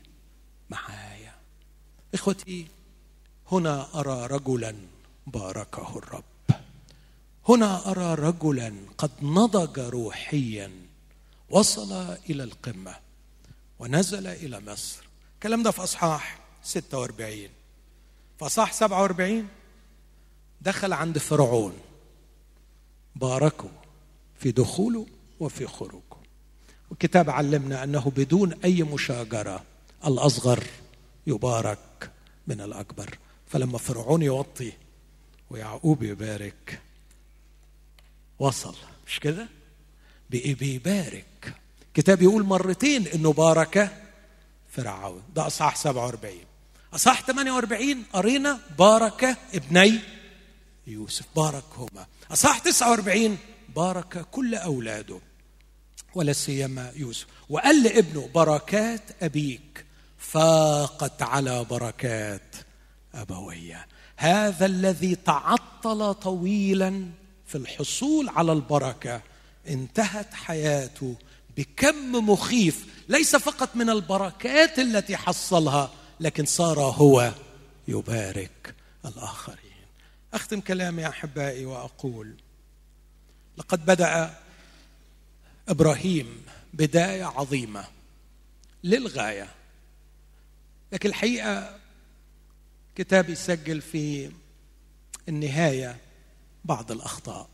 معايا. 0.70 1.34
إخوتي 2.14 2.68
هنا 3.52 4.00
أرى 4.00 4.26
رجلا 4.28 4.76
باركه 5.28 5.98
الرب. 5.98 6.24
هنا 7.50 7.92
أرى 7.92 8.14
رجلا 8.14 8.74
قد 8.98 9.12
نضج 9.22 9.80
روحيا 9.80 10.72
وصل 11.50 12.18
إلى 12.30 12.44
القمة 12.44 12.96
ونزل 13.80 14.28
إلى 14.28 14.60
مصر. 14.60 15.04
الكلام 15.36 15.64
ده 15.64 15.72
في 15.72 15.84
أصحاح 15.84 16.40
46 16.64 17.50
اصحاح 18.46 18.74
47 18.74 19.48
دخل 20.62 20.94
عند 20.94 21.18
فرعون. 21.18 21.74
باركه 23.16 23.70
في 24.40 24.52
دخوله 24.52 25.06
وفي 25.40 25.68
خروجه. 25.68 26.02
والكتاب 26.90 27.30
علمنا 27.30 27.84
أنه 27.84 28.12
بدون 28.16 28.54
أي 28.54 28.84
مشاجرة 28.84 29.64
الأصغر 30.08 30.64
يبارك 31.28 32.12
من 32.48 32.62
الأكبر. 32.62 33.18
فلما 33.48 33.78
فرعون 33.78 34.22
يوطي 34.22 34.74
ويعقوب 35.50 36.04
يبارك 36.04 36.82
وصل. 38.40 38.76
مش 39.08 39.20
كده؟ 39.20 39.48
بإيه 40.30 40.56
بيبارك 40.56 41.54
كتاب 41.94 42.22
يقول 42.22 42.44
مرتين 42.44 43.08
إنه 43.08 43.34
بارك 43.34 44.02
فرعون. 44.72 45.22
ده 45.36 45.48
أصحاح 45.48 45.76
47 45.76 46.34
أصحاح 46.94 47.22
48 47.22 48.04
قرينا 48.14 48.60
بارك 48.80 49.38
ابني 49.54 50.00
يوسف 50.88 51.26
باركهما. 51.36 52.06
أصحاح 52.32 52.60
49 52.60 53.38
بارك 53.76 54.26
كل 54.32 54.56
أولاده 54.56 55.20
ولا 56.16 56.34
سيما 56.34 56.92
يوسف. 56.96 57.26
وقال 57.50 57.84
لابنه 57.84 58.30
بركات 58.36 59.02
أبيك 59.22 59.86
فاقت 60.18 61.22
على 61.22 61.64
بركات 61.64 62.56
ابويه 63.14 63.88
هذا 64.18 64.66
الذي 64.66 65.16
تعطل 65.16 66.14
طويلا 66.14 67.06
في 67.48 67.58
الحصول 67.58 68.30
على 68.30 68.52
البركة 68.52 69.22
انتهت 69.68 70.34
حياته 70.34 71.16
بكم 71.58 72.30
مخيف 72.30 72.86
ليس 73.10 73.36
فقط 73.36 73.76
من 73.76 73.90
البركات 73.90 74.80
التي 74.80 75.18
حصلها 75.18 75.92
لكن 76.22 76.46
صار 76.46 76.80
هو 76.80 77.34
يبارك 77.88 78.76
الآخرين. 79.06 79.58
أختم 80.34 80.60
كلامي 80.62 81.08
أحبائي 81.08 81.66
وأقول 81.66 82.36
لقد 83.58 83.86
بدأ 83.86 84.38
إبراهيم 85.70 86.46
بداية 86.74 87.24
عظيمة 87.24 87.86
للغاية 88.84 89.48
لكن 90.92 91.10
الحقيقة 91.10 91.80
كتاب 92.96 93.30
يسجل 93.30 93.82
في 93.82 94.32
النهاية 95.30 95.98
بعض 96.66 96.92
الأخطاء. 96.92 97.50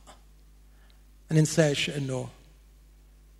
ما 1.31 1.37
ننساش 1.37 1.89
إنه 1.89 2.29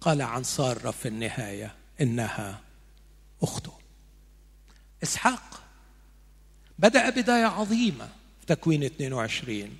قال 0.02 0.22
عن 0.22 0.44
سارة 0.44 0.92
في 0.92 1.08
النهاية 1.08 1.76
إنها 2.02 2.62
أخته. 3.42 3.77
إسحاق. 5.04 5.64
بدأ 6.80 7.10
بداية 7.10 7.46
عظيمة 7.46 8.10
في 8.40 8.46
تكوين 8.46 8.84
22 8.84 9.78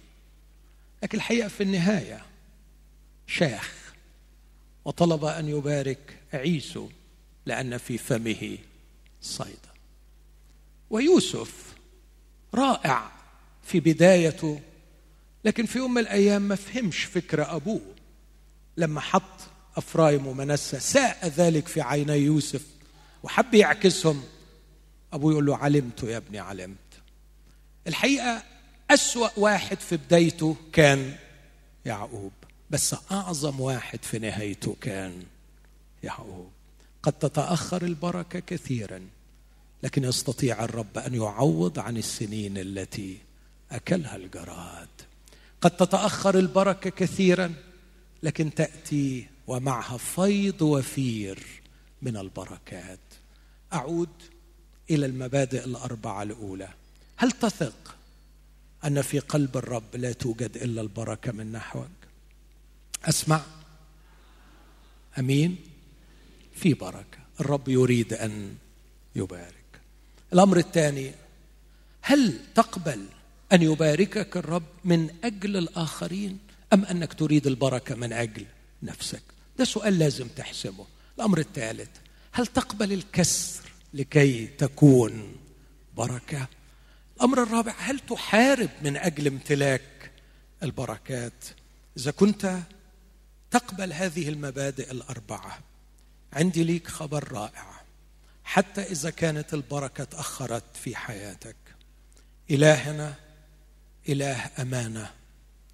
لكن 1.04 1.18
الحقيقة 1.18 1.48
في 1.48 1.64
النهاية 1.64 2.26
شاخ 3.28 3.94
وطلب 4.86 5.26
أن 5.26 5.50
يبارك 5.50 6.18
عيسو 6.34 6.90
لأن 7.46 7.78
في 7.78 7.98
فمه 7.98 8.58
صيدا 9.22 9.72
ويوسف 10.90 11.76
رائع 12.54 13.12
في 13.64 13.80
بدايته 13.80 14.62
لكن 15.46 15.66
في 15.66 15.78
يوم 15.78 15.94
من 15.94 16.02
الأيام 16.02 16.42
ما 16.42 16.56
فهمش 16.56 17.04
فكر 17.04 17.56
أبوه. 17.56 17.96
لما 18.78 19.02
حط 19.02 19.40
أفرايم 19.76 20.28
ومنسى 20.28 20.80
ساء 20.80 21.28
ذلك 21.28 21.68
في 21.68 21.82
عيني 21.82 22.18
يوسف 22.18 22.66
وحب 23.24 23.54
يعكسهم. 23.54 24.24
أبوه 25.14 25.32
يقول 25.32 25.46
له 25.46 25.58
علمت 25.58 26.04
يا 26.04 26.18
ابني 26.18 26.40
علمت. 26.40 26.78
الحقيقة 27.88 28.44
أسوأ 28.92 29.30
واحد 29.38 29.80
في 29.80 29.98
بدايته 29.98 30.56
كان 30.74 31.16
يعقوب 31.86 32.32
بس 32.70 32.96
أعظم 33.12 33.60
واحد 33.60 34.04
في 34.04 34.20
نهايته 34.20 34.76
كان 34.82 35.24
يعقوب. 36.04 36.52
قد 37.04 37.14
تتأخر 37.14 37.82
البركة 37.82 38.40
كثيرا 38.40 39.02
لكن 39.84 40.04
يستطيع 40.04 40.64
الرب 40.64 40.98
أن 40.98 41.16
يعوض 41.16 41.80
عن 41.80 41.98
السنين 41.98 42.58
التي 42.58 43.18
أكلها 43.72 44.16
الجراد. 44.16 44.88
قد 45.62 45.72
تتأخر 45.72 46.40
البركة 46.40 46.90
كثيرا 46.90 47.54
لكن 48.24 48.54
تأتي 48.54 49.28
ومعها 49.48 49.98
فيض 49.98 50.62
وفير 50.62 51.40
من 52.02 52.18
البركات. 52.18 53.00
أعود 53.74 54.10
إلى 54.90 55.06
المبادئ 55.06 55.66
الأربعة 55.66 56.24
الأولى. 56.24 56.70
هل 57.18 57.32
تثق 57.32 57.96
أن 58.86 59.02
في 59.02 59.20
قلب 59.20 59.58
الرب 59.58 59.96
لا 59.96 60.12
توجد 60.12 60.58
إلا 60.58 60.82
البركة 60.82 61.32
من 61.32 61.52
نحوك؟ 61.52 61.88
أسمع. 63.06 63.42
أمين. 65.20 65.58
في 66.56 66.74
بركة. 66.74 67.18
الرب 67.40 67.68
يريد 67.70 68.14
أن 68.14 68.56
يبارك. 69.16 69.54
الأمر 70.34 70.58
الثاني 70.58 71.12
هل 72.02 72.40
تقبل 72.56 73.06
أن 73.54 73.62
يباركك 73.62 74.38
الرب 74.38 74.64
من 74.86 75.10
أجل 75.24 75.58
الآخرين 75.58 76.40
أم 76.74 76.86
أنك 76.86 77.14
تريد 77.14 77.48
البركة 77.48 77.96
من 77.96 78.14
أجل 78.14 78.46
نفسك؟ 78.84 79.22
ده 79.58 79.66
سؤال 79.66 80.00
لازم 80.00 80.28
تحسبه. 80.28 80.86
الأمر 81.18 81.40
الثالث 81.40 81.90
هل 82.32 82.48
تقبل 82.48 82.94
الكسر 82.94 83.64
لكي 83.98 84.48
تكون 84.48 85.36
بركة. 85.98 86.48
الأمر 87.18 87.44
الرابع 87.44 87.76
هل 87.78 88.00
تحارب 88.00 88.70
من 88.82 88.98
أجل 88.98 89.28
امتلاك 89.28 90.12
البركات؟ 90.64 91.46
إذا 91.98 92.12
كنت 92.12 92.60
تقبل 93.52 93.94
هذه 93.94 94.30
المبادئ 94.30 94.92
الأربعة 94.92 95.60
عندي 96.34 96.64
ليك 96.64 96.88
خبر 96.88 97.32
رائع. 97.32 97.82
حتى 98.44 98.82
إذا 98.82 99.10
كانت 99.10 99.54
البركة 99.54 100.04
تأخرت 100.04 100.78
في 100.84 100.96
حياتك 100.96 101.56
إلهنا 102.52 103.16
إله 104.10 104.50
أمانة 104.60 105.12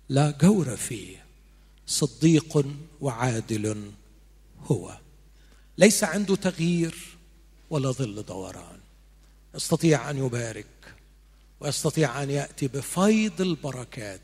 لا 0.10 0.32
جور 0.42 0.76
فيه. 0.76 1.24
صديق 1.88 2.66
وعادل 3.02 3.92
هو. 4.72 4.98
ليس 5.78 6.04
عنده 6.04 6.36
تغيير 6.36 7.13
ولا 7.74 7.92
ظل 7.92 8.24
دوران. 8.24 8.80
يستطيع 9.56 10.10
أن 10.10 10.18
يبارك 10.18 10.66
ويستطيع 11.60 12.24
أن 12.24 12.30
يأتي 12.30 12.68
بفيض 12.68 13.42
البركات. 13.42 14.22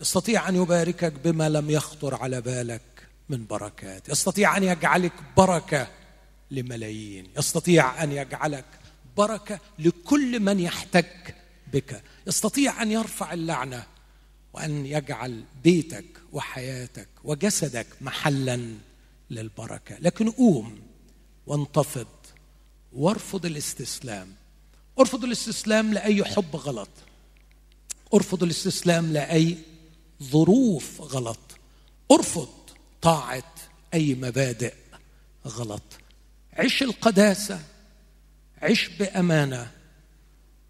يستطيع 0.00 0.48
أن 0.48 0.56
يباركك 0.56 1.12
بما 1.12 1.48
لم 1.48 1.70
يخطر 1.70 2.14
على 2.14 2.40
بالك 2.40 3.08
من 3.28 3.46
بركات. 3.46 4.08
يستطيع 4.08 4.56
أن 4.56 4.62
يجعلك 4.62 5.12
بركة 5.36 5.86
لملايين. 6.50 7.26
يستطيع 7.38 8.02
أن 8.02 8.12
يجعلك 8.12 8.64
بركة 9.16 9.60
لكل 9.78 10.40
من 10.40 10.60
يحتك 10.60 11.34
بك. 11.72 12.02
يستطيع 12.26 12.82
أن 12.82 12.90
يرفع 12.90 13.32
اللعنة 13.32 13.86
وأن 14.52 14.86
يجعل 14.86 15.44
بيتك 15.64 16.06
وحياتك 16.32 17.08
وجسدك 17.24 17.86
محلا 18.00 18.74
للبركة. 19.30 19.96
لكن 20.00 20.30
قوم 20.30 20.80
وانتفض 21.46 22.06
وارفض 22.94 23.46
الاستسلام. 23.46 24.34
ارفض 24.98 25.24
الاستسلام 25.24 25.92
لأي 25.94 26.24
حب 26.24 26.56
غلط. 26.56 26.88
ارفض 28.14 28.42
الاستسلام 28.42 29.12
لأي 29.12 29.58
ظروف 30.22 31.00
غلط. 31.00 31.38
ارفض 32.12 32.48
طاعة 33.02 33.54
أي 33.94 34.14
مبادئ 34.14 34.74
غلط. 35.46 35.82
عش 36.52 36.82
القداسة. 36.82 37.60
عش 38.62 38.88
بأمانة. 38.88 39.70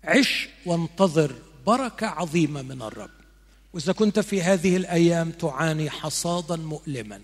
عش 0.05 0.49
وانتظر 0.67 1.35
بركة 1.67 2.07
عظيمة 2.07 2.63
من 2.63 2.83
الرب. 2.83 3.11
وإذا 3.73 3.93
كنت 3.93 4.21
في 4.21 4.43
هذه 4.43 4.77
الأيام 4.77 5.31
تعاني 5.31 5.91
حصادا 5.91 6.57
مؤلما. 6.57 7.21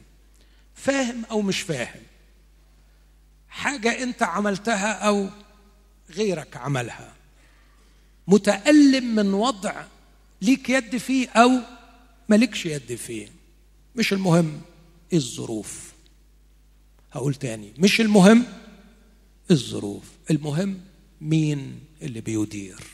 فاهم 0.74 1.24
أو 1.24 1.42
مش 1.42 1.60
فاهم؟ 1.60 2.02
حاجة 3.48 4.02
انت 4.02 4.22
عملتها 4.22 4.92
أو 4.92 5.28
غيرك 6.10 6.56
عملها. 6.56 7.14
متألم 8.28 9.14
من 9.14 9.34
وضع 9.34 9.84
ليك 10.42 10.70
يد 10.70 10.96
فيه 10.96 11.28
أو 11.28 11.50
مالكش 12.28 12.66
يد 12.66 12.94
فيه. 12.94 13.28
مش 13.96 14.12
المهم 14.12 14.60
الظروف. 15.12 15.92
هقول 17.12 17.34
تاني 17.34 17.72
مش 17.78 18.00
المهم 18.00 18.44
الظروف 19.50 20.04
المهم 20.30 20.80
مين 21.20 21.80
اللي 22.02 22.20
بيدير. 22.20 22.84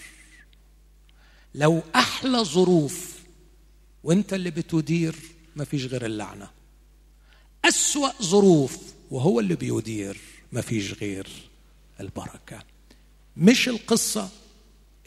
لو 1.55 1.83
أحلى 1.95 2.39
ظروف 2.45 3.19
وانت 4.05 4.35
اللي 4.35 4.51
بتدير 4.51 5.17
مفيش 5.57 5.85
غير 5.85 6.07
اللعنة. 6.07 6.51
أسوأ 7.65 8.23
ظروف 8.23 8.79
وهو 9.11 9.41
اللي 9.41 9.55
بيدير. 9.55 10.21
مفيش 10.55 10.93
غير 10.95 11.29
البركة. 12.01 12.65
مش 13.37 13.69
القصة 13.69 14.29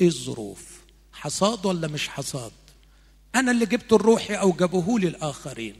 إيه 0.01 0.07
الظروف. 0.07 0.77
حصاد 1.13 1.65
ولا 1.65 1.87
مش 1.87 2.09
حصاد؟ 2.09 2.51
أنا 3.35 3.51
اللي 3.51 3.65
جبت 3.65 3.93
الروحي 3.93 4.33
أو 4.35 4.51
جابوه 4.51 4.99
لي 4.99 5.07
الآخرين. 5.07 5.75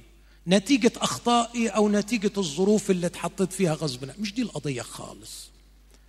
نتيجة 0.48 0.91
أخطائي 0.98 1.68
أو 1.69 1.89
نتيجة 1.89 2.31
الظروف 2.38 2.91
اللي 2.91 3.07
اتحطيت 3.07 3.53
فيها 3.53 3.73
غصب 3.73 4.19
مش 4.19 4.34
دي 4.34 4.41
القضية 4.41 4.81
خالص. 4.81 5.49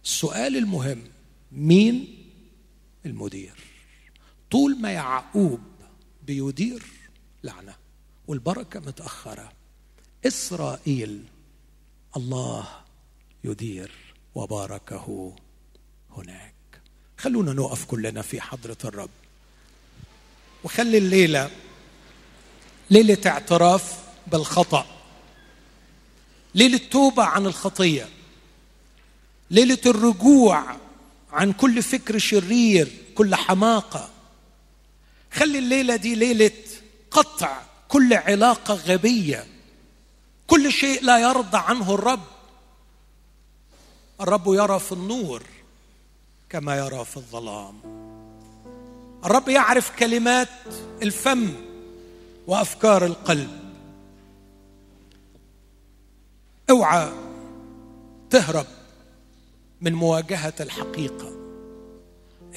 السؤال 0.04 0.56
المهم 0.56 1.02
مين 1.52 2.24
المدير؟ 3.06 3.54
طول 4.50 4.80
ما 4.80 4.90
يعقوب 4.90 5.60
بيدير 6.26 6.82
لعنة. 7.42 7.74
والبركة 8.28 8.80
متأخرة. 8.80 9.52
إسرائيل 10.26 11.24
الله 12.16 12.68
يدير 13.48 13.90
وباركه 14.34 15.36
هناك. 16.16 16.54
خلونا 17.18 17.52
نقف 17.52 17.84
كلنا 17.84 18.22
في 18.22 18.40
حضرة 18.40 18.76
الرب. 18.84 19.10
وخلي 20.64 20.98
الليلة 20.98 21.50
ليلة 22.90 23.18
اعتراف 23.26 23.98
بالخطأ. 24.26 24.86
ليلة 26.54 26.80
توبة 26.90 27.24
عن 27.24 27.46
الخطية. 27.46 28.08
ليلة 29.50 29.78
الرجوع 29.86 30.76
عن 31.32 31.52
كل 31.52 31.82
فكر 31.82 32.18
شرير 32.18 32.92
كل 33.14 33.34
حماقة. 33.34 34.10
خلي 35.32 35.58
الليلة 35.58 35.96
دي 35.96 36.14
ليلة 36.14 36.50
قطع 37.10 37.62
كل 37.88 38.14
علاقة 38.14 38.74
غبية. 38.74 39.46
كل 40.46 40.72
شيء 40.72 41.04
لا 41.04 41.18
يرضى 41.18 41.58
عنه 41.58 41.94
الرب. 41.94 42.37
الرب 44.20 44.46
يرى 44.46 44.78
في 44.78 44.92
النور 44.92 45.42
كما 46.48 46.76
يرى 46.76 47.04
في 47.04 47.16
الظلام. 47.16 47.74
الرب 49.24 49.48
يعرف 49.48 49.98
كلمات 49.98 50.48
الفم 51.02 51.48
وأفكار 52.46 53.06
القلب. 53.06 53.50
اوعى 56.70 57.08
تهرب 58.30 58.66
من 59.80 59.94
مواجهة 59.94 60.54
الحقيقة. 60.60 61.32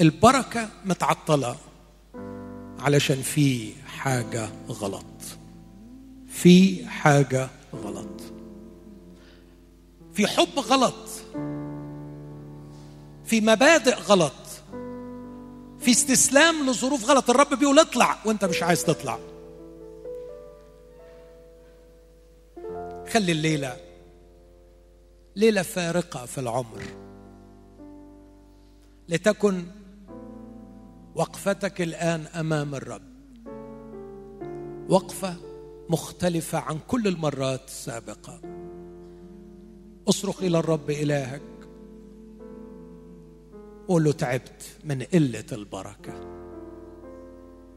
البركة 0.02 0.70
متعطلة 0.86 1.56
علشان 2.80 3.22
في 3.22 3.74
حاجة 3.88 4.50
غلط. 4.70 5.06
في 6.30 6.88
حاجة 6.88 7.50
غلط. 7.76 8.22
في 10.22 10.27
حب 10.27 10.60
غلط 10.60 11.10
في 13.26 13.41
مبادئ 13.41 13.95
غلط 13.95 14.34
في 15.80 15.91
استسلام 15.91 16.69
لظروف 16.69 17.06
غلط. 17.10 17.30
الرب 17.30 17.60
بيقول 17.60 17.80
اطلع 17.80 18.18
وانت 18.26 18.45
مش 18.45 18.64
عايز 18.64 18.84
تطلع. 18.84 19.19
خلي 23.11 23.31
الليلة 23.31 23.77
ليلة 25.35 25.61
فارقة 25.61 26.26
في 26.26 26.38
العمر. 26.38 26.81
لتكن 29.10 29.65
وقفتك 31.15 31.81
الآن 31.81 32.27
أمام 32.27 32.76
الرب. 32.76 33.11
وقفة 34.89 35.35
مختلفة 35.89 36.57
عن 36.57 36.80
كل 36.88 37.07
المرات 37.07 37.68
السابقه 37.68 38.61
أصرخ 40.10 40.44
إلى 40.44 40.60
الرب 40.60 40.90
إلهك. 40.90 41.41
قول 43.88 44.03
له 44.03 44.11
تعبت 44.11 44.78
من 44.84 45.03
قلة 45.03 45.45
البركة. 45.52 46.32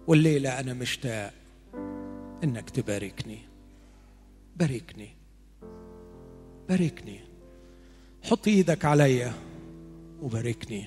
والليله 0.06 0.60
أنا 0.60 0.72
مشتاق 0.72 1.34
إنك 2.44 2.70
تباركني. 2.70 3.38
باركني. 4.56 5.08
باركني. 6.68 7.20
حط 8.22 8.48
إيدك 8.48 8.84
عليا 8.84 9.32
وباركني. 10.22 10.84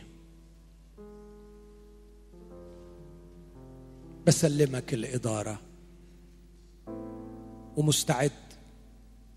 بسلمك 4.28 4.94
الإدارة. 4.94 5.60
ومستعد 7.78 8.32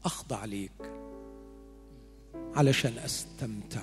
أخضع 0.05 0.45
ليك. 0.45 1.00
علشان 2.55 2.99
أستمتع. 2.99 3.83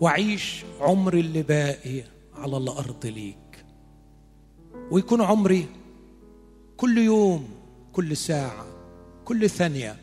واعيش 0.00 0.64
عمري 0.80 1.20
اللي 1.20 1.42
باقي 1.42 2.04
على 2.34 2.56
الأرض 2.56 3.06
ليك. 3.06 3.64
ويكون 4.90 5.22
عمري 5.22 5.66
كل 6.76 6.98
يوم 6.98 7.48
كل 7.92 8.16
ساعة 8.16 8.66
كل 9.24 9.50
ثانية 9.50 9.96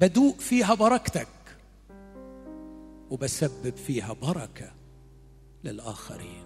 بدوق 0.00 0.38
فيها 0.38 0.74
بركتك 0.74 1.28
وبسبب 3.10 3.76
فيها 3.76 4.12
بركة 4.12 4.72
للآخرين. 5.64 6.44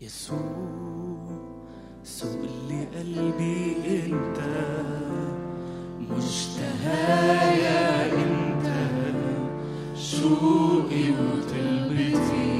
يسوع. 0.00 0.83
سوق 2.04 2.42
لقلبي 2.68 3.76
انت 3.86 4.38
مشتهايا 6.10 7.82
انت. 8.12 8.66
شوقي 9.96 11.10
وطلبتي 11.10 12.53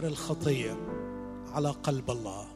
يقدر 0.00 0.06
اثر 0.06 0.06
الخطية 0.06 0.76
على 1.52 1.70
قلب 1.70 2.10
الله. 2.10 2.46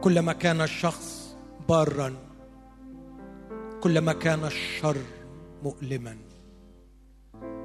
كلما 0.00 0.32
كان 0.32 0.60
الشخص 0.60 1.36
بارا 1.68 2.14
كلما 3.82 4.12
كان 4.12 4.44
الشر 4.44 4.96
مؤلما. 5.62 6.16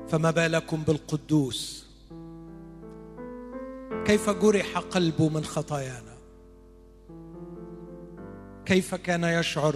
فما 0.07 0.31
بالكم 0.31 0.83
بالقدوس؟ 0.83 1.85
كيف 4.05 4.29
جرح 4.29 4.77
قلبه 4.77 5.29
من 5.29 5.43
خطايانا؟ 5.43 6.17
كيف 8.65 8.95
كان 8.95 9.23
يشعر؟ 9.23 9.75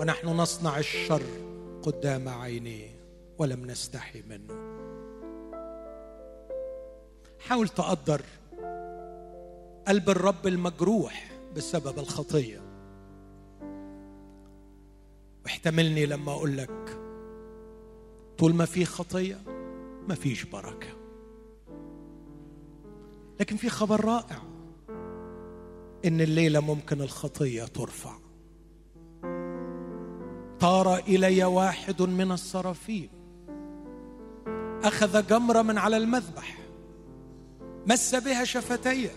ونحن 0.00 0.28
نصنع 0.28 0.78
الشر 0.78 1.22
قدام 1.82 2.28
عينيه 2.28 2.90
ولم 3.38 3.66
نستحي 3.66 4.22
منه. 4.22 4.73
حاول 7.48 7.68
تقدر 7.68 8.22
قلب 9.88 10.10
الرب 10.10 10.46
المجروح 10.46 11.30
بسبب 11.56 11.98
الخطية. 11.98 12.60
واحتملني 15.44 16.06
لما 16.06 16.32
أقول 16.32 16.56
لك 16.56 16.98
طول 18.38 18.54
ما 18.54 18.64
في 18.64 18.84
خطية 18.84 19.38
ما 20.08 20.14
فيش 20.14 20.44
بركة. 20.44 20.88
لكن 23.40 23.56
في 23.56 23.68
خبر 23.68 24.04
رائع 24.04 24.42
إن 26.04 26.20
الليلة 26.20 26.60
ممكن 26.60 27.00
الخطية 27.00 27.64
ترفع. 27.64 28.18
طار 30.60 30.98
إلي 30.98 31.44
واحد 31.44 32.02
من 32.02 32.32
الصرافين 32.32 33.08
أخذ 34.84 35.26
جمرة 35.26 35.62
من 35.62 35.78
على 35.78 35.96
المذبح. 35.96 36.63
مس 37.86 38.14
بها 38.14 38.44
شفتي. 38.44 39.10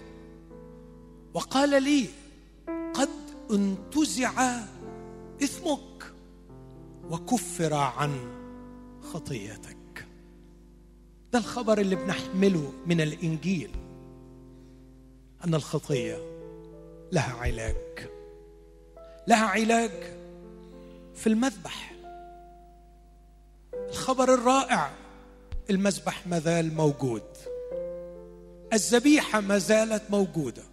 وقال 1.34 1.84
لي 1.84 2.06
قد 2.94 3.10
انتزع 3.52 4.60
إثمك 5.44 6.14
وكفر 7.10 7.74
عن 7.74 8.12
خطيتك. 9.14 10.08
ده 11.34 11.40
الخبر 11.40 11.78
اللي 11.78 11.96
بنحمله 11.96 12.74
من 12.86 13.02
الإنجيل 13.02 13.72
أن 15.46 15.56
الخطية 15.56 16.18
لها 17.12 17.34
علاج. 17.34 18.10
لها 19.28 19.46
علاج 19.46 19.92
في 21.16 21.28
المذبح. 21.28 21.96
الخبر 23.90 24.34
الرائع 24.34 24.92
المذبح 25.70 26.28
ما 26.28 26.40
زال 26.40 26.76
موجود. 26.76 27.24
الذبيحة 28.74 29.42
ما 29.42 29.58
زالت 29.58 30.04
موجودة. 30.10 30.64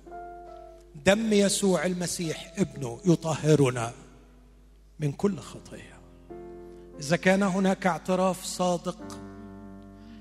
دم 1.07 1.33
يسوع 1.33 1.87
المسيح 1.87 2.53
ابنه 2.59 3.01
يطهرنا 3.05 3.93
من 5.01 5.13
كل 5.13 5.39
خطيه 5.39 5.95
إذا 7.01 7.17
كان 7.17 7.43
هناك 7.43 7.87
اعتراف 7.87 8.45
صادق 8.45 9.21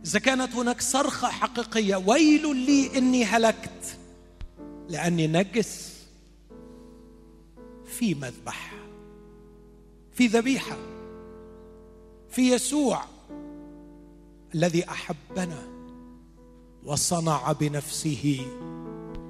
إذا 0.05 0.19
كانت 0.19 0.55
هناك 0.55 0.81
صرخة 0.81 1.27
حقيقية 1.27 1.95
ويل 1.95 2.55
لي 2.55 2.97
إني 2.97 3.25
هلكت 3.25 3.97
لأني 4.89 5.27
نجس 5.27 5.93
في 7.85 8.15
مذبح 8.15 8.73
في 10.13 10.27
ذبيحة 10.27 10.77
في 12.29 12.51
يسوع 12.51 13.03
الذي 14.55 14.89
أحبنا. 14.89 15.72
وصنع 16.85 17.51
بنفسه 17.51 18.45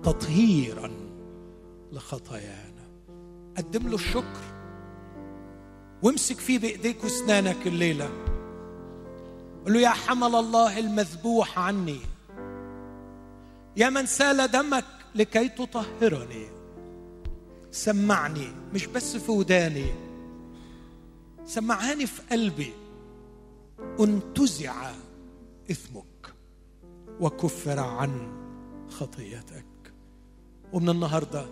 تطهيرا 0.04 0.92
لخطايانا. 1.92 2.88
قدم 3.58 3.88
له 3.88 3.96
الشكر 3.96 4.42
وامسك 6.04 6.38
فيه 6.38 6.60
بإيديك 6.60 7.04
وأسنانك 7.04 7.68
الليلة. 7.68 8.10
قل 9.66 9.74
له 9.74 9.80
يا 9.80 9.90
حمل 9.90 10.36
الله 10.36 10.80
المذبوح 10.80 11.60
عني. 11.60 12.00
يا 13.78 13.90
من 13.90 14.06
سال 14.06 14.52
دمك 14.52 14.86
لكي 15.16 15.50
تطهرني. 15.50 16.48
سمعني 17.72 18.48
مش 18.74 18.86
بس 18.88 19.18
في 19.18 19.32
وداني. 19.32 19.94
سمعاني 21.46 22.08
في 22.08 22.22
قلبي. 22.32 22.74
انتزع 24.00 24.92
إثمك. 25.72 26.13
وكفر 27.20 27.80
عن 27.80 28.32
خطيتك 28.90 29.66
ومن 30.74 30.90
النهارده 30.90 31.46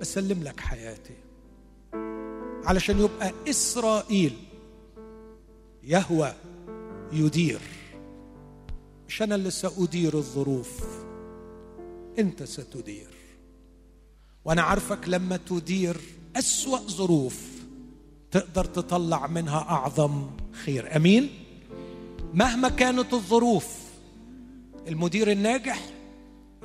بسلم 0.00 0.42
لك 0.42 0.60
حياتي 0.60 1.14
علشان 2.64 2.98
يبقى 2.98 3.32
إسرائيل 3.50 4.36
يهوى 5.82 6.32
يدير. 7.12 7.60
مش 9.08 9.22
أنا 9.22 9.34
اللي 9.34 9.50
سأدير 9.50 10.14
الظروف 10.14 10.86
أنت 12.18 12.42
ستدير. 12.42 13.10
وأنا 14.44 14.62
عارفك 14.62 15.08
لما 15.08 15.36
تدير 15.36 15.96
أسوأ 16.36 16.78
ظروف 16.78 17.42
تقدر 18.30 18.64
تطلع 18.64 19.26
منها 19.26 19.58
أعظم 19.58 20.30
خير. 20.52 20.96
أمين؟ 20.96 21.30
مهما 22.34 22.68
كانت 22.68 23.12
الظروف 23.12 23.89
المدير 24.88 25.30
الناجح 25.30 25.84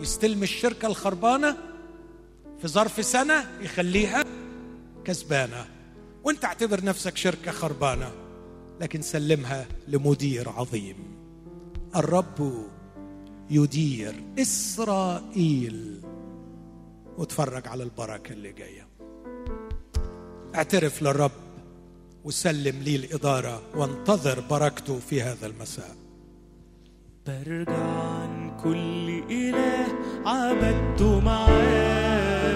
يستلم 0.01 0.43
الشركة 0.43 0.85
الخربانة 0.85 1.57
في 2.61 2.67
ظرف 2.67 3.05
سنة 3.05 3.51
يخليها 3.61 4.23
كسبانة. 5.05 5.65
وانت 6.23 6.45
اعتبر 6.45 6.83
نفسك 6.83 7.17
شركة 7.17 7.51
خربانة 7.51 8.11
لكن 8.81 9.01
سلمها 9.01 9.67
لمدير 9.87 10.49
عظيم. 10.49 10.95
الرب 11.95 12.67
يدير 13.49 14.23
إسرائيل. 14.39 16.01
واتفرج 17.17 17.67
على 17.67 17.83
البركة 17.83 18.31
اللي 18.31 18.51
جاية. 18.51 18.87
اعترف 20.55 21.01
للرب 21.01 21.31
وسلم 22.23 22.83
لي 22.83 22.95
الإدارة 22.95 23.61
وانتظر 23.75 24.39
بركته 24.39 24.99
في 24.99 25.21
هذا 25.21 25.47
المساء. 25.47 26.04
برجع 27.27 27.73
عن 27.73 28.51
كل 28.63 29.23
إله 29.31 29.85
عبدته 30.25 31.19
معاه. 31.19 32.55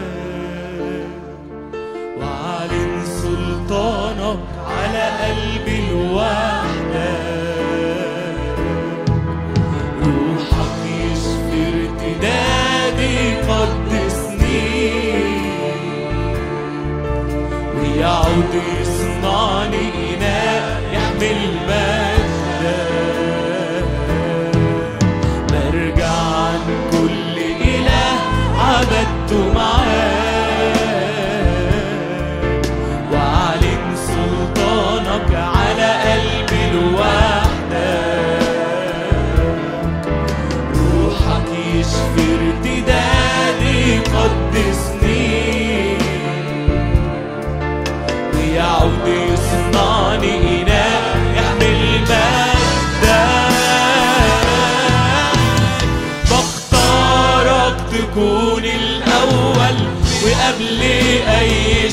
وأعلن 2.17 3.05
سلطانك 3.05 4.39
على 4.67 5.05
قلبي 5.21 5.77
لوحدك 5.91 7.29
روحك 10.05 10.79
يشفي 10.85 11.61
ارتدادي 11.73 13.17
قدسني. 13.49 14.91
ويعود 17.77 18.53
يصنعني 18.81 19.98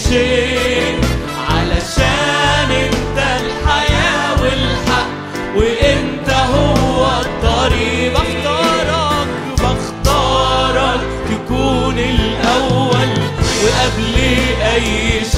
شيء 0.09 1.01
علشان 1.51 2.71
انت 2.71 3.19
الحياة 3.19 4.43
والحق 4.43 5.09
وانت 5.57 6.31
هو 6.31 7.07
الطريق. 7.21 8.13
بختارك 8.13 9.29
بختارك 9.59 11.01
تكون 11.31 11.99
الأول 11.99 13.11
وقبل 13.65 14.17
أي 14.75 15.21
شيء 15.33 15.36